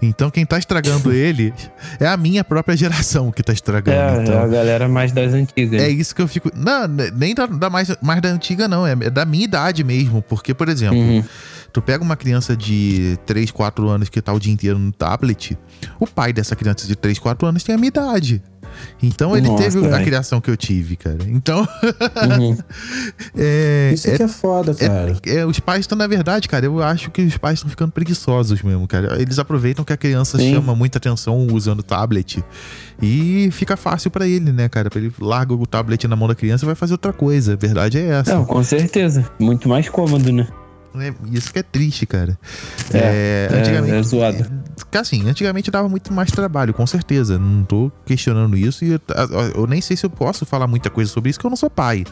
[0.02, 1.52] Então quem tá estragando ele
[1.98, 4.20] é a minha própria geração que tá estragando.
[4.20, 4.34] É, então.
[4.34, 5.80] é a galera mais das antigas.
[5.80, 6.50] É isso que eu fico.
[6.54, 8.86] Não, nem da, da mais, mais da antiga, não.
[8.86, 10.20] É, é da minha idade mesmo.
[10.22, 11.24] Porque, por exemplo, Uhum.
[11.72, 15.56] tu pega uma criança de 3, 4 anos que tá o dia inteiro no tablet,
[15.98, 18.42] o pai dessa criança de 3, 4 anos tem a minha idade.
[19.02, 20.04] Então ele Nossa, teve a velho.
[20.04, 21.18] criação que eu tive, cara.
[21.26, 21.66] Então.
[22.24, 22.56] Uhum.
[23.36, 25.16] é, Isso é, que é foda, cara.
[25.26, 28.62] é, os pais estão, na verdade, cara, eu acho que os pais estão ficando preguiçosos
[28.62, 29.20] mesmo, cara.
[29.20, 30.54] Eles aproveitam que a criança Sim.
[30.54, 32.42] chama muita atenção usando o tablet
[33.02, 34.88] e fica fácil pra ele, né, cara?
[34.94, 37.52] Ele larga o tablet na mão da criança e vai fazer outra coisa.
[37.54, 38.34] A verdade é essa.
[38.34, 39.24] Não, com certeza.
[39.38, 40.46] Muito mais cômodo, né?
[40.96, 42.38] É, isso que é triste, cara.
[42.92, 44.46] É, é, é zoado.
[45.00, 47.38] Assim, antigamente dava muito mais trabalho, com certeza.
[47.38, 49.00] Não tô questionando isso e eu,
[49.56, 51.70] eu nem sei se eu posso falar muita coisa sobre isso, que eu não sou
[51.70, 52.04] pai.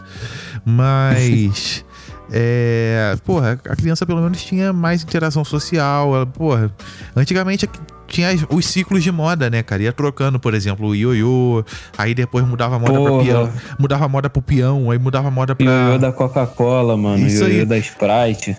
[0.64, 1.84] Mas.
[2.34, 6.14] É, porra, a criança pelo menos tinha mais interação social.
[6.16, 6.72] Ela, porra,
[7.14, 7.68] antigamente
[8.06, 9.82] tinha as- os ciclos de moda, né, cara?
[9.82, 11.62] Ia trocando, por exemplo, o ioiô,
[11.98, 13.22] aí depois mudava a moda pra Porra.
[13.24, 15.66] peão, mudava a moda pro peão, aí mudava a moda pra.
[15.66, 17.26] Ioiô da Coca-Cola, mano.
[17.26, 17.56] Isso aí.
[17.56, 18.56] Ioiô da Sprite.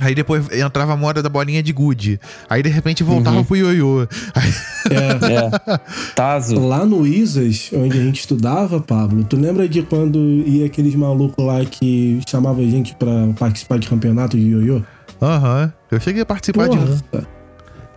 [0.00, 2.20] Aí depois entrava a moda da bolinha de gude.
[2.48, 3.44] Aí de repente voltava Uhum.
[3.44, 4.06] pro ioiô.
[4.34, 4.52] Aí-
[4.90, 5.18] É,
[5.74, 5.80] É.
[6.14, 6.58] Tazo.
[6.58, 11.44] Lá no ISAS, onde a gente estudava, Pablo, tu lembra de quando ia aqueles malucos
[11.44, 14.82] lá que chamavam a gente pra participar de campeonato de ioiô?
[15.20, 15.72] Aham.
[15.90, 16.98] Eu cheguei a participar de um.
[17.10, 17.26] Porra,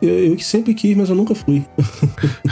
[0.02, 1.64] eu, eu que sempre quis, mas eu nunca fui.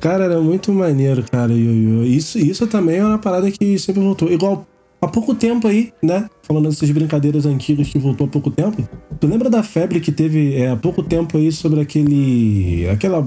[0.00, 2.02] cara, era muito maneiro, cara, ioiô.
[2.04, 4.30] Isso, isso também é uma parada que sempre voltou.
[4.30, 4.66] Igual
[5.04, 6.28] há pouco tempo aí, né?
[6.42, 8.86] Falando dessas brincadeiras antigas que voltou há pouco tempo.
[9.20, 12.88] Tu lembra da febre que teve é, há pouco tempo aí sobre aquele.
[12.90, 13.26] aquela.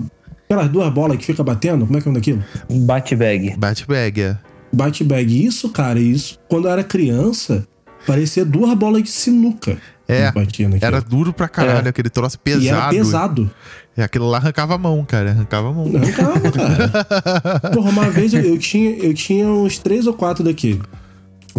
[0.50, 1.86] Aquelas duas bolas que fica batendo?
[1.86, 2.44] Como é que é o nome daquilo?
[2.86, 3.56] Bate-bag.
[3.58, 4.38] Bat-bag, é.
[4.72, 5.46] Bate bag.
[5.46, 6.40] Isso, cara, isso.
[6.48, 7.68] Quando eu era criança,
[8.06, 9.78] parecia duas bolas de sinuca.
[10.08, 10.86] É, que batia naquilo.
[10.86, 11.90] Era duro pra caralho, É.
[11.90, 12.64] aquele troço pesado.
[12.64, 13.52] E era pesado.
[13.98, 15.32] É, aquilo lá arrancava a mão, cara.
[15.32, 15.92] Arrancava a mão.
[15.94, 17.60] Arrancava, cara.
[17.74, 20.82] Porra, uma vez eu, eu tinha, eu tinha uns três ou quatro daquele.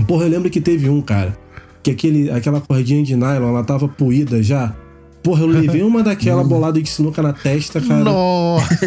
[0.07, 1.37] Porra, eu lembro que teve um, cara,
[1.83, 4.75] que aquele, aquela cordinha de nylon, ela tava poída já.
[5.21, 8.05] Porra, eu levei uma daquela bolada de sinuca na testa, cara.
[8.05, 8.79] Nossa!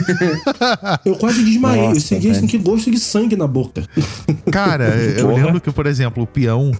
[1.05, 1.84] Eu quase desmaiei.
[1.84, 3.84] eu Nossa, segui assim, que gosto de sangue na boca.
[4.51, 4.86] Cara,
[5.18, 5.43] eu Porra.
[5.45, 6.72] lembro que, por exemplo, o peão,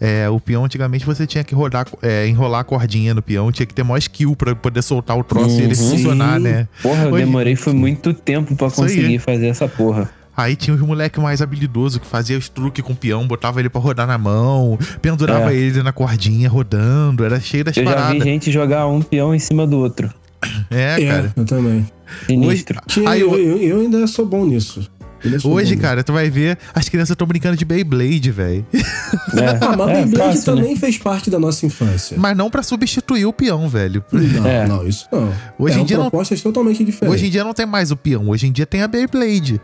[0.00, 3.64] é, o peão antigamente você tinha que rodar, é, enrolar a cordinha no peão, tinha
[3.66, 5.90] que ter maior skill pra poder soltar o troço e ele Uhum.
[5.90, 6.42] funcionar, Sim.
[6.44, 6.68] né?
[6.82, 10.10] Porra, eu Hoje- demorei foi muito tempo pra conseguir fazer essa porra.
[10.36, 13.68] Aí tinha os moleque mais habilidoso que fazia os truques com o peão, botava ele
[13.70, 15.56] pra rodar na mão, pendurava É.
[15.56, 18.22] ele na cordinha rodando, era cheio das Eu já vi paradas.
[18.22, 20.12] gente jogar um peão em cima do outro.
[20.70, 21.32] É, cara.
[21.36, 21.86] eu também.
[22.26, 22.78] Sinistro.
[22.86, 24.88] Tinha- Aí eu, eu- eu, eu ainda sou bom nisso.
[25.40, 28.64] Sou Hoje, cara, tu vai ver, as crianças estão brincando de Beyblade, velho.
[28.72, 28.78] É,
[29.60, 30.60] Ah, mas é Beyblade fácil, né?
[30.62, 32.16] também fez parte da nossa infância.
[32.18, 34.04] Mas não pra substituir o peão, velho.
[34.12, 34.66] Não, É.
[34.66, 35.32] não, isso não.
[35.58, 37.14] Hoje em dia não- propostas totalmente diferentes.
[37.14, 39.60] Hoje em dia não tem mais o peão, hoje em dia tem a Beyblade.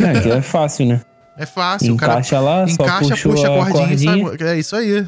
[0.00, 1.00] É, que é fácil, né?
[1.36, 3.86] É fácil, o cara Encaixa lá, só encaixa, puxa, puxa a cordinha,
[4.22, 4.48] cordinha, e sai.
[4.48, 5.06] É isso aí.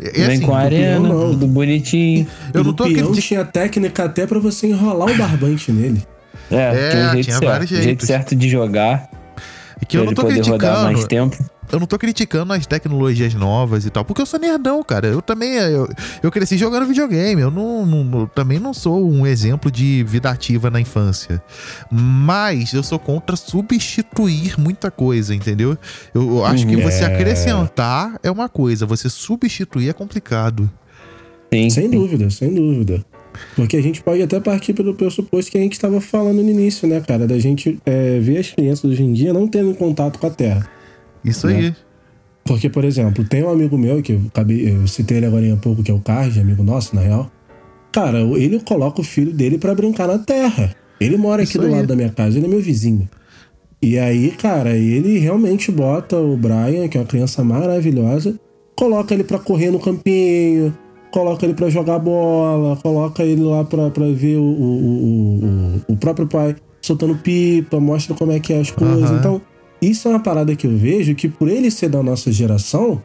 [0.00, 1.30] É, é vem assim, com a arena, não.
[1.32, 2.26] tudo bonitinho.
[2.54, 3.20] eu E não tô acreditando.
[3.20, 6.02] tinha técnica até pra você enrolar o barbante nele.
[6.52, 7.50] É, É, tinha um jeito tinha certo.
[7.50, 8.06] vários jeito jeitos.
[8.06, 9.08] certo de jogar.
[9.88, 11.06] Que eu não tô rodar mais criticando.
[11.08, 11.52] tempo.
[11.72, 15.06] Eu não tô criticando as tecnologias novas e tal, porque eu sou nerdão, cara.
[15.08, 15.88] Eu também eu,
[16.22, 17.40] eu cresci jogando videogame.
[17.42, 21.42] Eu não, não- eu também não sou um exemplo de vida ativa na infância.
[21.90, 25.76] Mas eu sou contra substituir muita coisa, entendeu?
[26.14, 26.82] Eu, eu acho que Uhum.
[26.82, 27.06] você É.
[27.06, 30.70] acrescentar é uma coisa, você substituir é complicado.
[31.52, 31.90] Sim, Sem sim.
[31.90, 33.04] dúvida, sem dúvida.
[33.54, 36.88] Porque a gente pode até partir pelo pressuposto que a gente estava falando no início,
[36.88, 37.26] né, cara?
[37.26, 40.68] Da gente é, ver as crianças hoje em dia não tendo contato com a Terra.
[41.24, 41.56] Isso Né?
[41.56, 41.74] aí.
[42.44, 45.56] Porque, por exemplo, tem um amigo meu, que eu, acabei, eu citei ele agora há
[45.56, 47.30] pouco, que é o Card, amigo nosso, na real.
[47.92, 50.74] Cara, ele coloca o filho dele pra brincar na terra.
[50.98, 51.72] Ele mora aqui Isso do aí.
[51.72, 53.08] lado da minha casa, ele é meu vizinho.
[53.80, 58.38] E aí, cara, ele realmente bota o Brian, que é uma criança maravilhosa,
[58.74, 60.76] coloca ele pra correr no campinho,
[61.12, 65.96] coloca ele pra jogar bola, coloca ele lá pra, pra ver o, o, o, o,
[65.96, 69.10] próprio pai soltando pipa, mostra como é que é as coisas.
[69.10, 69.18] Aham.
[69.18, 69.42] Então,
[69.80, 73.00] isso é uma parada que eu vejo que por ele ser da nossa geração,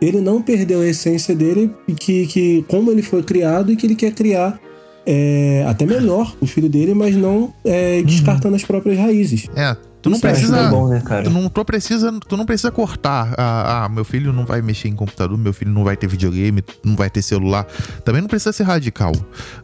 [0.00, 3.86] ele não perdeu a essência dele, e que, que como ele foi criado e que
[3.86, 4.58] ele quer criar
[5.06, 9.48] é, até melhor o filho dele, mas não é, descartando as próprias raízes.
[9.54, 10.58] É, tu não Isso acho precisa.
[10.58, 11.22] É bom, né, cara?
[11.24, 13.34] Tu não, tu, precisa, tu não precisa cortar.
[13.38, 16.62] Ah, ah, meu filho não vai mexer em computador, meu filho não vai ter videogame,
[16.84, 17.66] não vai ter celular.
[18.04, 19.12] Também não precisa ser radical.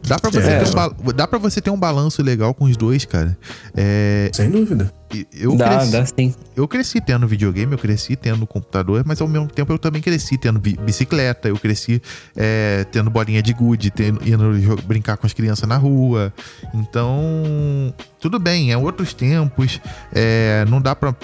[0.07, 0.63] Dá pra você, É.
[0.63, 3.37] ter, um, dá pra você ter um balanço legal com os dois, cara.
[3.77, 4.91] É, Sem dúvida.
[5.33, 6.35] Eu, dá, cresci, dá sim.
[6.55, 10.37] eu cresci tendo videogame, eu cresci tendo computador, mas ao mesmo tempo eu também cresci
[10.37, 12.01] tendo bi- bicicleta, eu cresci
[12.35, 16.33] é, tendo bolinha de gude, tendo, indo brincar com as crianças na rua.
[16.73, 19.79] Então, tudo bem, é outros tempos.
[20.13, 21.15] é, não dá pra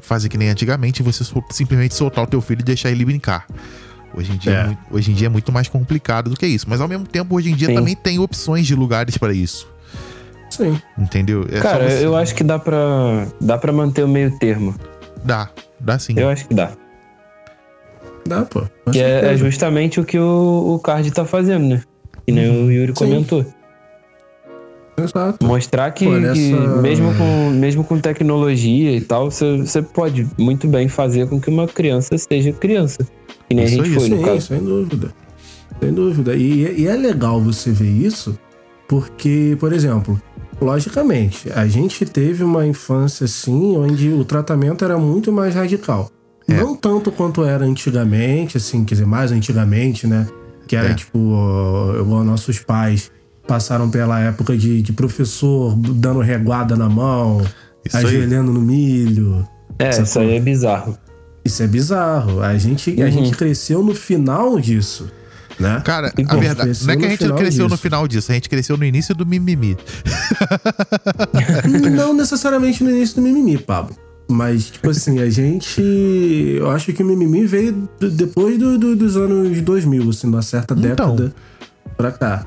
[0.00, 3.46] fazer que nem antigamente, você sol- simplesmente soltar o teu filho e deixar ele brincar.
[4.14, 4.60] Hoje em, dia é.
[4.60, 4.64] É.
[4.66, 6.64] muito, hoje em dia é muito mais complicado do que isso.
[6.68, 7.74] Mas ao mesmo tempo, hoje em dia Sim.
[7.74, 9.68] também tem opções de lugares pra isso.
[10.56, 10.80] Sim.
[10.98, 11.46] Entendeu?
[11.50, 14.74] É Cara, eu acho que dá pra, dá pra manter o meio termo.
[15.24, 16.14] Dá, dá sim.
[16.16, 16.70] Eu acho que dá.
[18.26, 18.62] Dá, pô.
[18.84, 21.82] Com Que é, é justamente o que o, o Card tá fazendo, né?
[22.24, 23.04] Que nem o Yuri Sim.
[23.04, 23.46] comentou.
[24.98, 25.44] Exato.
[25.46, 30.66] Mostrar que, Pô, que mesmo, com, mesmo com tecnologia e tal, você você pode muito
[30.66, 33.06] bem fazer com que uma criança seja criança.
[33.48, 34.40] Que nem Isso a gente foi, no Sim, caso.
[34.40, 35.12] sem dúvida.
[35.80, 36.34] Sem dúvida.
[36.34, 38.38] E, e é legal você ver isso,
[38.88, 40.20] porque, por exemplo,
[40.60, 46.10] logicamente, a gente teve uma infância assim, onde o tratamento era muito mais radical.
[46.48, 46.54] É.
[46.54, 50.26] Não tanto quanto era antigamente, assim, quer dizer, mais antigamente, né?
[50.66, 50.94] Que era É.
[50.94, 51.18] tipo,
[52.00, 53.10] igual nossos pais
[53.46, 57.42] passaram pela época de, de professor dando reguada na mão,
[57.84, 58.04] Isso aí.
[58.04, 59.46] ajoelhando no milho.
[59.78, 60.96] É, isso aí é bizarro.
[61.44, 62.40] Isso é bizarro.
[62.40, 63.10] A gente, a Uhum.
[63.12, 65.08] gente cresceu no final disso,
[65.58, 65.82] né?
[65.84, 67.82] Cara, E, a pô, verdade não é que a no gente cresceu no disso.
[67.82, 69.76] final disso, a gente cresceu no início do mimimi.
[71.94, 73.94] Não necessariamente no início do mimimi, Pablo.
[74.28, 75.80] Mas, tipo assim, a gente.
[76.58, 80.74] Eu acho que o mimimi veio depois do- do- dos anos 2000, assim, numa certa
[80.74, 81.14] Então.
[81.14, 81.34] década
[81.96, 82.44] pra cá.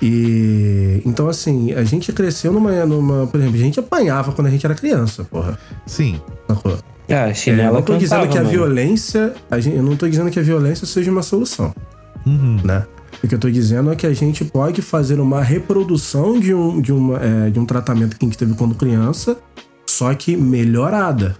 [0.00, 1.02] E.
[1.04, 3.26] Então, assim, a gente cresceu numa, numa.
[3.26, 5.58] Por exemplo, a gente apanhava quando a gente era criança, porra.
[5.86, 6.18] Sim.
[6.48, 6.78] Sacou?
[7.10, 8.50] Ah, a É, eu chinela não tô dizendo cantava, que a mano.
[8.52, 9.34] violência.
[9.50, 11.74] a gente- eu não tô dizendo que a violência seja uma solução.
[12.28, 12.60] Uhum.
[12.64, 12.86] né?
[13.22, 16.80] O que eu tô dizendo é que a gente pode fazer uma reprodução de um,
[16.80, 19.36] de uma, é, de um tratamento que a gente teve quando criança,
[19.86, 21.36] só que melhorada.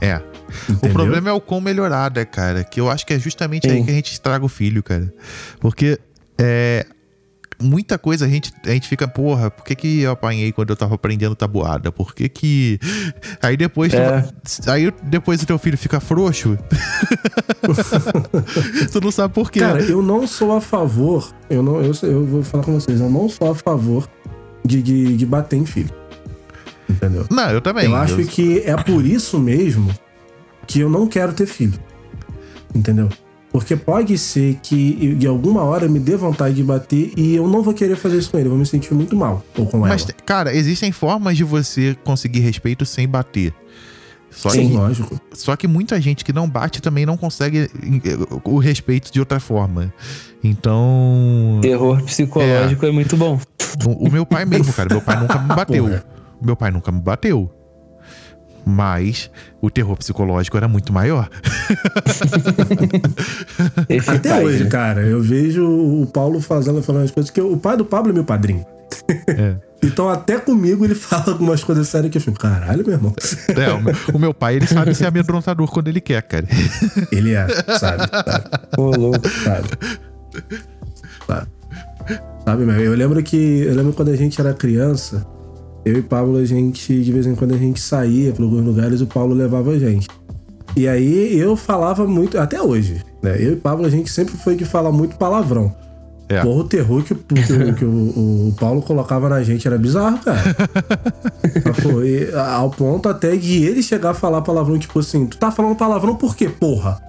[0.00, 0.22] É.
[0.68, 0.90] Entendeu?
[0.90, 2.64] O problema é o quão melhorada, cara.
[2.64, 3.84] Que eu acho que é justamente aí Sim.
[3.84, 5.12] que a gente estraga o filho, cara.
[5.60, 5.98] Porque
[6.38, 6.86] é.
[7.60, 10.76] Muita coisa a gente, a gente fica, porra, por que, que eu apanhei quando eu
[10.76, 11.90] tava aprendendo tabuada?
[11.90, 12.78] Por que que.
[13.42, 13.92] Aí depois.
[13.92, 14.20] tu É.
[14.66, 16.56] vai- Aí depois o teu filho fica frouxo.
[18.92, 19.60] tu não sabe por quê.
[19.60, 23.10] Cara, eu não sou a favor, eu não, eu, eu vou falar com vocês, eu
[23.10, 24.08] não sou a favor
[24.64, 25.90] de, de, de bater em filho.
[26.88, 27.26] Entendeu?
[27.30, 27.84] Não, eu também.
[27.86, 29.94] eu acho que é por isso mesmo
[30.66, 31.78] que eu não quero ter filho.
[32.74, 33.08] Entendeu?
[33.50, 37.62] Porque pode ser que de alguma hora me dê vontade de bater e eu não
[37.62, 39.42] vou querer fazer isso com ele, eu vou me sentir muito mal.
[39.56, 39.88] Ou com ela.
[39.88, 43.54] Mas, cara, existem formas de você conseguir respeito sem bater.
[44.30, 45.20] Só Sim, que, lógico.
[45.32, 49.40] só que muita gente que não bate também não consegue eh, o respeito de outra
[49.40, 49.92] forma.
[50.44, 51.58] Então.
[51.62, 52.90] Terror psicológico é.
[52.90, 53.40] muito bom.
[53.86, 54.88] O, o meu pai mesmo, cara.
[54.90, 55.84] Meu pai nunca me bateu.
[55.84, 56.04] Porra.
[56.40, 57.50] Meu pai nunca me bateu.
[58.68, 59.30] Mas
[59.62, 61.30] o terror psicológico era muito maior.
[64.06, 64.70] Até hoje, né?
[64.70, 68.14] cara, eu vejo o Paulo fazendo, falando as coisas que o pai do Pablo é
[68.14, 68.66] meu padrinho.
[69.26, 69.56] É.
[69.80, 73.14] Então, até comigo ele fala algumas coisas sérias que eu fico, caralho, meu irmão.
[73.46, 76.48] É, o, meu, o meu pai, ele sabe ser amedrontador quando ele quer, cara.
[77.12, 77.46] Ele é,
[77.78, 78.10] sabe?
[78.10, 78.44] Sabe?
[78.76, 79.28] Ô, louco.
[79.44, 79.68] Sabe?
[81.28, 81.46] Sabe?
[82.44, 82.80] Sabe, meu?
[82.80, 83.36] Eu lembro que.
[83.36, 85.24] Eu lembro quando a gente era criança,
[85.88, 89.00] eu e Pablo, a gente, de vez em quando, a gente saía para alguns lugares,
[89.00, 90.06] o Paulo levava a gente.
[90.76, 93.36] E aí eu falava muito, até hoje, né?
[93.38, 95.74] Eu e Pablo, a gente sempre foi de falar muito palavrão.
[96.28, 96.42] É.
[96.42, 99.78] Porra, o terror que, o- que o- que o, o Paulo colocava na gente era
[99.78, 100.38] bizarro, cara.
[101.64, 102.04] Sacou?
[102.04, 105.74] E, ao ponto até de ele chegar a falar palavrão, tipo assim, tu tá falando
[105.74, 107.00] palavrão por quê, porra?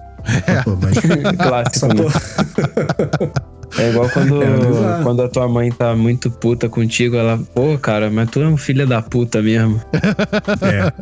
[0.46, 0.78] Sacou?
[0.80, 0.98] Mas,
[1.36, 2.08] Clássico, né?
[2.08, 3.40] sacou?
[3.78, 8.10] É igual quando, É, quando a tua mãe tá muito puta contigo, ela, pô, cara,
[8.10, 9.80] mas tu é um filho da puta mesmo.
[10.62, 10.92] É.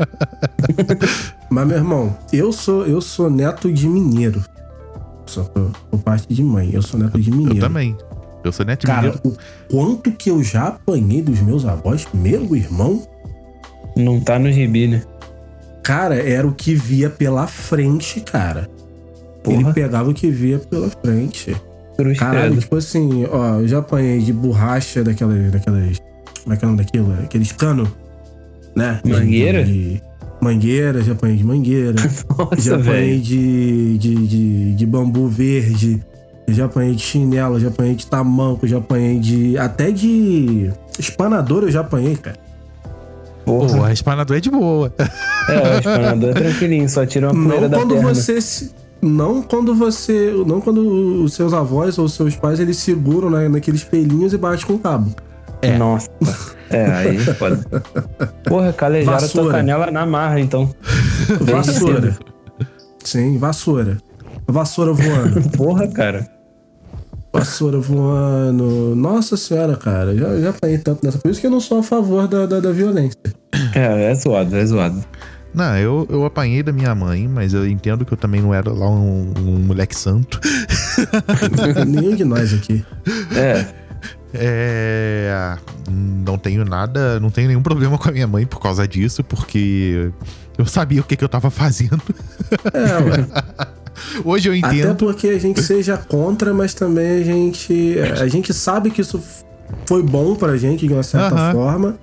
[1.51, 4.45] Mas, meu irmão, eu sou, eu sou neto de mineiro.
[5.25, 6.71] Só por, parte de mãe.
[6.73, 7.57] Eu sou neto de mineiro.
[7.57, 7.97] Eu também.
[8.45, 9.21] Eu sou neto de Cara, mineiro.
[9.25, 9.37] o
[9.71, 13.03] quanto que eu já apanhei dos meus avós, meu irmão,
[13.97, 15.03] Não tá no gibi, né?
[15.83, 18.69] cara, era o que via pela frente, cara.
[19.47, 21.57] Ele Porra, pegava o que via pela frente.
[22.19, 25.51] Caralho, tipo assim, ó, eu já apanhei de borracha daquelas.
[25.51, 26.01] daquelas
[26.45, 27.13] como é que é o nome daquilo?
[27.25, 27.89] Aqueles canos,
[28.75, 29.01] né?
[29.05, 29.65] De- Mangueira?
[29.65, 30.01] De,
[30.41, 31.95] mangueira, já apanhei de mangueira.
[32.59, 33.21] já Nossa, apanhei velho.
[33.21, 36.01] de, de, de, de bambu verde.
[36.51, 39.59] Já apanhei de chinelo, já apanhei de tamanco, já apanhei de.
[39.59, 42.39] Até de espanador eu já apanhei, cara.
[43.45, 43.77] Porra.
[43.77, 44.93] Pô, a espanador é de boa.
[45.49, 48.15] É, o espanador é tranquilinho, só tira uma poeira Não da quando perna.
[48.15, 48.71] você se.
[49.01, 50.33] Não quando você.
[50.47, 54.67] Não quando os seus avós ou seus pais eles seguram né, naqueles pelinhos e batem
[54.67, 55.15] com o cabo.
[55.63, 55.77] É.
[55.77, 56.09] Nossa.
[56.71, 57.61] É, aí foda.
[58.45, 59.53] Porra, calejaram tua Vassoura.
[59.55, 60.73] canela na marra, então.
[61.41, 62.17] Vassoura.
[63.03, 63.99] Sim, vassoura.
[64.47, 65.49] Vassoura voando.
[65.57, 66.29] Porra, cara.
[67.33, 68.95] vassoura voando.
[68.95, 70.15] Nossa senhora, cara.
[70.17, 71.19] Já, já apanhei tanto nessa.
[71.19, 73.19] Por isso que eu não sou a favor da, da, da violência.
[73.75, 75.03] É, é zoado, é zoado.
[75.55, 78.71] Não, eu, eu apanhei da minha mãe, mas eu entendo que eu também não era
[78.73, 80.39] lá um, um moleque santo.
[81.87, 82.85] Nenhum de nós aqui.
[83.35, 83.67] É,
[84.35, 85.57] É.
[85.91, 90.11] Não tenho nada, não tenho nenhum problema com a minha mãe por causa disso, porque
[90.59, 92.01] eu sabia o que, que eu tava fazendo.
[92.73, 93.27] É, ué.
[94.25, 94.95] Hoje eu Até entendo.
[94.97, 97.97] porque a gente seja contra, mas também a gente.
[98.21, 99.21] A gente sabe que isso
[99.87, 101.53] foi bom pra gente de uma certa Aham.
[101.53, 101.99] forma.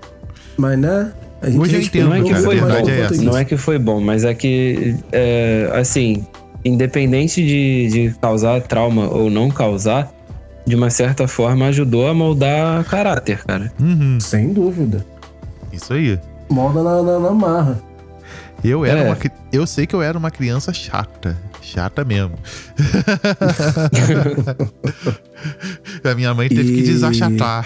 [0.57, 1.13] Mas, né?
[1.41, 2.99] A gente Hoje eu respeita entendo, não é que cara, a foi verdade bom, é
[3.01, 3.21] essa.
[3.21, 6.25] não é que foi bom, mas é que, é, assim,
[6.63, 10.11] independente de, de causar trauma ou não causar,
[10.65, 13.71] de uma certa forma ajudou a moldar caráter, cara.
[13.79, 15.05] Uhum, Sem dúvida.
[15.71, 16.19] isso aí.
[16.49, 17.79] Molda na, na, na marra.
[18.63, 19.03] Eu era É.
[19.03, 19.17] uma,
[19.53, 22.35] eu sei que eu era uma criança chata, chata mesmo.
[26.03, 27.65] a minha mãe teve que E- desachatar.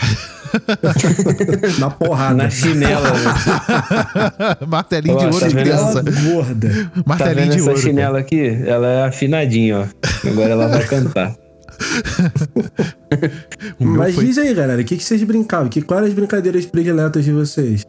[1.80, 2.36] Na porrada.
[2.36, 4.58] Na chinela, né?
[4.68, 6.04] Martelinho de Ó, ouro tá de criança.
[6.04, 6.70] gorda.
[6.70, 7.82] Tá Martelinho vendo de essa ouro.
[7.82, 8.42] chinela aqui?
[8.66, 9.86] Ela é afinadinha, ó.
[10.28, 11.36] Agora ela vai cantar.
[13.80, 15.70] Mas foi- diz aí, galera, o que, que vocês brincavam?
[15.70, 17.86] Que, quais eram as brincadeiras prediletas de vocês?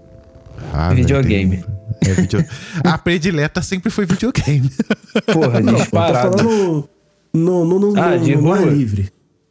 [0.72, 1.56] Ah, Videogame.
[1.58, 1.64] tem-
[2.06, 2.44] É, video...
[2.84, 4.70] A predileta sempre foi videogame.
[5.32, 6.38] Porra, Não, disparado.
[6.38, 6.88] falando
[7.32, 9.10] no, no, no, Ah, no, de no ar livre.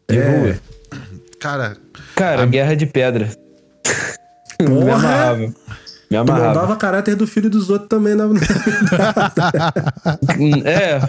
[0.10, 0.38] De É.
[0.40, 0.60] rua.
[1.40, 1.78] Cara,
[2.16, 3.30] Cara, guerra de pedra.
[4.62, 4.94] Me Porra!
[4.94, 5.38] amarrava.
[5.40, 5.54] Me
[6.10, 6.46] Tu amarrava.
[6.46, 8.26] moldava caráter do filho dos outros também na.
[10.66, 11.00] É.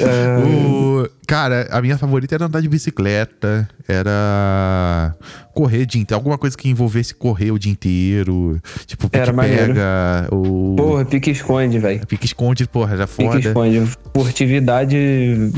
[0.00, 1.08] O...
[1.26, 5.14] cara, a minha favorita era andar de bicicleta, era
[5.54, 10.28] correr o dia inteiro, alguma coisa que envolvesse correr o dia inteiro, tipo Era pique-pega,
[10.30, 12.06] o Porra, pique-esconde, velho.
[12.06, 13.36] pique-esconde, porra, era foda.
[13.36, 13.90] Pique-esconde.
[14.14, 14.96] Furtividade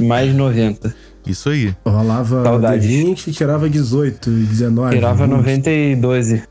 [0.01, 0.95] mais 90.
[1.27, 1.75] Isso aí.
[1.87, 2.87] Rolava Saudades.
[2.87, 4.95] D20 e tirava 18, 19.
[4.95, 5.37] Tirava 20.
[5.37, 6.43] 90 e 12.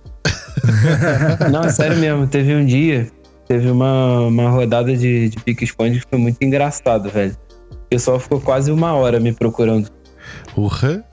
[1.51, 2.27] Não, sério mesmo.
[2.27, 3.07] Teve um dia,
[3.47, 7.35] teve uma, uma rodada de, de pique-esconde que foi muito engraçado, velho.
[7.93, 9.87] O pessoal ficou quase uma hora me procurando.
[10.55, 11.05] Porra.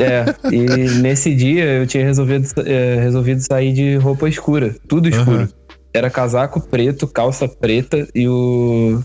[0.00, 0.66] É, e
[1.00, 5.42] nesse dia eu tinha resolvido, é, resolvido sair de roupa escura, tudo escuro.
[5.42, 5.48] Aham.
[5.94, 9.00] Era casaco preto, calça preta e o,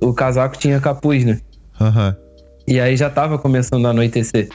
[0.00, 1.38] o casaco tinha capuz, né?
[1.78, 2.16] Aham.
[2.66, 4.48] E aí já tava começando a anoitecer.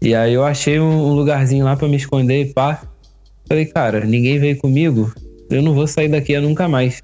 [0.00, 2.80] E aí eu achei um um lugarzinho lá pra me esconder e pá.
[3.48, 5.12] Falei, cara, ninguém veio comigo,
[5.50, 7.02] eu não vou sair daqui nunca mais.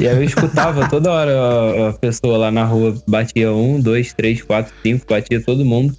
[0.00, 4.40] E aí eu escutava toda hora a, pessoa lá na rua, batia um, dois, três,
[4.40, 5.94] quatro, cinco, batia todo mundo.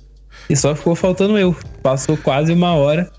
[0.49, 1.55] E só ficou faltando eu.
[1.83, 3.11] Passou quase uma hora.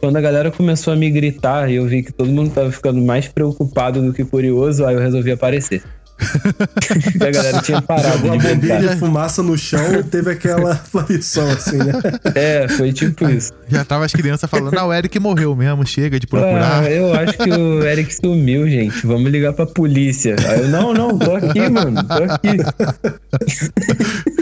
[0.00, 3.00] Quando a galera começou a me gritar e eu vi que todo mundo tava ficando
[3.00, 5.84] mais preocupado do que curioso, aí eu resolvi aparecer.
[7.20, 11.48] a galera tinha parado Jogou a bombinha de fumaça no chão e teve aquela aparição
[11.50, 11.92] assim, né?
[12.34, 13.52] É, foi tipo isso.
[13.68, 16.82] Já tava as crianças falando, ah, o Eric morreu mesmo, chega de procurar.
[16.82, 19.06] Ah, eu acho que o Eric sumiu, gente.
[19.06, 20.36] Vamos ligar pra polícia.
[20.46, 22.02] Aí eu, não, não, tô aqui, mano.
[22.04, 22.58] Tô aqui.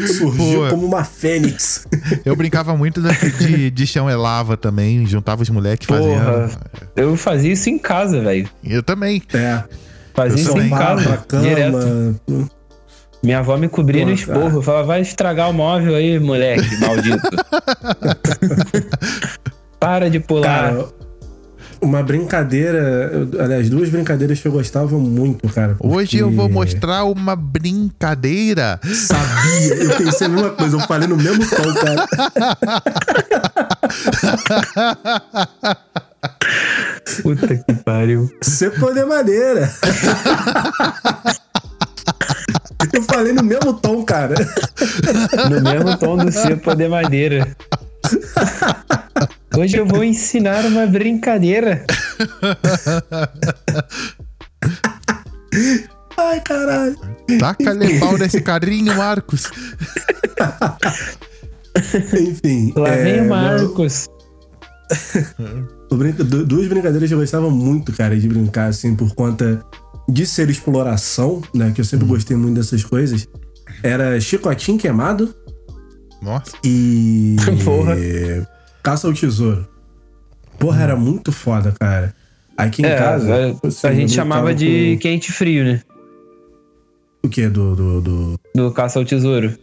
[0.18, 0.68] Surgiu Pô.
[0.70, 1.86] como uma fênix.
[2.24, 3.00] Eu brincava muito
[3.38, 6.50] de, de chão é lava também, juntava os moleques fazendo.
[6.94, 8.48] Eu fazia isso em casa, velho.
[8.64, 9.22] Eu também.
[9.32, 9.62] É.
[10.14, 12.51] Fazia isso em casa, direto.
[13.22, 14.60] Minha avó me cobria Pô, no esporro.
[14.62, 17.20] Falava, vai estragar o móvel aí, moleque, maldito.
[19.78, 20.72] Para de pular.
[20.72, 20.86] Cara,
[21.80, 25.74] uma brincadeira, aliás, duas brincadeiras que eu gostava muito, cara.
[25.76, 28.78] porque- Hoje eu vou mostrar uma brincadeira.
[28.93, 32.06] Sabia, eu pensei a mesma coisa, eu falei no mesmo tom, cara.
[37.22, 38.30] Puta que pariu.
[38.42, 39.70] Cepô de madeira.
[42.92, 44.34] Eu falei no mesmo tom, cara.
[45.48, 47.56] No mesmo tom do cepo de madeira.
[49.56, 51.84] Hoje eu vou ensinar uma brincadeira.
[56.16, 56.96] Ai, caralho.
[57.38, 59.50] Taca-lhe pau nesse carrinho, Marcos.
[62.12, 62.72] Enfim.
[62.76, 64.08] Lá é, vem o não- Marcos.
[65.97, 69.64] du- duas brincadeiras que eu gostava muito, cara, de brincar, assim, por conta
[70.09, 71.73] de ser exploração, né?
[71.74, 73.28] Que eu sempre gostei muito dessas coisas.
[73.82, 75.35] Era chicotinho queimado
[76.20, 76.52] Nossa.
[76.64, 77.36] e.
[77.64, 77.97] Porra.
[78.82, 79.66] Caça ao tesouro.
[80.59, 82.14] Porra, era muito foda, cara.
[82.56, 83.35] Aqui em É, casa.
[83.62, 85.81] a, assim, a gente chamava de com- quente frio, né?
[87.24, 87.48] O quê?
[87.48, 87.74] Do.
[87.74, 88.40] do, do...
[88.55, 89.56] Do caça ao tesouro.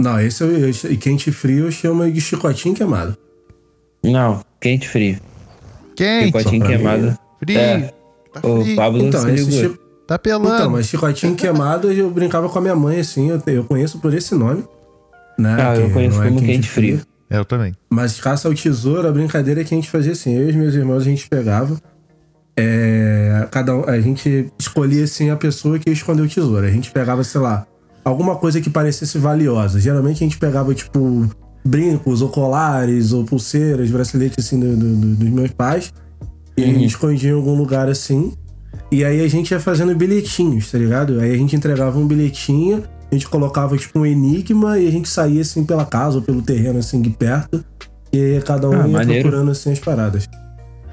[0.00, 3.16] Não, esse eu, eu, e quente frio eu chamo de chicotinho queimado.
[4.04, 5.18] Não, quente frio.
[5.98, 6.26] Quente.
[6.26, 7.18] Chicotinho queimado.
[7.40, 7.58] Frio.
[7.58, 7.94] É.
[8.32, 8.76] Tá O frio.
[8.76, 9.78] Pablo Então, se ligou.
[10.06, 10.54] Tá pelando.
[10.54, 13.98] então, mas chicotinho queimado eu brincava com a minha mãe, assim, eu, te- eu conheço
[13.98, 14.64] por esse nome.
[15.38, 15.56] Né?
[15.60, 17.00] Ah, eu que conheço não é como quente e frio.
[17.28, 17.74] É, Eu também.
[17.90, 20.56] Mas caça ao tesouro, a brincadeira é que a gente fazia assim, eu e os
[20.56, 21.76] meus irmãos a gente pegava.
[22.56, 26.64] é, cada um, a gente escolhia assim a pessoa que ia esconder o tesouro.
[26.66, 27.66] A gente pegava, sei lá,
[28.04, 29.78] alguma coisa que parecesse valiosa.
[29.80, 31.28] Geralmente a gente pegava, tipo,
[31.68, 35.92] brincos, ou colares, ou pulseiras, braceletes assim do- do- do- dos meus pais.
[36.56, 38.32] E a gente escondia em algum lugar assim.
[38.90, 41.20] E aí a gente ia fazendo bilhetinhos, tá ligado?
[41.20, 45.08] Aí a gente entregava um bilhetinho, a gente colocava tipo um enigma e a gente
[45.08, 47.64] saía assim pela casa ou pelo terreno assim de perto.
[48.12, 49.22] E aí cada um Ah, ia maneiro.
[49.22, 50.26] procurando assim as paradas.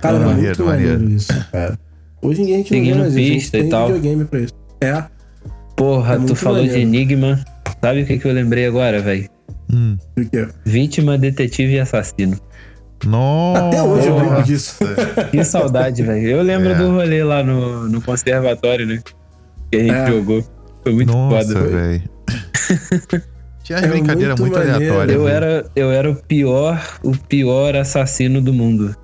[0.02, 0.93] Cara, Ah, era maneiro, muito maneiro.
[0.99, 1.80] maneiro isso, cara.
[2.22, 3.69] Hoje em dia a gente não vê Seguindo mais isso, a gente pista e tem
[3.69, 3.88] tal.
[3.88, 4.53] videogame pra isso.
[4.81, 5.03] É,
[5.76, 6.88] Porra, É tu falou de maneiro.
[6.89, 7.45] enigma.
[7.81, 9.30] Sabe o que, que eu lembrei agora, velho?
[9.72, 9.98] Hum.
[10.14, 12.38] porque Vítima, detetive e assassino.
[13.06, 13.68] Nossa.
[13.68, 14.78] até hoje eu brinco disso.
[15.32, 16.28] Que saudade, velho.
[16.28, 16.76] Eu lembro É.
[16.76, 19.00] do rolê lá no, no conservatório, né?
[19.72, 20.08] Que a gente É.
[20.08, 20.44] jogou.
[20.84, 21.68] Foi muito Nossa, foda.
[21.68, 22.04] velho.
[23.64, 25.16] Tinha as É brincadeiras muito muito, aleatórias.
[25.16, 28.96] Eu era, eu era o pior, o pior assassino do mundo.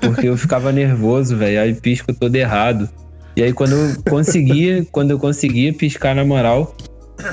[0.00, 1.60] Porque eu ficava nervoso, velho.
[1.60, 2.88] Aí pisco todo errado.
[3.36, 6.76] E aí quando eu conseguia, quando eu conseguia piscar na moral,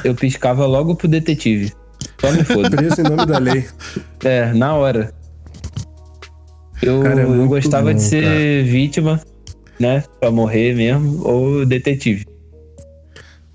[0.03, 1.73] eu piscava logo pro detetive.
[2.21, 2.69] Só me foda.
[2.69, 3.65] Preso em nome da lei.
[4.23, 5.11] É, na hora.
[6.81, 9.19] Eu, Cara, é eu gostava bom, de ser vítima,
[9.79, 10.03] né?
[10.19, 12.25] Pra morrer mesmo, ou detetive.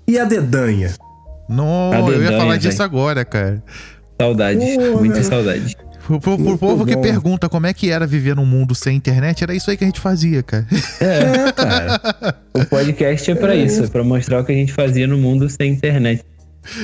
[0.07, 0.93] E a dedanha?
[1.49, 2.89] Não, A eu ia dedanha, falar disso velho.
[2.89, 3.61] agora, cara.
[4.21, 4.59] Saudade.
[4.75, 4.99] Porra.
[4.99, 5.75] Muita saudade.
[6.05, 7.01] Pro, pro- pro povo que bom.
[7.01, 9.87] pergunta como é que era viver num mundo sem internet, era isso aí que a
[9.87, 10.65] gente fazia, cara.
[11.01, 12.35] É, cara.
[12.53, 15.49] O podcast é pra isso, é pra mostrar o que a gente fazia no mundo
[15.49, 16.23] sem internet.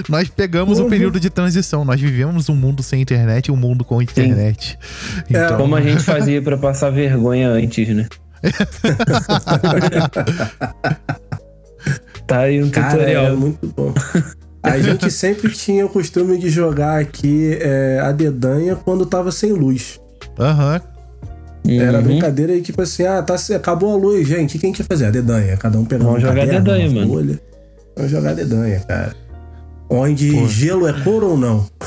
[0.10, 0.90] Nós pegamos o Uhum.
[0.90, 1.84] período de transição.
[1.86, 4.78] Nós vivemos um mundo sem internet e um mundo com internet.
[5.30, 8.08] Então, Como a gente fazia pra passar vergonha antes, né?
[12.28, 13.26] tá aí um Cara, tutorial.
[13.26, 13.94] é muito bom.
[14.62, 19.52] A gente sempre tinha o costume de jogar aqui é, a dedanha quando tava sem
[19.52, 20.00] luz.
[20.40, 20.82] aham.
[21.66, 22.04] Era Uhum.
[22.04, 24.58] brincadeira e tipo assim, ah, tá, acabou a luz, gente.
[24.58, 25.06] O que a gente ia fazer?
[25.06, 25.56] A dedanha.
[25.56, 27.08] Cada um pegava Vamos um jogar caderno, dedanha, mano.
[27.14, 27.40] folha.
[27.96, 29.16] Vamos jogar dedanha, cara.
[29.90, 30.48] Onde Pô.
[30.48, 31.68] gelo é cor ou não?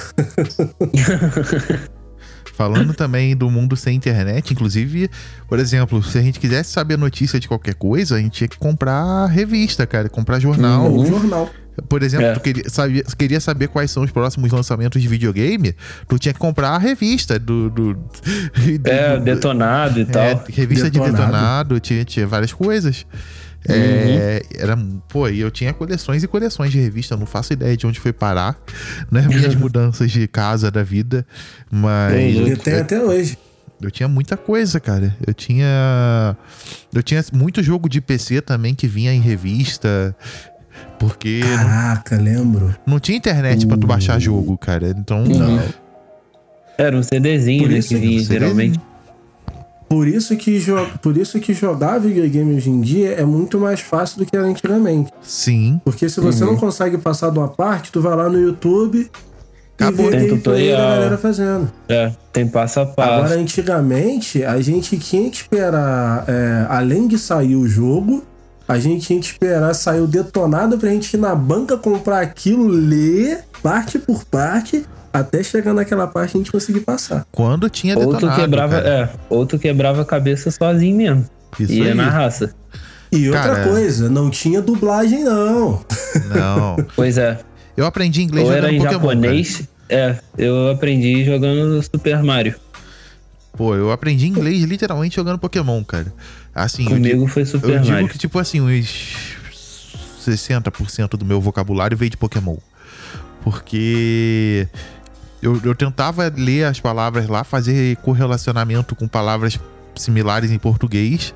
[2.55, 5.11] Falando também do mundo sem internet, inclusive,
[5.47, 8.57] por exemplo, se a gente quisesse saber notícia de qualquer coisa, a gente tinha que
[8.59, 10.91] comprar revista, cara, comprar jornal.
[10.91, 11.51] Ou jornal.
[11.91, 12.33] Por exemplo, É.
[12.33, 15.75] tu queria, sabia- queria saber quais são os próximos lançamentos de videogame,
[16.09, 17.69] tu tinha que comprar a revista do.
[17.69, 17.93] do,
[18.81, 20.45] do- É, do- detonado e é, tal.
[20.49, 21.17] revista de Detonado.
[21.27, 23.05] detonado, tinha, tinha várias coisas.
[23.69, 24.77] É, era,
[25.09, 27.99] pô, e eu tinha coleções e coleções de revista, eu não faço ideia de onde
[27.99, 28.57] foi parar,
[29.11, 29.23] né?
[29.29, 31.27] Minhas mudanças de casa da vida,
[31.71, 32.53] mas Entendi.
[32.53, 33.39] E tem até hoje.
[33.83, 35.17] eu tinha muita coisa, cara.
[35.27, 36.37] Eu tinha.
[36.95, 40.15] Eu tinha muito jogo de PC também que vinha em revista.
[40.99, 42.75] Porque não, Caraca, lembro.
[42.87, 44.89] não tinha internet pra tu baixar jogo, cara.
[44.91, 45.25] Então.
[45.25, 45.63] Não.
[46.79, 47.81] Era um CDzinho, né?
[47.81, 48.79] Que vinha, geralmente.
[49.89, 50.75] Por isso, que jo...
[51.01, 54.47] Por isso que jogar videogame hoje em dia é muito mais fácil do que era
[54.47, 55.13] antigamente.
[55.23, 55.81] Sim.
[55.85, 59.09] Porque se você não consegue passar de uma parte, tu vai lá no YouTube
[59.79, 60.07] Acabou.
[60.07, 60.79] e vê Tem tutorial.
[60.79, 61.71] galera fazendo.
[61.89, 63.13] É, tem passo a passo.
[63.13, 68.25] Agora, antigamente, a gente tinha que esperar, é, além de sair o jogo,
[68.67, 72.67] a gente tinha que esperar sair o detonado pra gente ir na banca comprar aquilo,
[72.67, 74.85] ler parte por parte,
[75.19, 77.27] até chegar naquela parte a gente conseguir passar.
[77.33, 78.89] Quando tinha detonado, quebrava, cara.
[78.89, 81.29] é, ou tu quebrava a cabeça sozinho mesmo.
[81.59, 81.95] Isso Ia aí.
[81.95, 82.55] na raça.
[83.13, 85.85] E outra Cara, coisa, não tinha dublagem, não.
[86.35, 86.77] Não.
[86.95, 87.39] Pois é.
[87.77, 89.63] Eu aprendi inglês ou jogando era em Pokémon, japonês.
[89.89, 92.53] É, eu aprendi jogando Super Mario.
[92.53, 92.67] cara.
[93.57, 96.13] Pô, eu aprendi inglês literalmente jogando Pokémon, cara.
[96.55, 98.09] Assim, eu Comigo digo, foi eu Super digo Mario.
[98.09, 99.37] que, tipo assim, uns
[100.27, 102.57] 60% do meu vocabulário veio de Pokémon.
[103.43, 104.67] Porque
[105.43, 109.59] eu, eu tentava ler as palavras lá, fazer correlacionamento com palavras
[109.95, 111.35] similares em português.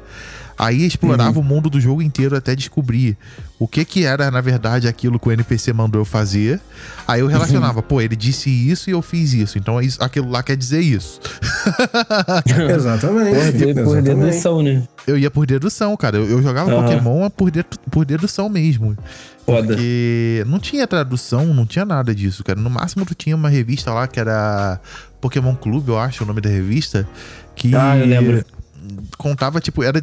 [0.62, 1.45] Aí explorava Uhum.
[1.45, 3.16] o mundo do jogo inteiro até descobrir
[3.59, 6.61] o que que era, na verdade, aquilo que o NPC mandou eu fazer.
[7.09, 9.57] Aí eu relacionava, pô, ele disse isso e eu fiz isso.
[9.57, 11.19] Então é isso- aquilo lá quer dizer isso.
[12.74, 13.35] Exatamente.
[13.35, 14.03] Por, de- por exatamente.
[14.03, 14.82] dedução, né?
[15.07, 16.19] Eu ia por dedução, cara.
[16.19, 16.82] Eu, eu jogava Aham.
[16.82, 18.97] Pokémon por, de- por dedução mesmo.
[19.47, 19.69] Foda.
[19.69, 22.61] Porque não tinha tradução, não tinha nada disso, cara.
[22.61, 24.78] No máximo tu tinha uma revista lá que era
[25.20, 27.09] Pokémon Clube, eu acho o nome da revista.
[27.57, 28.45] Que Ah, eu lembro.
[29.16, 30.01] Contava, tipo, era,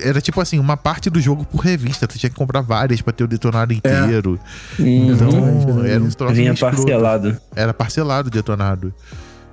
[0.00, 2.06] era tipo assim, uma parte do jogo por revista.
[2.06, 4.38] Tu tinha que comprar várias pra ter o detonado inteiro.
[4.78, 5.12] Uhum.
[5.12, 6.76] Então, era um troço Vinha escroto.
[6.76, 7.36] parcelado.
[7.54, 8.92] Era parcelado o detonado.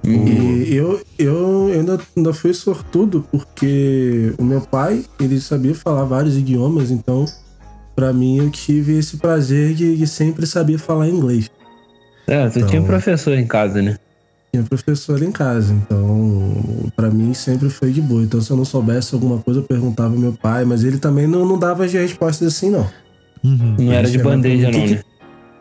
[0.03, 6.35] E eu, eu ainda, ainda fui sortudo porque o meu pai, ele sabia falar vários
[6.35, 7.25] idiomas, então
[7.95, 11.51] pra mim eu tive esse prazer de, de sempre saber falar inglês.
[12.25, 13.95] É, tu Então- tinha um professor em casa, né?
[14.53, 18.21] Tinha professor em casa, então pra mim sempre foi de boa.
[18.21, 21.25] Então se eu não soubesse alguma coisa eu perguntava ao meu pai, mas ele também
[21.25, 22.85] não, não dava as respostas assim não.
[23.43, 23.75] Uhum.
[23.79, 25.01] Não era de pra bandeja, não, que né?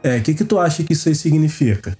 [0.03, 1.97] É, o que que tu acha que isso aí significa?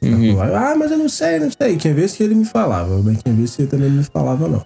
[0.00, 0.40] Uhum.
[0.40, 1.76] Ah, mas eu não sei, não sei.
[1.76, 4.48] Tinha vezes que ele me falava, mas tinha vezes que ele também não me falava,
[4.48, 4.64] não.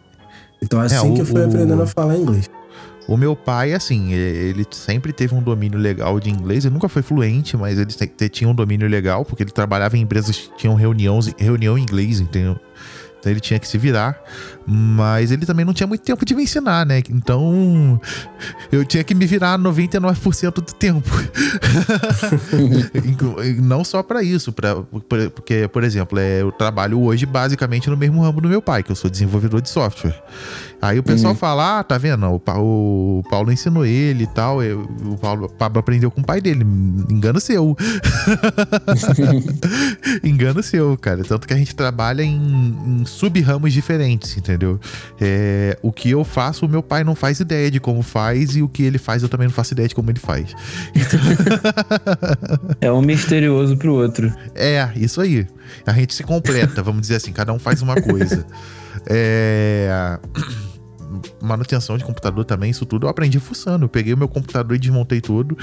[0.62, 2.48] Então assim É, o- que eu fui o- aprendendo a falar inglês.
[3.10, 6.64] O meu pai, assim, ele sempre teve um domínio legal de inglês.
[6.64, 10.36] Ele nunca foi fluente, mas ele tinha um domínio legal, porque ele trabalhava em empresas
[10.36, 12.56] que tinham reunião, reunião em inglês, entendeu?
[13.18, 14.18] Então ele tinha que se virar.
[14.66, 17.02] Mas ele também não tinha muito tempo de me ensinar, né?
[17.10, 18.00] Então
[18.72, 21.10] eu tinha que me virar 99% do tempo.
[23.62, 27.96] Não só pra isso, pra, por- porque, por exemplo, é, eu trabalho hoje basicamente no
[27.96, 30.14] mesmo ramo do meu pai, que eu sou desenvolvedor de software.
[30.82, 32.24] Aí o pessoal fala, ah, tá vendo?
[32.26, 34.60] O, Pa- o Paulo ensinou ele e tal.
[34.60, 36.64] o Paulo, o Pablo aprendeu com o pai dele.
[37.10, 37.76] Engano seu.
[40.24, 41.22] Engano seu, cara.
[41.24, 44.78] Tanto que a gente trabalha em, em sub-ramos diferentes, entendeu?
[45.20, 48.62] É, o que eu faço, o meu pai não faz ideia de como faz, e
[48.62, 50.54] o que ele faz, eu também não faço ideia de como ele faz.
[52.80, 54.32] É um misterioso pro outro.
[54.54, 55.46] É, isso aí.
[55.86, 58.46] A gente se completa, vamos dizer assim, cada um faz uma coisa.
[59.06, 60.18] É.
[61.40, 63.84] Manutenção de computador também, isso tudo eu aprendi fuçando.
[63.86, 65.56] Eu peguei o meu computador e desmontei tudo.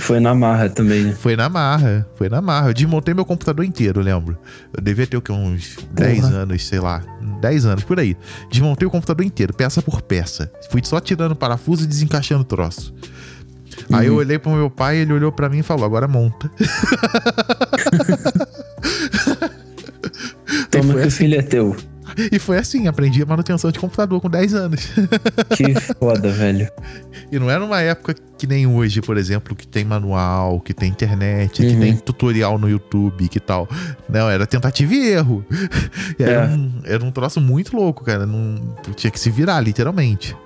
[0.00, 1.12] Foi na marra também, né?
[1.12, 2.68] Foi na marra, foi na marra.
[2.68, 4.36] Eu desmontei meu computador inteiro, lembro.
[4.76, 7.02] Eu devia ter o que, uns 10 anos, sei lá.
[7.40, 8.16] 10 anos, por aí.
[8.50, 10.52] Desmontei o computador inteiro, peça por peça.
[10.70, 12.94] Fui só tirando parafuso e desencaixando o troço.
[13.92, 16.50] Aí eu olhei pro meu pai, ele olhou pra mim e falou: agora monta.
[20.70, 21.10] Toma que o assim.
[21.10, 21.76] filho é teu.
[22.32, 24.88] E foi assim, aprendi a manutenção de computador com 10 anos.
[25.56, 26.68] Que foda, velho.
[27.30, 30.90] E não era uma época que nem hoje, por exemplo, que tem manual, que tem
[30.90, 31.80] internet, que Uhum.
[31.80, 33.68] tem tutorial no YouTube, que tal.
[34.08, 35.44] Não, era tentativa e erro.
[36.18, 36.46] Era, É.
[36.46, 38.26] um, era um troço muito louco, cara.
[38.26, 40.36] Não, tinha que se virar, literalmente.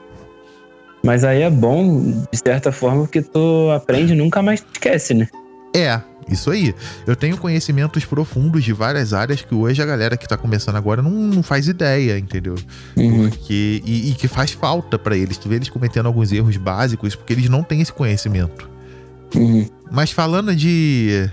[1.02, 5.28] Mas aí é bom, de certa forma, porque tu aprende e nunca mais esquece, né?
[5.74, 6.74] É, isso aí.
[7.06, 11.02] Eu tenho conhecimentos profundos de várias áreas que hoje a galera que tá começando agora
[11.02, 12.54] não, não faz ideia, entendeu?
[12.96, 13.28] Uhum.
[13.30, 15.36] Porque, e, e que faz falta pra eles.
[15.36, 18.68] Tu vê eles cometendo alguns erros básicos porque eles não têm esse conhecimento.
[19.34, 19.66] Uhum.
[19.90, 21.30] Mas falando de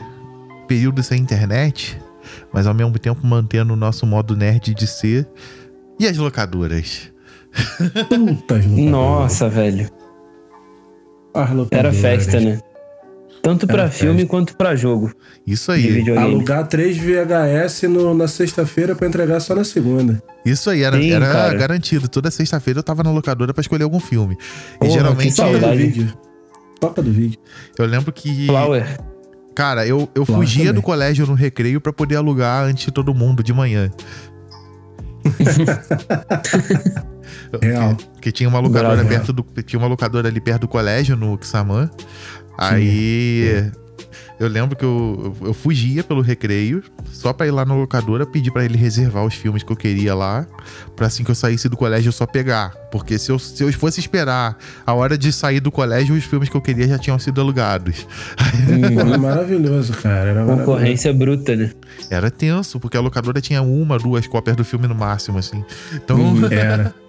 [0.67, 1.99] período sem internet,
[2.51, 5.27] mas ao mesmo tempo mantendo o nosso modo nerd de ser,
[5.99, 7.11] e as locadoras?
[8.09, 8.65] Putas locadoras.
[8.65, 9.89] Nossa, velho.
[11.71, 12.59] Era festa, né?
[13.45, 15.13] Tanto pra Era filme quanto pra jogo
[15.45, 16.03] Isso aí.
[16.17, 20.21] Alugar 3 VHS no- na sexta-feira pra entregar só na segunda.
[20.45, 21.53] isso aí, era, Sim, era cara.
[21.53, 22.07] garantido.
[22.07, 24.35] Toda sexta-feira eu tava na locadora pra escolher algum filme.
[24.75, 26.13] e Porra, geralmente que Toca do vídeo.
[26.79, 27.39] Toca do vídeo.
[27.77, 28.47] eu lembro que.
[28.47, 28.97] Flower.
[29.55, 30.73] Cara, eu, eu fugia também.
[30.73, 33.89] do colégio no recreio pra poder alugar antes de todo mundo de manhã.
[37.61, 37.95] Real.
[38.21, 39.09] Que tinha uma locadora Bravo.
[39.09, 39.45] perto do.
[39.63, 41.89] Tinha uma locadora ali perto do colégio, no Xamã.
[42.57, 43.71] Aí.
[44.37, 48.51] Eu lembro que eu, eu fugia pelo recreio, só pra ir lá na locadora, pedir
[48.51, 50.45] pra ele reservar os filmes que eu queria lá,
[50.93, 52.71] pra assim que eu saísse do colégio eu só pegar.
[52.91, 56.49] Porque se eu, se eu fosse esperar a hora de sair do colégio, os filmes
[56.49, 58.05] que eu queria já tinham sido alugados.
[58.99, 60.31] Era maravilhoso, cara.
[60.31, 60.65] Era maravilhoso.
[60.65, 61.71] Concorrência bruta, né?
[62.09, 65.63] Era tenso, porque a locadora tinha uma, duas cópias do filme no máximo, assim.
[65.93, 66.19] Então,
[66.51, 66.93] Era.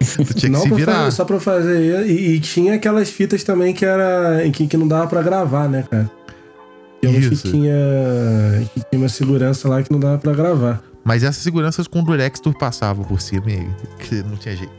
[0.00, 0.92] tu tinha que Não se virar.
[0.94, 2.06] fazer, só pra fazer.
[2.06, 4.40] E, e tinha aquelas fitas também que era.
[4.52, 6.10] Que, que não dava pra gravar, né, cara?
[7.00, 7.42] Tinha umas Isso.
[7.44, 7.74] que tinha.
[8.74, 10.82] Que tinha uma segurança lá que não dava pra gravar.
[11.04, 13.66] Mas essas seguranças com Durex tu passava por cima e
[14.00, 14.72] que não tinha jeito.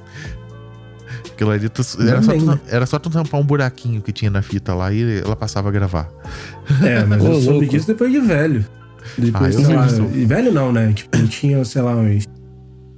[1.33, 2.59] Aquilo ali, tu- era, só tu, né?
[2.67, 5.71] era só tu tampar um buraquinho que tinha na fita lá e ela passava a
[5.71, 6.07] gravar.
[6.83, 7.65] É, mas Ô, eu soube louco.
[7.67, 8.63] disso depois de velho.
[9.17, 9.87] Depois, Ah, eu sei lá.
[10.27, 10.93] velho não, né?
[10.93, 12.25] Tipo, eu tinha, sei lá, uns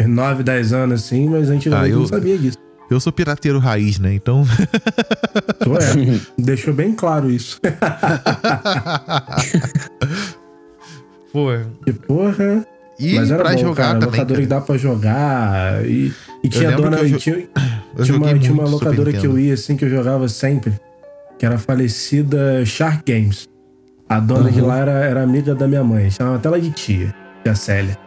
[0.08, 2.58] 9, 10 anos assim, mas antigamente Ah, eu não sabia disso.
[2.90, 4.14] Eu sou pirateiro raiz, né?
[4.14, 4.46] Então.
[5.60, 6.20] Tu é.
[6.38, 7.60] Deixou bem claro isso.
[11.32, 11.48] Pô.
[11.84, 12.66] Que porra.
[13.00, 14.00] E mas era pra bom, jogar cara.
[14.00, 14.12] também.
[14.12, 14.60] locadora que cara.
[14.60, 15.86] dá pra jogar.
[15.86, 16.14] E,
[16.44, 16.98] e tinha lembro dona.
[16.98, 17.48] que eu tinha,
[17.98, 20.74] Eu tinha, uma, tinha uma locadora que eu ia assim que eu jogava sempre.
[21.40, 23.48] Que era a falecida Shark Games.
[24.08, 24.68] A dona de Uhum.
[24.68, 26.12] lá era, era amiga da minha mãe.
[26.12, 27.14] Chamava até ela de tia,
[27.44, 27.98] tia Célia.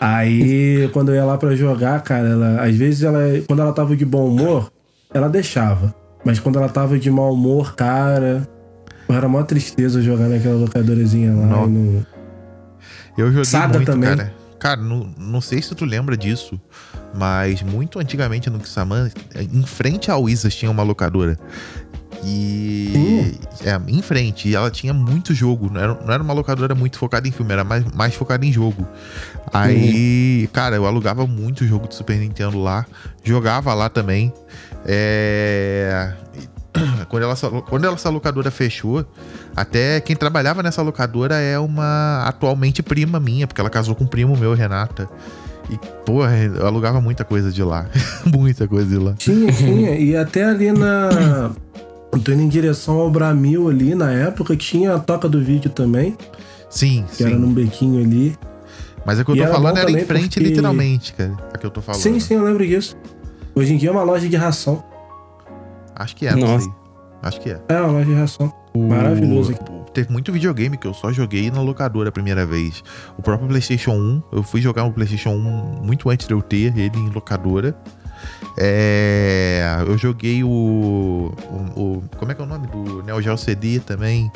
[0.00, 3.96] Aí, quando eu ia lá pra jogar, cara, ela, às vezes ela, quando ela tava
[3.96, 4.70] de bom humor,
[5.12, 5.94] ela deixava.
[6.24, 8.48] Mas quando ela tava de mau humor, cara,
[9.08, 11.46] era mó tristeza jogar naquela locadorazinha lá.
[11.46, 11.66] Não.
[11.66, 12.06] não-
[13.16, 14.08] Eu joguei Sada muito, também.
[14.16, 14.34] cara.
[14.58, 16.60] Cara, não, não sei se tu lembra disso,
[17.14, 21.38] mas muito antigamente no Kissaman, em frente ao Isas tinha uma locadora.
[22.24, 23.34] E.
[23.64, 24.48] É, em frente.
[24.48, 25.70] E ela tinha muito jogo.
[25.72, 28.52] Não era, não era uma locadora muito focada em filme, era mais, mais focada em
[28.52, 28.86] jogo.
[29.52, 32.86] Aí, cara, eu alugava muito jogo de Super Nintendo lá.
[33.22, 34.32] Jogava lá também.
[34.84, 36.12] É.
[37.08, 37.34] Quando, ela,
[37.68, 39.04] quando ela, essa locadora fechou,
[39.56, 44.06] até quem trabalhava nessa locadora é uma atualmente prima minha, porque ela casou com um
[44.06, 45.08] primo meu, Renata.
[45.70, 47.86] E, porra, eu alugava muita coisa de lá.
[48.24, 49.14] muita coisa de lá.
[49.14, 49.96] Tinha, tinha.
[49.96, 51.50] E até ali na.
[52.24, 56.16] Tô indo em direção ao Bramil ali, na época, tinha a toca do vídeo também,
[56.70, 57.38] Sim, que era sim.
[57.38, 58.34] num bequinho ali.
[59.04, 61.32] Mas é que eu E tô era falando era em frente, porque- literalmente, cara.
[61.54, 62.00] A que eu tô falando.
[62.00, 62.96] Sim, sim, eu lembro disso.
[63.54, 64.82] Hoje em dia é uma loja de ração.
[65.94, 66.64] Acho que é, não Nossa.
[66.64, 66.72] sei.
[67.22, 67.60] Acho que é.
[67.68, 68.52] É uma loja de ração.
[68.76, 69.78] Maravilhoso aqui.
[69.92, 72.84] Teve muito videogame que eu só joguei na locadora a primeira vez.
[73.16, 76.76] O próprio PlayStation 1, eu fui jogar o PlayStation 1 muito antes de eu ter
[76.78, 77.74] ele em locadora.
[78.56, 83.36] É, eu joguei o, o, o- Como é que é o nome do Neo Geo
[83.36, 84.30] CD também?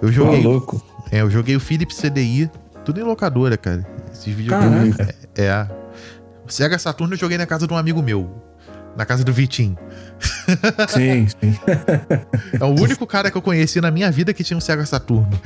[0.00, 0.80] Eu joguei, louco.
[1.10, 2.50] é, eu joguei o Philips CDI,
[2.86, 3.84] tudo em locadora, cara.
[4.12, 4.96] Esses videogames.
[5.36, 5.66] É.
[6.46, 8.30] O Sega Saturno eu joguei na casa de um amigo meu.
[8.96, 9.76] Na casa do Vitinho.
[10.88, 11.58] Sim, sim.
[12.58, 15.38] É o único cara que eu conheci na minha vida que tinha um Sega Saturno.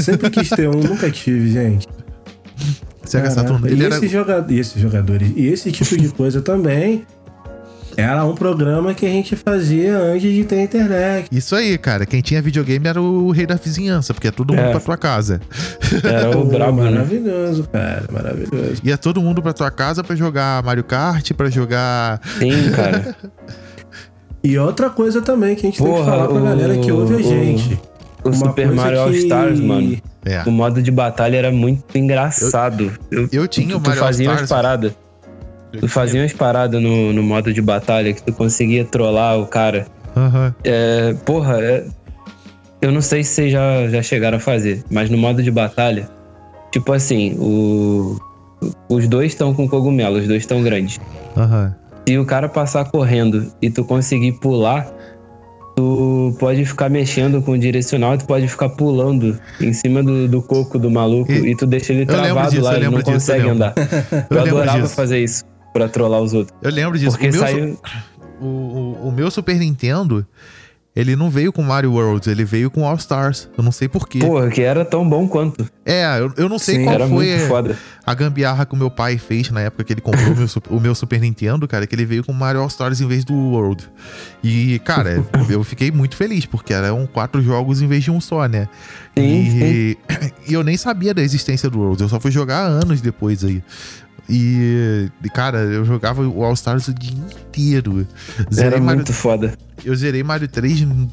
[0.00, 1.88] Sempre quis ter um, nunca tive, gente.
[3.02, 3.30] Sega Caraca.
[3.30, 3.66] Saturno.
[3.66, 3.96] E, Ele era.
[3.96, 4.46] esses joga...
[4.48, 7.04] e esses jogadores, e esse tipo de coisa também
[7.96, 11.28] era um programa que a gente fazia antes de ter internet.
[11.30, 12.04] Isso aí, cara.
[12.06, 14.70] Quem tinha videogame era o rei da vizinhança, porque é todo mundo É.
[14.70, 15.40] pra tua casa.
[16.02, 16.90] Era o brabo, né?
[16.90, 18.80] Maravilhoso, cara, maravilhoso.
[18.82, 22.20] Ia todo mundo pra tua casa pra jogar Mario Kart, pra jogar.
[22.38, 23.16] Sim, cara.
[24.42, 26.92] E outra coisa também que a gente tem que Porra, falar pra o- galera que
[26.92, 27.80] ouve a gente.
[28.22, 29.98] O Uma Super Mario All que- Stars, mano.
[30.24, 30.42] É.
[30.46, 32.90] O modo de batalha era muito engraçado.
[33.10, 34.62] Eu, Eu tinha o tu Mario fazia All umas Stars.
[34.62, 34.92] paradas.
[35.80, 39.86] Tu fazia umas paradas no, no modo de batalha que tu conseguia trollar o cara.
[40.16, 40.54] Aham.
[40.64, 41.84] É, porra, é-
[42.80, 46.08] eu não sei se vocês já, já chegaram a fazer, mas no modo de batalha,
[46.70, 48.18] tipo assim, o,
[48.88, 51.00] os dois estão com cogumelo, os dois estão grandes.
[51.36, 51.74] Aham.
[52.06, 54.86] Se o cara passar correndo e tu conseguir pular,
[55.74, 60.28] tu pode ficar mexendo com o direcional e tu pode ficar pulando em cima do,
[60.28, 63.04] do coco do maluco E- e, tu deixa ele travado disso, lá, ele não disso,
[63.10, 63.72] consegue andar.
[64.30, 64.94] Eu, Eu adorava disso.
[64.94, 65.42] fazer isso
[65.74, 66.56] pra trollar os outros.
[66.62, 67.18] Eu lembro disso.
[67.18, 67.78] Porque o, meu, saiu.
[68.40, 70.24] o, o, o meu Super Nintendo,
[70.94, 73.48] ele não veio com Mario World, ele veio com All Stars.
[73.58, 74.20] Eu não sei porquê.
[74.20, 75.68] Porra, que era tão bom quanto.
[75.84, 77.76] É, eu, eu não sei Sim, qual era foi muito foda.
[78.06, 80.80] a gambiarra que o meu pai fez na época que ele comprou o, meu, o
[80.80, 83.90] meu Super Nintendo, cara, que ele veio com Mario All Stars em vez do World.
[84.44, 88.46] E, cara, eu fiquei muito feliz, porque eram quatro jogos em vez de um só,
[88.46, 88.68] né?
[89.18, 89.98] Sim, e,
[90.48, 93.60] e eu nem sabia da existência do World, eu só fui jogar anos depois aí.
[94.28, 98.06] E, cara, eu jogava o All Stars o dia inteiro.
[98.52, 99.52] Zerei Era Mario, muito foda.
[99.84, 101.08] Eu zerei Mario 3, hum,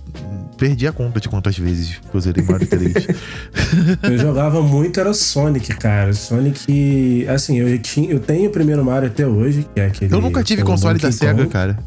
[0.58, 2.94] perdi a conta de quantas vezes que eu zerei Mario 3.
[4.04, 6.14] Eu jogava muito, era Sonic, cara.
[6.14, 7.26] Sonic.
[7.28, 10.14] Assim, eu, tinha, eu tenho o primeiro Mario até hoje, que é aquele.
[10.14, 11.50] eu nunca tive console da Donkey SEGA, Kong.
[11.50, 11.78] cara.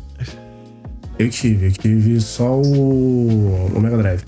[1.19, 4.23] Eu tive, eu tive só o, o Mega Drive.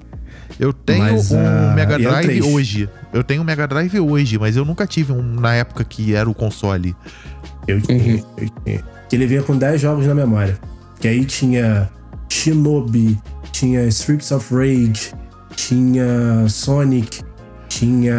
[0.59, 2.45] Eu tenho Mas, um ah, Mega é Drive 3?
[2.47, 2.89] hoje.
[3.13, 6.29] Eu tenho um Mega Drive hoje, mas eu nunca tive um na época que era
[6.29, 6.95] o console.
[7.69, 8.85] Eu tinha, eu tinha.
[9.09, 10.59] Que ele vinha com 10 jogos na memória.
[10.99, 11.91] Que aí tinha
[12.29, 13.19] Shinobi,
[13.53, 15.13] tinha Streets of Rage,
[15.55, 17.23] tinha Sonic,
[17.69, 18.17] tinha.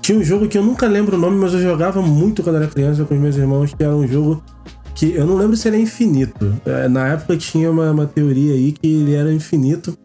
[0.00, 2.68] Tinha um jogo que eu nunca lembro o nome, mas eu jogava muito quando era
[2.68, 4.42] criança com os meus irmãos, que era um jogo
[4.94, 6.54] que eu não lembro se ele é infinito.
[6.64, 9.96] É, Na época tinha uma, uma teoria aí que ele era infinito.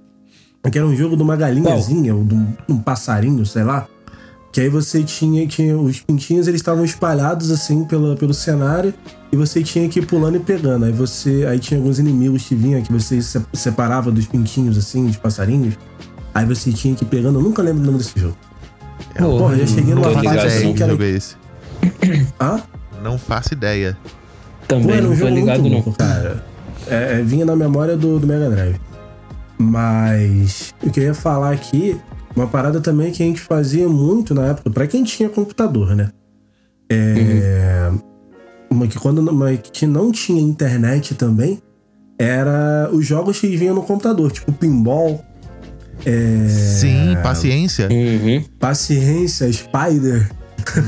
[0.69, 3.88] Que era um jogo de uma galinhazinha, ou de um, um passarinho, sei lá.
[4.51, 5.71] Que aí você tinha que.
[5.73, 8.93] Os pintinhos eles estavam espalhados assim pelo, pelo cenário
[9.31, 10.85] e você tinha que ir pulando e pegando.
[10.85, 11.45] Aí você.
[11.49, 15.75] Aí tinha alguns inimigos que vinham que você se separava dos pintinhos, assim, dos passarinhos.
[16.33, 17.39] Aí você tinha que ir pegando.
[17.39, 18.38] Eu nunca lembro o nome desse jogo.
[19.17, 20.91] Pô, Porra, eu cheguei numa fase assim que era.
[20.91, 21.35] jogo é esse.
[22.39, 22.61] Hã?
[23.01, 23.97] Não faço ideia.
[24.03, 25.83] Pô, Também era um não tô jogo ligado, muito não.
[25.83, 26.43] louco, cara.
[26.88, 28.75] É, é, vinha na memória do, do Mega Drive.
[29.61, 31.99] Mas eu queria falar aqui
[32.35, 36.11] uma parada também que a gente fazia muito na época, pra quem tinha computador, né?
[36.89, 37.91] É.
[38.69, 41.61] Uma que quando uma que não tinha internet também
[42.17, 45.23] era os jogos que vinham no computador, tipo pinball,
[46.05, 47.88] é, Sim, paciência.
[47.91, 48.43] Uhum.
[48.59, 50.29] paciência, Spider,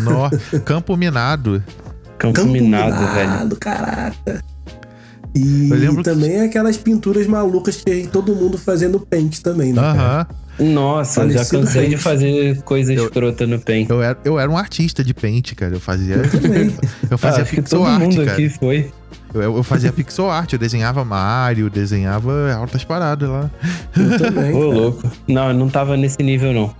[0.04, 0.30] Nó,
[0.66, 1.64] Campo Minado.
[2.18, 3.32] Campo, Campo Minado, velho.
[3.32, 4.44] Minado, caraca.
[5.36, 9.74] E Eu lembro que- também aquelas pinturas malucas que todo mundo fazia no Paint também,
[9.74, 9.82] né?
[9.82, 10.28] Aham.
[10.60, 11.98] Nossa, eu já cansei de Paint.
[12.04, 13.90] fazer coisa escrota no Paint.
[13.90, 15.74] Eu era, eu era um artista de paint, cara.
[15.76, 16.22] Eu fazia.
[16.30, 16.68] também.
[17.10, 18.32] Eu Ah, fazia acho que pixel todo art, mundo cara.
[18.34, 18.92] aqui foi.
[19.34, 23.50] Eu, eu fazia pixel art, eu desenhava Mario, desenhava altas paradas lá.
[23.98, 24.54] Eu também.
[24.54, 25.12] Ô, louco.
[25.28, 26.72] Não, eu não tava nesse nível, não.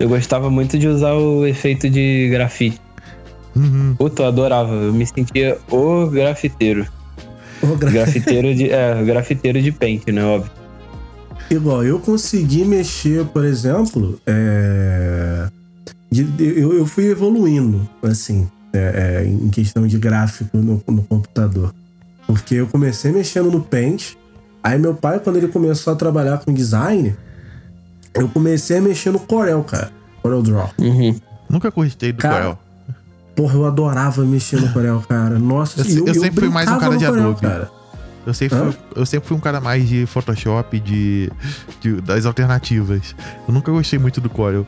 [0.00, 2.80] Eu gostava muito de usar o efeito de grafite.
[3.54, 3.94] Uhum.
[3.98, 4.72] Puta, eu adorava.
[4.72, 6.86] Eu me sentia o grafiteiro.
[7.62, 8.70] Ô, gra- Grafiteiro de.
[8.70, 10.24] É, grafiteiro de paint, né?
[10.24, 10.50] Óbvio.
[11.50, 15.46] Igual, eu consegui mexer, por exemplo, é,
[16.10, 21.02] de- de- eu, eu fui evoluindo, assim, é, é, em questão de gráfico no, no
[21.02, 21.72] computador.
[22.26, 24.14] Porque eu comecei mexendo no Paint,
[24.62, 27.14] aí meu pai, quando ele começou a trabalhar com design,
[28.14, 29.90] eu comecei a mexer no Corel, cara.
[30.22, 30.70] Corel Draw.
[30.78, 31.14] Uhum.
[31.50, 32.58] Nunca gostei do Cara, Corel.
[33.34, 35.38] Porra, eu adorava mexer no Corel, cara.
[35.38, 37.40] Nossa, Eu e se- eu sempre fui mais um cara de Corel, Adobe.
[37.40, 37.70] Cara.
[38.26, 41.30] Eu sempre, fui, eu sempre fui um cara mais de Photoshop, de,
[41.80, 43.14] de- das alternativas.
[43.46, 44.66] Eu nunca gostei muito do Corel.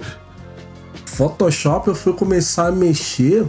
[1.06, 3.46] Photoshop eu fui começar a mexer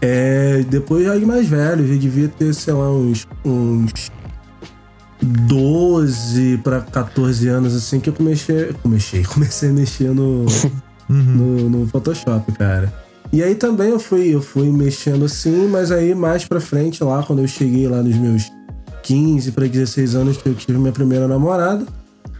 [0.00, 1.86] é, depois já de mais velho.
[1.88, 4.10] Já devia ter, sei lá, uns, uns
[5.20, 10.46] 12 para 14 anos assim que eu comecei, comecei, comecei a mexer no,
[11.10, 11.24] Uhum.
[11.24, 12.92] no, no Photoshop, cara.
[13.32, 17.22] E aí também eu fui, eu fui mexendo assim, mas aí mais pra frente, lá
[17.22, 18.50] quando eu cheguei lá nos meus
[19.02, 21.86] 15 para 16 anos que eu tive minha primeira namorada,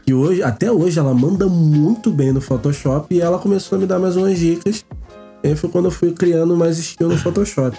[0.07, 3.87] que hoje, até hoje ela manda muito bem no Photoshop e ela começou a me
[3.87, 4.85] dar mais umas dicas.
[5.45, 7.77] E aí foi quando eu fui criando mais estilo no Photoshop.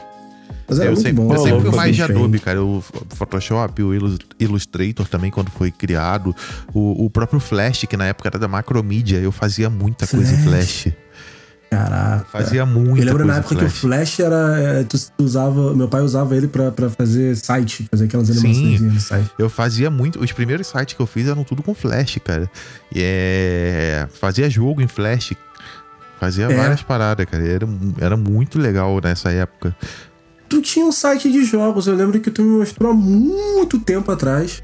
[0.67, 1.33] Mas era eu muito sempre, bom.
[1.33, 2.01] eu sempre fui mais de.
[2.03, 2.63] Adobe, cara.
[2.63, 2.83] O
[3.15, 6.35] Photoshop, o Illus- Illustrator também, quando foi criado.
[6.73, 10.37] O, o próprio Flash, que na época era da Macromedia, eu fazia muita coisa em
[10.37, 10.87] Flash.
[11.69, 12.25] Caraca.
[12.31, 14.19] Fazia muita Eu lembro na época que o Flash.
[14.19, 14.59] Era.
[14.59, 15.73] é, Tu, usava.
[15.75, 19.29] Meu pai usava ele pra, pra fazer site, fazer aquelas animações no site.
[19.37, 20.19] Eu fazia muito.
[20.19, 22.49] Os primeiros sites que eu fiz eram tudo com Flash, cara.
[22.93, 24.07] E é.
[24.19, 25.33] Fazia jogo em Flash.
[26.19, 26.55] Fazia É.
[26.55, 27.43] várias paradas, cara.
[27.47, 27.67] Era,
[27.99, 29.75] era muito legal nessa época.
[30.49, 34.11] Tu tinha um site de jogos, eu lembro que tu me mostrou há muito tempo
[34.11, 34.63] atrás.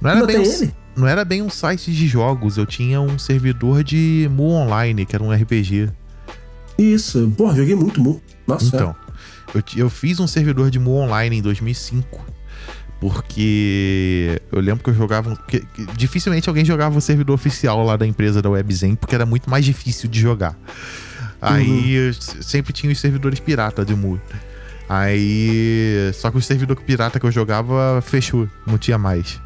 [0.00, 0.74] Não era, Ainda bem ele?
[0.96, 2.56] não era bem um site de jogos.
[2.56, 5.90] Eu tinha um servidor de Mu Online, que era um RPG.
[6.82, 8.22] Isso, pô, joguei muito, muito.
[8.46, 8.94] Nossa, Então,
[9.54, 12.24] eu, ti- eu fiz um servidor de Mu Online em 2005.
[13.00, 15.34] Porque eu lembro que eu jogava.
[15.48, 19.24] que- que dificilmente alguém jogava o servidor oficial lá da empresa da WebZen, porque era
[19.24, 20.54] muito mais difícil de jogar.
[21.40, 24.20] Aí eu s- sempre tinha os servidores pirata de Mu.
[24.92, 26.10] Aí.
[26.14, 29.40] Só que o servidor pirata que eu jogava fechou, não tinha mais.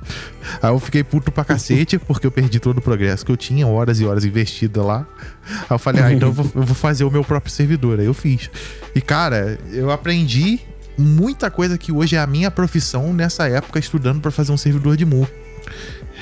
[0.62, 3.66] Aí eu fiquei puto pra cacete, porque eu perdi todo o progresso que eu tinha,
[3.66, 5.06] horas e horas investidas lá.
[5.46, 8.00] Aí eu falei, ah, então eu vou, eu vou fazer o meu próprio servidor.
[8.00, 8.50] Aí eu fiz.
[8.94, 10.60] E cara, eu aprendi
[10.96, 14.96] muita coisa que hoje é a minha profissão nessa época estudando pra fazer um servidor
[14.96, 15.28] de Mu.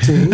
[0.03, 0.31] Sim.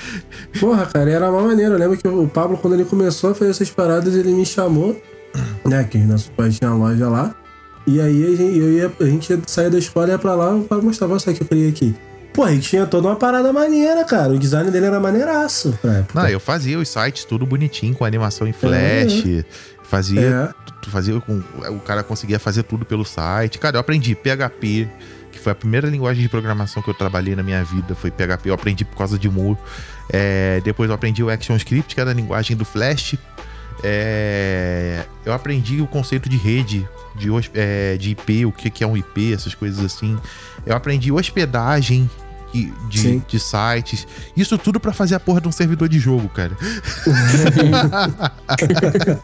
[0.58, 1.74] Porra, cara, era uma maneira.
[1.74, 4.98] Eu lembro que o Pablo, quando ele começou a fazer essas paradas, ele me chamou,
[5.62, 5.84] né?
[5.84, 7.34] Que nosso pai tinha a loja lá.
[7.90, 10.34] E aí a gente, eu ia, a gente ia sair da escola e ia pra
[10.34, 11.94] lá, o Pablo mostrava, olha só que eu criei aqui.
[12.32, 14.32] Pô, aí tinha toda uma parada maneira, cara.
[14.32, 16.20] O design dele era maneiraço pra época.
[16.22, 19.24] Não, eu fazia os sites tudo bonitinho, com animação em flash.
[19.82, 20.48] Fazia É.
[20.80, 23.58] tu fazia com o cara conseguia fazer tudo pelo site.
[23.58, 24.88] Cara, eu aprendi PHP,
[25.32, 28.50] que foi a primeira linguagem de programação que eu trabalhei na minha vida, foi PHP,
[28.50, 29.58] eu aprendi por causa de Moore.
[30.12, 33.16] É, depois eu aprendi o ActionScript, que era a linguagem do Flash.
[33.82, 38.86] É, eu aprendi o conceito de rede, de, é, de IP, o que, que é
[38.86, 40.16] um IP, essas coisas assim.
[40.64, 42.08] Eu aprendi hospedagem
[42.52, 44.06] de, de, de sites.
[44.36, 46.56] Isso tudo para fazer a porra de um servidor de jogo, cara.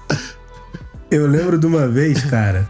[1.10, 2.68] eu lembro de uma vez, cara,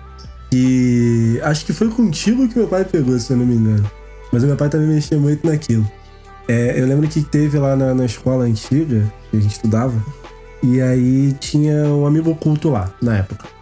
[0.51, 3.91] que acho que foi contigo que meu pai pegou, se eu não me engano.
[4.33, 5.89] Mas meu pai também mexia muito naquilo.
[6.49, 10.01] É, eu lembro que teve lá na, na escola antiga, que a gente estudava,
[10.63, 13.56] e aí tinha um amigo oculto lá, na época.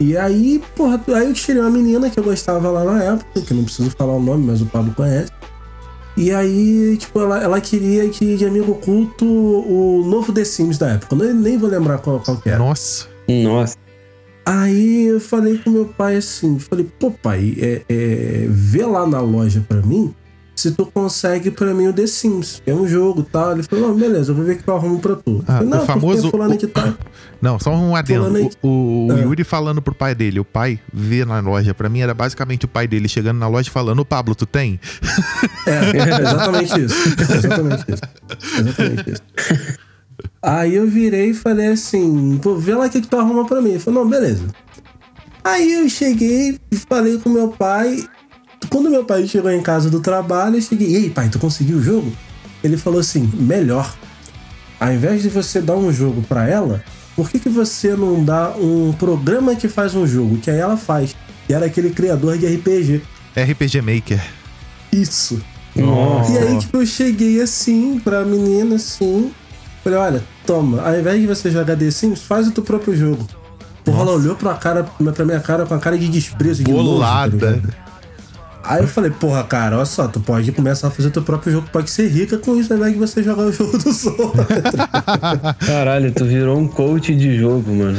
[0.00, 3.54] E aí, porra, aí eu tirei uma menina que eu gostava lá na época, que
[3.54, 5.30] não preciso falar o nome, mas o Pablo conhece.
[6.16, 10.90] E aí, tipo, ela, ela queria que de amigo oculto o novo The Sims da
[10.90, 11.16] época.
[11.16, 12.58] Eu nem vou lembrar qual, qual que era.
[12.58, 13.08] Nossa.
[13.28, 13.76] Nossa.
[14.46, 19.20] Aí eu falei com meu pai assim, falei, pô pai, é, é, vê lá na
[19.20, 20.14] loja pra mim
[20.54, 22.62] se tu consegue pra mim o The Sims.
[22.66, 23.52] É um jogo e tal.
[23.52, 25.42] Ele falou, não, beleza, eu vou ver que eu arrumo pra tu.
[25.46, 26.30] Ah, falei, não, o famoso.
[26.30, 26.94] Fulano que tá...
[27.42, 28.50] Não, só um adendo.
[28.62, 29.20] O, o é.
[29.20, 32.68] Yuri falando pro pai dele, o pai vê na loja, pra mim era basicamente o
[32.68, 34.80] pai dele chegando na loja e falando, ô Pablo, tu tem?
[35.66, 36.96] É, exatamente isso.
[37.20, 38.60] Exatamente isso.
[38.60, 39.22] Exatamente isso.
[40.42, 43.60] Aí eu virei e falei assim, pô, vê lá o que, que tu arruma pra
[43.60, 43.70] mim.
[43.70, 44.44] Ele falou, não, beleza.
[45.42, 48.04] Aí eu cheguei e falei com meu pai.
[48.68, 51.78] Quando meu pai chegou em casa do trabalho, eu cheguei, e aí, pai, tu conseguiu
[51.78, 52.12] o jogo?
[52.62, 53.94] Ele falou assim, melhor.
[54.80, 56.82] Ao invés de você dar um jogo para ela,
[57.16, 60.38] por que, que você não dá um programa que faz um jogo?
[60.38, 61.14] Que aí ela faz.
[61.48, 63.02] E era aquele criador de RPG.
[63.36, 64.22] RPG Maker.
[64.92, 65.40] Isso.
[65.76, 66.32] Nossa.
[66.32, 69.32] E aí, tipo, eu cheguei assim pra menina, assim.
[69.82, 73.26] Falei, olha, toma, ao invés de você jogar The Sims, faz o teu próprio jogo.
[73.84, 77.60] Porra, ela olhou pra, cara, pra minha cara com a cara de desprezo, de Bolada.
[77.60, 77.83] Tá
[78.66, 81.68] Aí eu falei, porra, cara, olha só, tu pode começar a fazer teu próprio jogo,
[81.70, 84.04] pode ser rica com isso, ao invés de você jogar o jogo do outros.
[85.66, 87.98] Caralho, tu virou um coach de jogo, mano.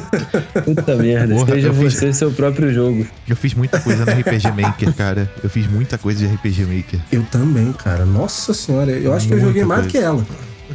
[0.64, 2.16] Puta merda, porra, seja você fiz...
[2.18, 3.06] seu próprio jogo.
[3.26, 5.30] Eu fiz muita coisa no RPG Maker, cara.
[5.42, 7.00] Eu fiz muita coisa de RPG Maker.
[7.10, 8.04] Eu também, cara.
[8.04, 9.98] Nossa senhora, eu acho muita que eu joguei mais coisa.
[9.98, 10.24] que ela.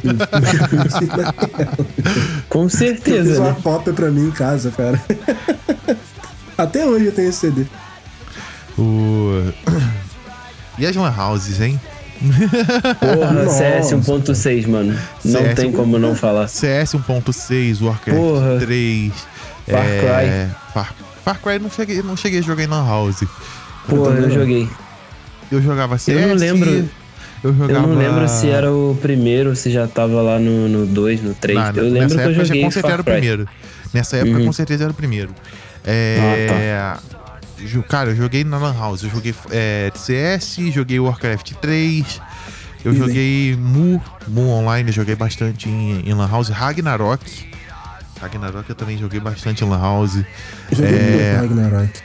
[2.48, 3.18] Com certeza.
[3.18, 3.56] Eu fiz uma né?
[3.62, 5.00] cópia pra mim em casa, cara.
[6.58, 7.64] Até hoje eu tenho esse CD.
[8.78, 9.52] O...
[10.78, 11.78] E as Lan Houses, hein?
[13.00, 14.98] Porra, CS 1.6, mano.
[15.24, 16.48] Não CS tem como não falar.
[16.48, 18.58] CS 1.6, Warcraft Porra.
[18.60, 19.12] 3.
[19.68, 20.00] Far é...
[20.00, 20.56] Cry.
[20.72, 20.94] Far...
[21.22, 23.24] Far Cry não cheguei, não cheguei a jogar em Lan House.
[23.88, 24.68] Porra, eu, eu joguei.
[25.52, 26.18] Eu jogava CS.
[26.18, 26.88] Eu não lembro.
[27.42, 27.72] Eu, jogava...
[27.72, 31.76] eu não lembro se era o primeiro, se já tava lá no 2, no 3.
[31.76, 32.62] Eu lembro que eu joguei.
[32.62, 33.48] Com certeza era o primeiro.
[33.92, 34.46] Nessa época, uhum.
[34.46, 35.30] com certeza era o primeiro.
[35.84, 36.96] É.
[36.96, 37.19] Ah, tá.
[37.88, 39.02] Cara, eu joguei na Lan House.
[39.02, 42.20] Eu joguei é, CS, joguei Warcraft 3.
[42.84, 46.48] Eu joguei Mu, Mu Online, eu joguei bastante em, em Lan House.
[46.48, 47.50] Ragnarok.
[48.20, 50.18] Ragnarok eu também joguei bastante em Lan House.
[50.70, 51.36] Joguei é...
[51.40, 52.00] Ragnarok.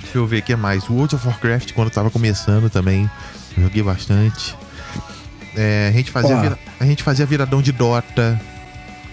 [0.00, 0.88] Deixa eu ver o que mais.
[0.88, 3.08] World of Warcraft, quando tava começando também.
[3.56, 4.56] Joguei bastante.
[5.56, 6.58] É, a, gente fazia vira...
[6.80, 8.40] a gente fazia viradão de Dota.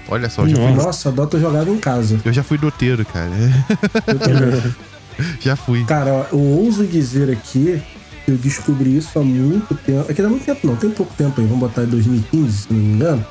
[0.07, 0.73] Olha só, já fui...
[0.73, 2.19] Nossa, Dota eu jogava em casa.
[2.25, 3.29] Eu já fui doteiro, cara.
[4.07, 4.75] Eu também.
[5.39, 5.83] Já fui.
[5.85, 7.81] Cara, eu ouso dizer aqui
[8.27, 10.11] eu descobri isso há muito tempo.
[10.11, 12.73] Aqui não há muito tempo, não, tem pouco tempo aí, vamos botar em 2015, se
[12.73, 13.25] não me engano.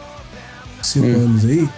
[0.82, 1.24] Cinco hum.
[1.24, 1.69] anos aí.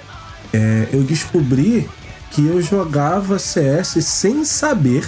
[0.53, 1.89] É, eu descobri
[2.31, 5.07] que eu jogava CS sem saber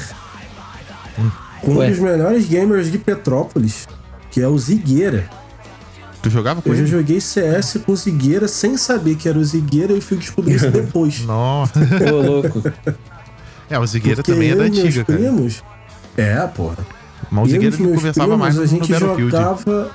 [1.19, 1.31] hum.
[1.63, 1.87] com Ué.
[1.87, 3.89] um dos melhores gamers de Petrópolis,
[4.31, 5.29] que é o Zigueira.
[6.21, 6.83] Tu jogava com eu ele?
[6.83, 10.17] Eu já joguei CS com o Zigueira sem saber que era o Zigueira e fui
[10.17, 11.21] descobrir isso depois.
[11.25, 11.81] Nossa.
[12.13, 12.63] Ô, louco.
[13.73, 15.19] É, o Zigueira também é da antiga, cara.
[15.19, 15.65] Primos,
[16.17, 16.77] é, porra.
[17.31, 19.91] Mas o Zigueira não conversava primos, mais a gente jogava...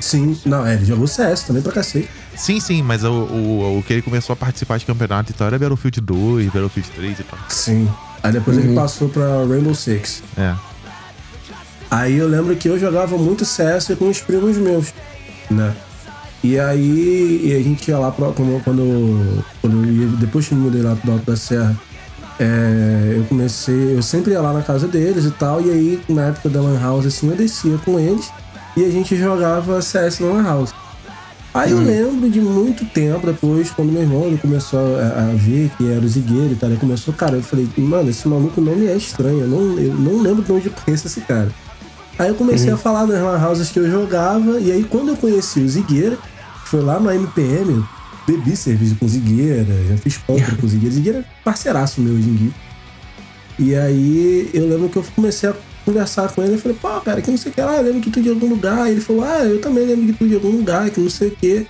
[0.00, 2.10] Sim, não, é, ele jogou CS também pra cacete.
[2.36, 5.46] Sim, sim, mas o, o, o que ele começou a participar de campeonato e tal
[5.46, 7.38] era Battlefield 2, Battlefield 3 e tal.
[7.48, 7.88] Sim.
[8.20, 8.64] Aí depois uhum.
[8.64, 10.24] ele passou pra Rainbow Six.
[10.36, 10.54] É.
[11.88, 14.92] Aí eu lembro que eu jogava muito CS com os primos meus,
[15.48, 15.72] né?
[16.42, 20.54] E aí e a gente ia lá pra, quando, quando, quando eu ia, depois que
[20.54, 21.78] eu mudei lá pro Alto da Serra,
[22.42, 26.26] é, eu comecei, eu sempre ia lá na casa deles e tal, e aí na
[26.26, 28.30] época da Lan House, assim, eu descia com eles
[28.76, 30.74] e a gente jogava CS na Lan House.
[31.54, 31.78] Aí hum.
[31.78, 36.00] eu lembro de muito tempo depois, quando meu irmão começou a, a, ver que era
[36.00, 38.96] o Zigueiro e tal, ele começou, cara, eu falei, mano, esse maluco não me é
[38.96, 41.50] estranho, eu não, eu não lembro de onde eu conheço esse cara.
[42.18, 42.74] Aí eu comecei uhum.
[42.74, 46.18] a falar das Lan Houses que eu jogava, e aí quando eu conheci o Zigueira,
[46.64, 47.84] foi lá no MPM,
[48.26, 50.94] bebi cerveja com Zigueira, já fiz compra com Zigueira.
[50.94, 52.50] Zigueira é parceiraço meu hoje em dia.
[53.58, 55.54] E aí eu lembro que eu comecei a
[55.84, 56.54] conversar com ele.
[56.54, 58.28] Eu falei, pô, cara, que não sei o que lá, eu lembro que tu de
[58.28, 58.88] algum lugar.
[58.88, 61.28] E ele falou, ah, eu também lembro que tu de algum lugar, que não sei
[61.28, 61.66] o que.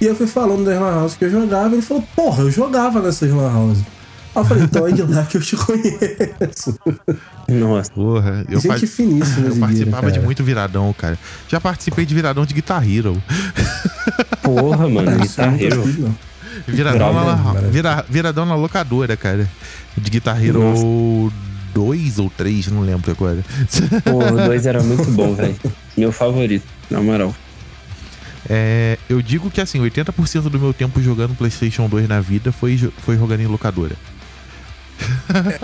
[0.00, 1.74] E eu fui falando das Lan House que eu jogava.
[1.74, 3.78] Ele falou, porra, eu jogava nessas Lan House.
[4.36, 6.78] Eu falei, então é de lá que eu te conheço.
[7.48, 7.90] Nossa.
[7.90, 11.18] Porra, eu, Gente fa- finíssima, eu participava de muito viradão, cara.
[11.48, 13.20] Já participei de viradão de Guitar Hero.
[14.42, 15.18] Porra, mano.
[15.18, 15.82] Guitar Hero.
[16.66, 19.48] Viradão, Bravo, na, vira- viradão na locadora, cara.
[19.96, 21.32] De Guitar Hero
[21.74, 23.44] 2 ou 3, não lembro agora.
[24.04, 25.56] Pô, o 2 era muito bom, velho.
[25.96, 27.34] Meu favorito, na moral.
[28.48, 32.78] É, eu digo que assim, 80% do meu tempo jogando PlayStation 2 na vida foi,
[32.98, 33.96] foi jogando em locadora.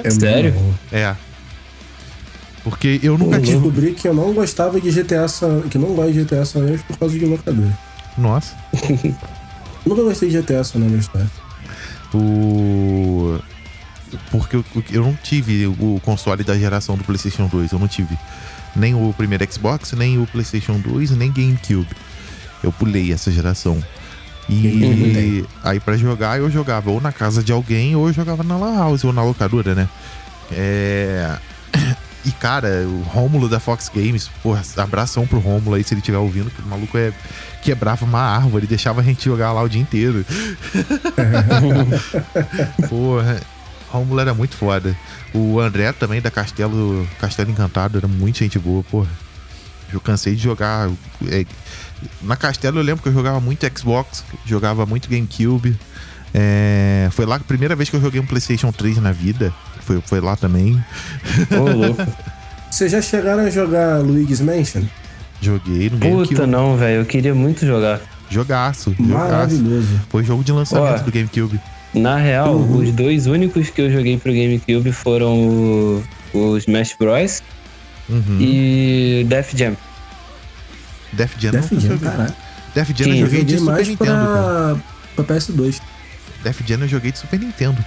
[0.05, 0.55] É Sério?
[0.93, 1.15] É.
[2.65, 3.53] Porque eu nunca Eu tive.
[3.55, 5.63] descobri que eu não gostava de GTA San...
[5.63, 7.77] que não gosto de GTA San Andreas por causa de locadora.
[8.17, 8.55] Nossa.
[9.85, 11.27] Nunca gostei de GTA San Andreas, tá?
[12.15, 13.39] O.
[14.31, 17.73] Porque eu, eu não tive o console da geração do PlayStation 2.
[17.73, 18.17] Eu não tive
[18.77, 21.89] nem o primeiro Xbox, nem o PlayStation 2, nem GameCube.
[22.63, 23.83] Eu pulei essa geração.
[24.49, 28.57] E aí pra jogar eu jogava ou na casa de alguém ou eu jogava na
[28.57, 29.89] Lan House ou na locadora, né?
[30.51, 31.37] É.
[32.25, 36.19] E cara, o Rômulo da Fox Games, porra, abração pro Rômulo aí se ele estiver
[36.19, 37.13] ouvindo, que o maluco é,
[37.65, 40.25] quebrava uma árvore, deixava a gente jogar lá o dia inteiro.
[42.89, 43.41] Porra,
[43.93, 44.97] Rômulo era muito foda.
[45.35, 49.11] O André também da Castelo, Castelo Encantado era muito gente boa, porra.
[49.93, 50.89] Eu cansei de jogar.
[51.29, 51.45] é,
[52.23, 55.77] na Castelo eu lembro que eu jogava muito Xbox, jogava muito GameCube.
[56.35, 59.53] É, foi lá a primeira vez que eu joguei um PlayStation 3 na vida.
[59.81, 60.83] Foi, foi lá também.
[61.51, 62.07] Ô, louco.
[62.71, 64.83] Vocês já chegaram a jogar Luigi's Mansion?
[65.43, 66.47] Joguei no Puta, GameCube.
[66.47, 67.01] não, velho.
[67.01, 68.01] Eu queria muito jogar.
[68.31, 69.13] Jogaço, jogaço.
[69.31, 70.01] Maravilhoso.
[70.09, 71.05] Foi jogo de lançamento Ó.
[71.05, 71.61] do GameCube.
[71.93, 72.79] Na real, Uhum.
[72.79, 76.03] os dois únicos que eu joguei pro GameCube foram o,
[76.33, 77.43] o Smash Bros.
[78.09, 78.39] Uhum.
[78.41, 79.77] e Def Jam.
[81.13, 82.35] Def Jam Def Jam, caralho.
[82.75, 84.77] Def Jam Sim, eu eu joguei de Super mais Nintendo, cara.
[85.17, 85.81] pra, pra PS2.
[86.43, 87.85] Def Jam eu joguei de Super Nintendo.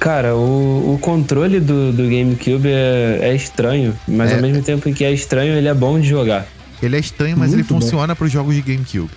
[0.00, 4.34] Cara, o, o controle do, do GameCube é, é estranho, mas É.
[4.34, 6.46] ao mesmo tempo que é estranho, ele é bom de jogar.
[6.82, 7.80] Ele é estranho, mas ele Muito bom.
[7.80, 9.10] funciona pros jogos de GameCube.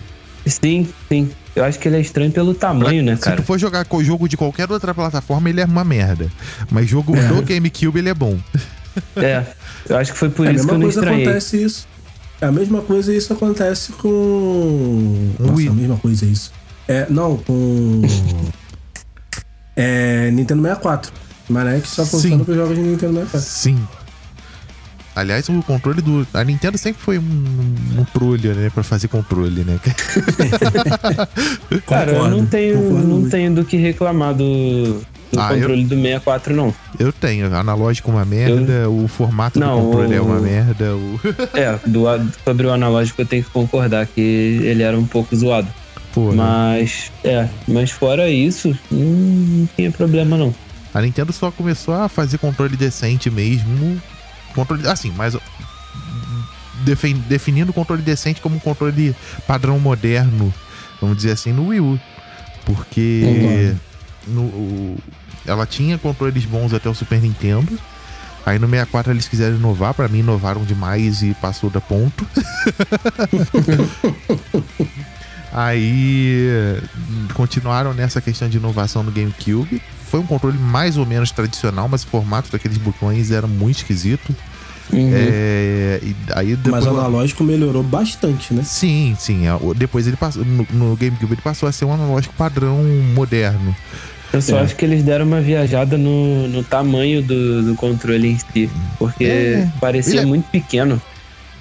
[0.46, 1.30] Sim, sim.
[1.54, 3.36] Eu acho que ele é estranho pelo tamanho, né, Se cara?
[3.36, 6.30] tu for jogar com jogo de qualquer outra plataforma, ele é uma merda.
[6.70, 7.20] Mas jogo É.
[7.26, 8.38] do GameCube, ele é bom.
[9.16, 9.42] É.
[9.88, 11.24] Eu acho que foi por É, isso que eu não coisa estranhei.
[11.26, 11.86] acontece isso.
[12.40, 15.32] É a mesma coisa isso acontece com.
[15.38, 15.68] Nossa, Wii.
[15.68, 16.52] a mesma coisa isso.
[16.86, 18.02] É, não, com.
[19.76, 21.12] é, Nintendo 64.
[21.48, 23.40] Mas não é que só funciona para jogos de Nintendo 64.
[23.40, 23.88] Sim.
[25.16, 26.24] Aliás, o controle do.
[26.32, 28.70] A Nintendo sempre foi um, um trolha, né?
[28.70, 29.80] Pra fazer controle, né?
[31.86, 35.00] Cara, eu Concordo, não tenho, não tenho do que reclamar do,
[35.32, 36.74] do Ah, eu- controle do 64, não.
[36.98, 37.54] Eu tenho.
[37.54, 40.94] Analógico uma merda, o formato Não, do controle é o- uma merda.
[40.96, 41.20] O...
[41.54, 42.04] É, do,
[42.44, 45.68] sobre o analógico eu tenho que concordar que ele era um pouco zoado.
[46.12, 46.36] Pô, né?
[46.36, 50.54] Mas, é, mas fora isso, não, tinha problema não.
[50.94, 54.00] A Nintendo só começou a fazer controle decente mesmo.
[54.54, 54.86] Controle.
[54.88, 55.36] Assim, mas.
[57.28, 59.14] definindo o controle decente como um controle
[59.46, 60.52] padrão moderno,
[61.00, 62.00] vamos dizer assim, no Wii U.
[62.64, 63.74] Porque.
[64.26, 64.96] No, o-
[65.48, 67.78] ela tinha controles bons até o Super Nintendo.
[68.46, 72.26] Aí no 64 eles quiseram inovar, pra mim inovaram demais e passou da ponto.
[75.52, 76.78] Aí
[77.34, 79.82] continuaram nessa questão de inovação no GameCube.
[80.10, 84.34] Foi um controle mais ou menos tradicional, mas o formato daqueles botões era muito esquisito.
[84.92, 85.10] Uhum.
[85.12, 86.84] É, e aí depois.
[86.84, 88.62] Mas o analógico melhorou bastante, né?
[88.62, 89.46] Sim, sim.
[89.46, 90.44] é, Depois ele passou.
[90.44, 92.82] No, no GameCube ele passou a ser um analógico padrão
[93.14, 93.74] moderno.
[94.32, 94.62] Eu só É.
[94.62, 98.70] acho que eles deram uma viajada no, no tamanho do, do controle em si.
[98.98, 101.00] Porque É, parecia ele é- muito pequeno.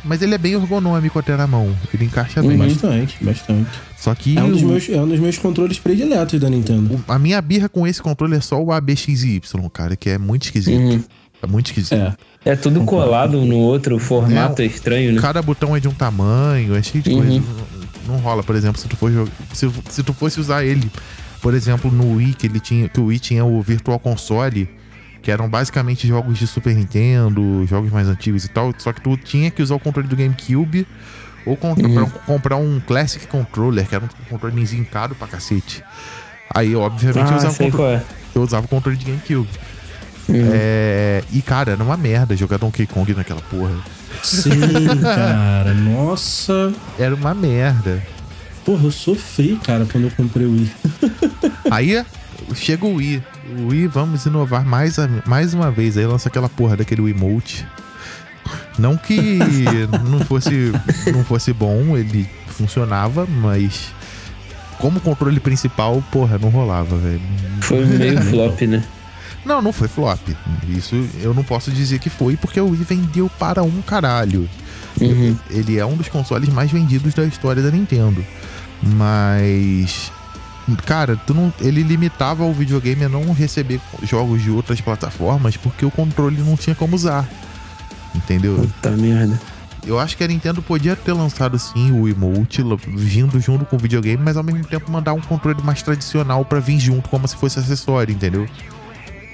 [0.03, 1.75] Mas ele é bem ergonômico até na mão.
[1.93, 2.49] Ele encaixa Uhum.
[2.49, 2.57] bem.
[2.57, 3.69] Bastante, bastante.
[3.97, 6.95] Só que É um, dos o- meus, é um dos meus controles prediletos da Nintendo.
[7.07, 9.41] o- a minha birra com esse controle é só o ABXY,
[9.73, 10.77] cara, que é muito esquisito.
[10.79, 11.03] Uhum.
[11.41, 11.93] É muito esquisito.
[11.93, 12.15] É.
[12.45, 13.05] É tudo Concordo.
[13.07, 15.21] colado um no outro, o formato é, estranho, né?
[15.21, 17.17] Cada botão é de um tamanho, é cheio de Uhum.
[17.21, 17.43] coisa.
[18.07, 19.31] Não, não rola, por exemplo, se tu for jogar.
[19.53, 20.89] Se, se tu fosse usar ele,
[21.41, 22.87] por exemplo, no Wii, que ele tinha.
[22.89, 24.69] Que o Wii tinha o Virtual Console,
[25.21, 28.73] que eram basicamente jogos de Super Nintendo, jogos mais antigos e tal.
[28.77, 30.87] Só que tu tinha que usar o controle do GameCube
[31.45, 31.93] ou con- Uhum.
[31.93, 35.83] pra- comprar um Classic Controller, que era um controle zincado pra cacete.
[36.53, 38.03] Aí, obviamente, eu, Ah, usava contro- qual é.
[38.35, 39.49] eu usava o controle de GameCube.
[40.29, 40.49] Uhum.
[40.53, 43.71] É, e, cara, era uma merda jogar Donkey Kong naquela porra.
[44.23, 44.49] Sim,
[45.01, 45.73] cara.
[45.73, 46.73] Nossa.
[46.99, 48.01] Era uma merda.
[48.67, 50.71] Porra, eu sofri, cara, quando eu comprei o Wii.
[51.71, 52.05] Aí
[52.53, 53.23] chega o Wii.
[53.59, 55.97] O Wii, vamos inovar mais, mais uma vez.
[55.97, 57.65] Aí lança aquela porra daquele Wiimote.
[58.77, 59.39] Não que
[60.11, 60.73] não fosse,
[61.13, 63.93] não fosse bom, ele funcionava, mas
[64.79, 67.21] como controle principal, porra, não rolava, velho.
[67.61, 68.83] Foi meio flop, né?
[69.45, 70.19] Não, não foi flop.
[70.67, 74.49] Isso eu não posso dizer que foi, porque o Wii vendeu para um caralho.
[74.99, 75.37] Uhum.
[75.49, 78.25] Ele é um dos consoles mais vendidos da história da Nintendo.
[78.81, 80.11] Mas.
[80.85, 85.85] Cara, tu não, ele limitava o videogame a não receber jogos de outras plataformas porque
[85.85, 87.27] o controle não tinha como usar.
[88.13, 88.55] Entendeu?
[88.55, 89.39] Puta merda.
[89.85, 93.79] Eu acho que a Nintendo podia ter lançado sim o emote vindo junto com o
[93.79, 97.37] videogame, mas ao mesmo tempo mandar um controle mais tradicional pra vir junto, como se
[97.37, 98.45] fosse acessório, entendeu?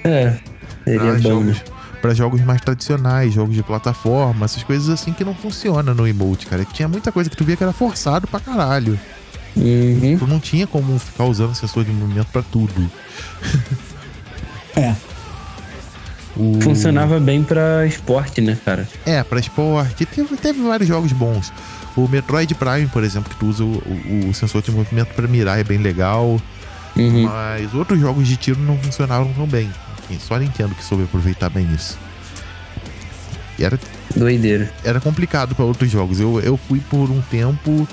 [0.04, 0.38] É,
[0.84, 1.56] seria Pra bom, jogos, né?
[2.00, 6.46] pra jogos mais tradicionais, jogos de plataforma, essas coisas assim que não funciona no emote,
[6.46, 6.64] cara.
[6.64, 8.96] Tinha muita coisa que tu via que era forçado pra caralho.
[9.56, 10.16] Uhum.
[10.18, 12.90] Tu não tinha como ficar usando sensor de movimento pra tudo.
[14.76, 14.94] É.
[16.36, 16.60] O...
[16.60, 18.88] Funcionava bem pra esporte, né, cara?
[19.06, 20.04] É, pra esporte.
[20.06, 21.52] Teve, teve vários jogos bons.
[21.96, 25.28] O Metroid Prime, por exemplo, que tu usa o, o- o sensor de movimento pra
[25.28, 26.40] mirar, é bem legal.
[26.96, 27.22] Uhum.
[27.22, 29.70] Mas outros jogos de tiro não funcionaram tão bem.
[30.18, 31.96] Só a Nintendo que soube aproveitar bem isso.
[33.58, 33.78] E era,
[34.16, 34.70] Doideira.
[34.84, 36.18] era complicado pra outros jogos.
[36.18, 37.86] Eu, eu fui por um tempo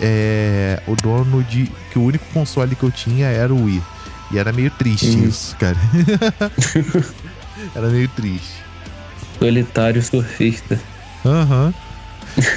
[0.00, 1.70] é, o dono de.
[1.92, 3.82] que o único console que eu tinha era o Wii.
[4.32, 5.28] E era meio triste Uhum.
[5.28, 5.76] isso, cara.
[7.74, 8.62] era meio triste.
[9.38, 10.80] Solitário surfista.
[11.24, 11.72] Aham.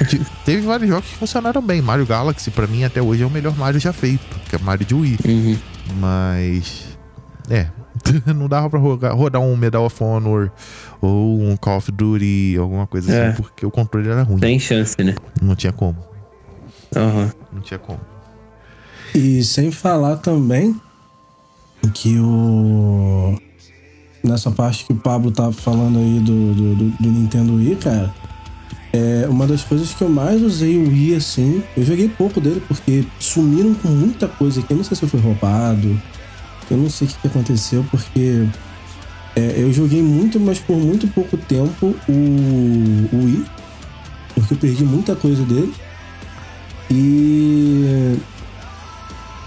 [0.08, 1.80] Te- Teve vários jogos que funcionaram bem.
[1.82, 4.86] Mario Galaxy, pra mim, até hoje é o melhor Mario já feito, que é Mario
[4.86, 5.18] de Wii.
[5.24, 5.58] Uhum.
[6.00, 6.84] Mas.
[7.50, 7.66] É.
[8.34, 10.50] Não dava pra rogar- rodar um Medal of Honor
[11.00, 13.28] ou um Call of Duty, alguma coisa É.
[13.28, 14.38] assim, porque o controle era ruim.
[14.38, 15.14] Tem chance, né?
[15.40, 15.96] Não tinha como.
[16.96, 17.32] Aham.
[17.52, 18.00] Não tinha como.
[19.14, 20.74] E sem falar também
[21.94, 23.38] que o.
[24.22, 28.12] Nessa parte que o Pablo tava falando aí do, do, do- do Nintendo Wii, cara.
[28.92, 31.62] É uma das coisas que eu mais usei o Wii assim.
[31.76, 34.72] Eu joguei pouco dele porque sumiram com muita coisa aqui.
[34.72, 36.00] Eu não sei se foi roubado.
[36.70, 38.46] Eu não sei o que que aconteceu, porque
[39.36, 43.44] é, eu joguei muito, mas por muito pouco tempo o, o Wii.
[44.34, 45.72] Porque eu perdi muita coisa dele.
[46.90, 48.16] E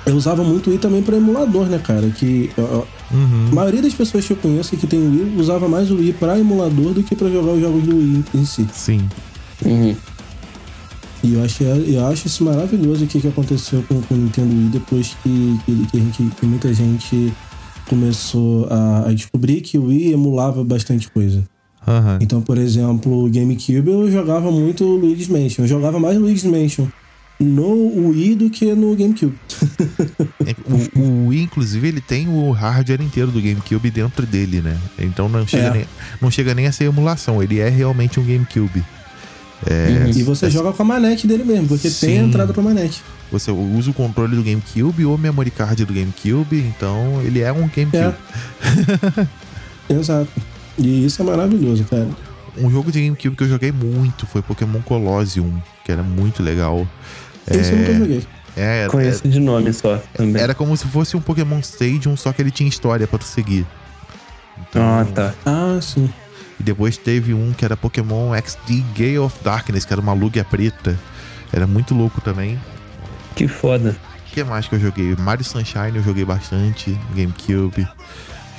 [0.06, 2.10] eu usava muito o Wii também para emulador, né, cara?
[2.10, 2.50] Que
[3.14, 3.50] Uhum.
[3.52, 6.14] a maioria das pessoas que eu conheço que tem o Wii usava mais o Wii
[6.14, 8.66] para emulador do que para jogar os jogos do Wii em si.
[8.74, 9.02] Sim.
[9.66, 9.96] Uhum.
[11.24, 14.54] E eu acho, eu acho isso maravilhoso o que, que aconteceu com, com o Nintendo
[14.56, 17.32] Wii depois que, que, que, a gente- que muita gente
[17.88, 21.44] começou a, a descobrir que o Wii emulava bastante coisa.
[21.88, 22.18] Aham.
[22.22, 25.64] Então, por exemplo, o GameCube eu jogava muito Luigi's Mansion.
[25.64, 26.88] Eu jogava mais Luigi's Mansion
[27.42, 29.36] no Wii do que no GameCube.
[30.46, 34.78] É, O, o Wii, inclusive, ele tem o hardware inteiro do GameCube dentro dele, né?
[35.00, 35.72] Então não chega, É.
[35.72, 35.86] nem,
[36.20, 37.42] não chega nem a ser emulação.
[37.44, 38.84] Ele é realmente um GameCube.
[39.66, 42.28] É, E você é- joga com a manete dele mesmo, porque tem a Sim.
[42.28, 43.04] entrada pra manete.
[43.32, 47.52] Você usa o controle do GameCube ou o memory card do GameCube, então ele é
[47.52, 47.98] um GameCube.
[47.98, 49.28] É.
[49.94, 50.30] Exato.
[50.80, 52.08] E isso é maravilhoso, cara.
[52.58, 56.88] Um jogo de GameCube que eu joguei muito foi Pokémon Colosseum, que era muito legal.
[57.50, 58.28] Esse eu nunca joguei.
[58.56, 60.42] É, era, Conheço de nome só também.
[60.42, 63.66] era como se fosse um Pokémon Stadium, só que ele tinha história pra tu seguir.
[64.70, 65.34] Então, Ah, tá.
[65.46, 66.10] Ah, sim.
[66.60, 70.44] E depois teve um que era Pokémon XD Gale of Darkness, que era uma Lugia
[70.44, 71.00] preta.
[71.52, 72.60] Era muito louco também.
[73.36, 73.96] Que foda.
[74.28, 75.16] O que mais que eu joguei?
[75.18, 77.88] Mario Sunshine eu joguei bastante, no GameCube.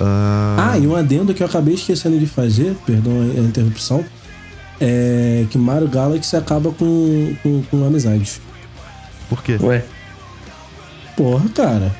[0.01, 4.03] Ah, Ah, e um adendo que eu acabei esquecendo de fazer, perdão a interrupção,
[4.81, 8.41] é que Mario Galaxy acaba com, com, com amizade.
[9.29, 9.57] Por quê?
[9.61, 9.83] Ué,
[11.15, 11.95] Porra, cara.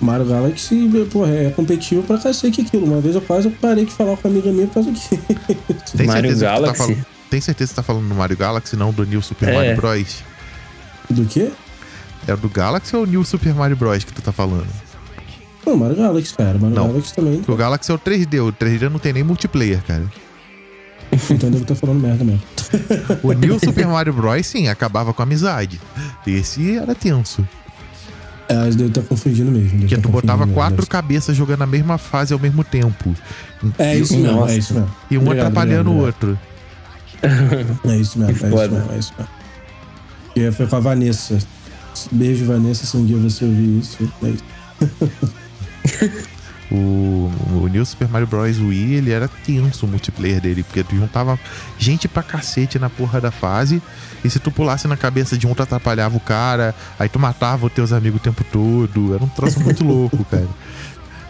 [0.00, 2.86] Mario Galaxy, porra, é competitivo pra cacete aquilo.
[2.86, 5.10] Uma vez eu quase parei de falar com uma amiga minha por causa disso.
[5.96, 6.98] Tem Mario que tá Galaxy?
[7.30, 9.54] tem certeza que você tá falando do Mario Galaxy, não do New Super É.
[9.54, 10.22] Mario Bros?
[11.10, 11.50] Do quê?
[12.26, 14.66] É do Galaxy ou New Super Mario Bros que tu tá falando?
[15.66, 16.58] Não, Mario Galaxy, cara.
[16.58, 16.88] Mario Não.
[16.88, 17.42] Galaxy também.
[17.46, 20.04] O Galaxy é o 3D, o 3D não tem nem multiplayer, cara.
[21.30, 22.42] Então deve estar falando merda mesmo.
[23.22, 25.80] O New Super Mario Bros, sim, acabava com a amizade.
[26.26, 27.46] Esse era tenso.
[28.48, 29.78] É, mas deve estar confundindo mesmo.
[29.80, 30.88] Porque tá tu botava quatro mesmo.
[30.90, 33.14] cabeças jogando a mesma fase ao mesmo tempo.
[33.78, 34.90] É E- isso mesmo, é isso mesmo.
[35.10, 36.38] E um Obrigado, atrapalhando obrigado, o outro.
[37.22, 39.28] É isso mesmo, Que é isso mesmo, é isso mesmo.
[40.36, 41.38] E foi com a Vanessa.
[42.12, 44.12] Beijo, Vanessa, se um dia você ouvir isso.
[44.22, 44.44] É isso.
[46.70, 47.30] O,
[47.62, 48.58] o New Super Mario Bros.
[48.58, 51.38] Wii, ele era tenso o multiplayer dele, porque tu juntava
[51.78, 53.80] gente pra cacete na porra da fase,
[54.22, 57.66] e se tu pulasse na cabeça de um, tu atrapalhava o cara, aí tu matava
[57.66, 59.14] os teus amigos o tempo todo.
[59.14, 60.48] Era um troço muito louco, cara.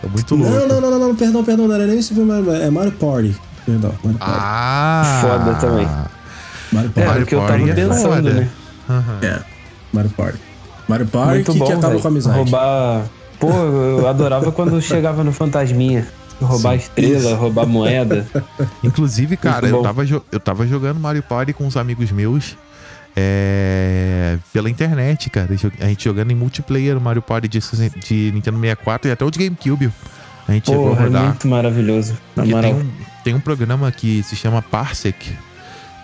[0.02, 0.52] É muito louco.
[0.52, 3.36] Não, não, não, não, não, perdão, perdão, não era nem Super Mario, é Mario Party.
[3.64, 4.34] Perdão, Mario Party.
[4.36, 5.20] Ah!
[5.22, 5.88] Foda também.
[6.72, 7.18] Mario Party.
[7.18, 8.48] É, o que eu tava é pensando, né?
[8.88, 9.18] Uhum.
[9.22, 9.40] É,
[9.92, 10.38] Mario Party.
[10.88, 12.00] Mario Party Muito que, bom, que acaba véio.
[12.00, 12.36] com a amizade.
[12.38, 13.04] Roubar...
[13.38, 16.06] Pô, eu adorava quando chegava no Fantasminha.
[16.40, 16.78] Roubar Sim.
[16.78, 18.26] estrela, roubar moeda.
[18.82, 22.56] Inclusive, cara, eu tava, eu tava jogando Mario Party com uns amigos meus
[23.16, 25.48] é, pela internet, cara.
[25.80, 29.30] A gente jogando em multiplayer o Mario Party de, de Nintendo 64 e até o
[29.30, 29.90] de GameCube.
[30.46, 31.22] A gente Porra, chegou a rodar.
[31.22, 32.18] É muito maravilhoso.
[32.36, 32.90] Tem um,
[33.24, 35.36] tem um programa que se chama Parsec,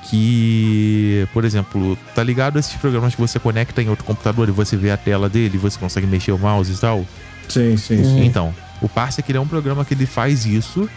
[0.04, 4.52] que, por exemplo, tá ligado a esses programas que você conecta em outro computador e
[4.52, 7.06] você vê a tela dele, você consegue mexer o mouse e tal?
[7.48, 8.24] Sim, sim, sim.
[8.24, 10.88] Então, o Parsec é um programa que ele faz isso,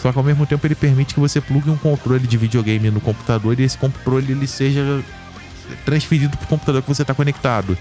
[0.00, 3.00] só que ao mesmo tempo ele permite que você plugue um controle de videogame no
[3.00, 5.02] computador e esse controle ele seja
[5.84, 7.76] transferido pro computador que você está conectado.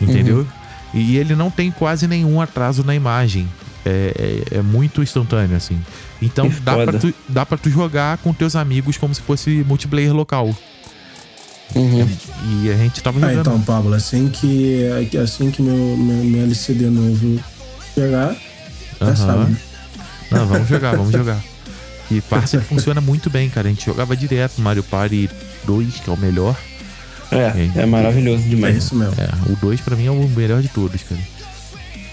[0.00, 0.38] Entendeu?
[0.38, 0.46] Uhum.
[0.94, 3.48] E ele não tem quase nenhum atraso na imagem.
[3.84, 5.80] É, é, é muito instantâneo, assim.
[6.20, 10.14] Então dá pra, tu, dá pra tu jogar com teus amigos como se fosse multiplayer
[10.14, 10.54] local.
[11.74, 12.08] Uhum.
[12.62, 13.36] E a gente tava jogando.
[13.36, 14.84] Ah, então, Pablo, assim que,
[15.22, 17.42] assim que meu, meu, meu LCD novo
[17.94, 18.36] chegar,
[19.00, 19.16] uhum.
[19.16, 19.56] sabe.
[20.30, 21.40] Não, vamos jogar, vamos jogar.
[22.10, 23.68] E Parser funciona muito bem, cara.
[23.68, 25.28] A gente jogava direto Mario Party
[25.64, 26.56] 2, que é o melhor.
[27.30, 27.36] É,
[27.76, 28.74] é, é maravilhoso demais.
[28.74, 29.14] É isso mesmo.
[29.18, 31.20] É, o 2 pra mim é o melhor de todos, cara.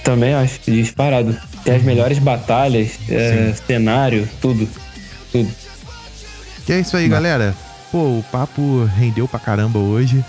[0.04, 1.36] Também acho, disparado.
[1.66, 4.70] Tem as melhores batalhas, é, cenário, tudo.
[5.32, 5.52] Tudo.
[6.68, 7.56] E é isso aí, galera.
[7.92, 10.24] Pô, o papo rendeu pra caramba hoje.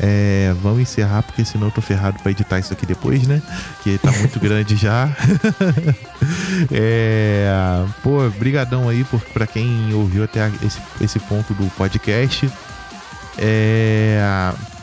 [0.00, 3.40] É, vamos encerrar, porque senão eu tô ferrado pra editar isso aqui depois, né?
[3.84, 5.08] Que tá muito grande já.
[6.72, 12.50] é, pô, brigadão aí por, pra quem ouviu até esse, esse ponto do podcast.
[13.38, 14.20] É,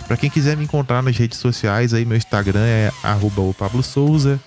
[0.07, 4.39] para quem quiser me encontrar nas redes sociais, aí meu Instagram é @o_pablo_souza.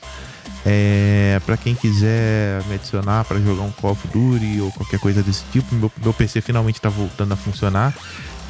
[0.66, 5.22] É, para quem quiser me adicionar para jogar um Call of Duty ou qualquer coisa
[5.22, 7.94] desse tipo, meu, meu PC finalmente está voltando a funcionar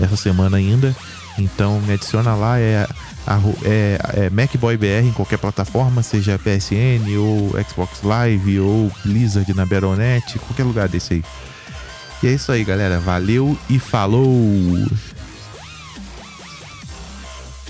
[0.01, 0.95] essa semana ainda.
[1.39, 2.87] Então me adiciona lá, é,
[3.65, 10.39] é, é MacBoyBR em qualquer plataforma, seja PSN ou Xbox Live ou Blizzard na Battle.net,
[10.39, 11.25] qualquer lugar desse aí.
[12.23, 13.01] E é isso aí, galera.
[13.01, 14.31] Valeu e falou!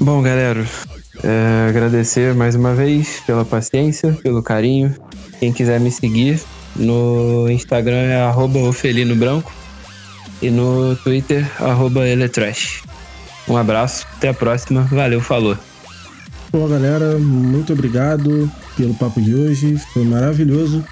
[0.01, 0.67] Bom, galera,
[1.23, 4.95] é, agradecer mais uma vez pela paciência, pelo carinho.
[5.39, 6.41] Quem quiser me seguir
[6.75, 8.23] no Instagram é
[8.69, 9.53] ofelinobranco
[10.43, 11.47] e no Twitter
[12.07, 12.83] eletrash.
[13.49, 15.57] Um abraço, até a próxima, valeu, falou.
[16.51, 20.85] Bom, galera, muito obrigado pelo papo de hoje, foi maravilhoso.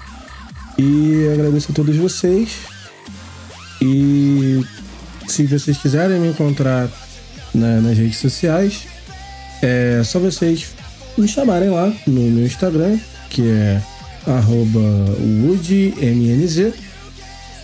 [0.77, 2.57] E agradeço a todos vocês.
[3.81, 4.61] E
[5.27, 6.89] se vocês quiserem me encontrar
[7.53, 8.87] na, nas redes sociais,
[9.63, 10.67] é só vocês
[11.17, 12.99] me chamarem lá no meu Instagram,
[13.29, 13.81] que é
[15.47, 16.73] woodmnz,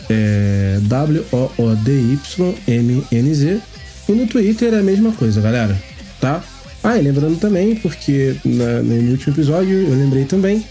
[0.10, 1.62] é W-O-O-D-Y-M-N-Z.
[4.08, 5.78] E no Twitter é a mesma coisa, galera,
[6.22, 6.42] tá?
[6.82, 10.66] Ah, e lembrando também, porque na, no último episódio eu lembrei também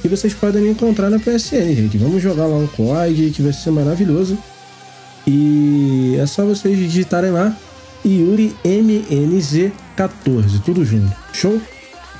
[0.00, 1.98] que vocês podem me encontrar na PSN, gente.
[1.98, 4.38] Vamos jogar lá um COD que vai ser maravilhoso.
[5.26, 7.54] E é só vocês digitarem lá
[8.06, 8.54] Yuri
[9.98, 11.12] MNZ14, tudo junto.
[11.32, 11.60] Show?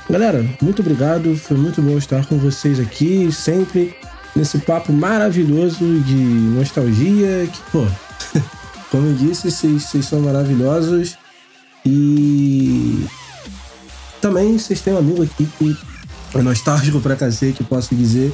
[0.09, 1.35] Galera, muito obrigado.
[1.35, 3.95] Foi muito bom estar com vocês aqui, sempre
[4.35, 7.47] nesse papo maravilhoso de nostalgia.
[7.47, 7.87] Que, pô,
[8.91, 11.17] como eu disse, vocês, vocês são maravilhosos.
[11.85, 13.05] E
[14.19, 15.77] também vocês têm um amigo aqui que
[16.35, 18.33] é nostálgico pra cacete, posso dizer.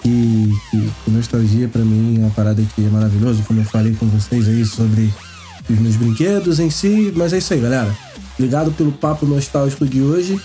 [0.00, 3.94] Que, que, que nostalgia para mim é uma parada que é maravilhosa, como eu falei
[3.94, 5.12] com vocês aí sobre
[5.68, 7.12] os meus brinquedos em si.
[7.16, 8.08] Mas é isso aí, galera.
[8.38, 10.40] Obrigado pelo papo nostálgico de hoje.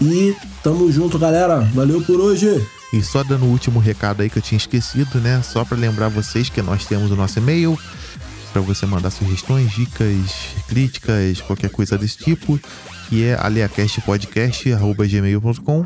[0.00, 1.60] E tamo junto, galera.
[1.72, 2.66] Valeu por hoje.
[2.92, 5.40] E só dando o último recado aí que eu tinha esquecido, né?
[5.42, 7.78] Só para lembrar vocês que nós temos o nosso e-mail
[8.52, 10.32] para você mandar sugestões, dicas,
[10.68, 12.60] críticas, qualquer coisa desse tipo,
[13.08, 15.84] que é aleacastpodcast@gmail.com.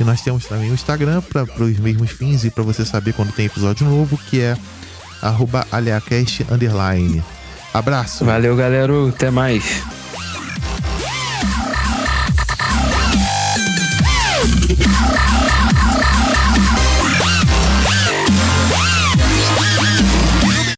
[0.00, 3.32] E nós temos também o Instagram para os mesmos fins e para você saber quando
[3.32, 4.56] tem episódio novo, que é
[5.70, 6.46] @aleacast_.
[7.74, 8.24] Abraço.
[8.24, 9.08] Valeu, galera.
[9.08, 9.97] Até mais.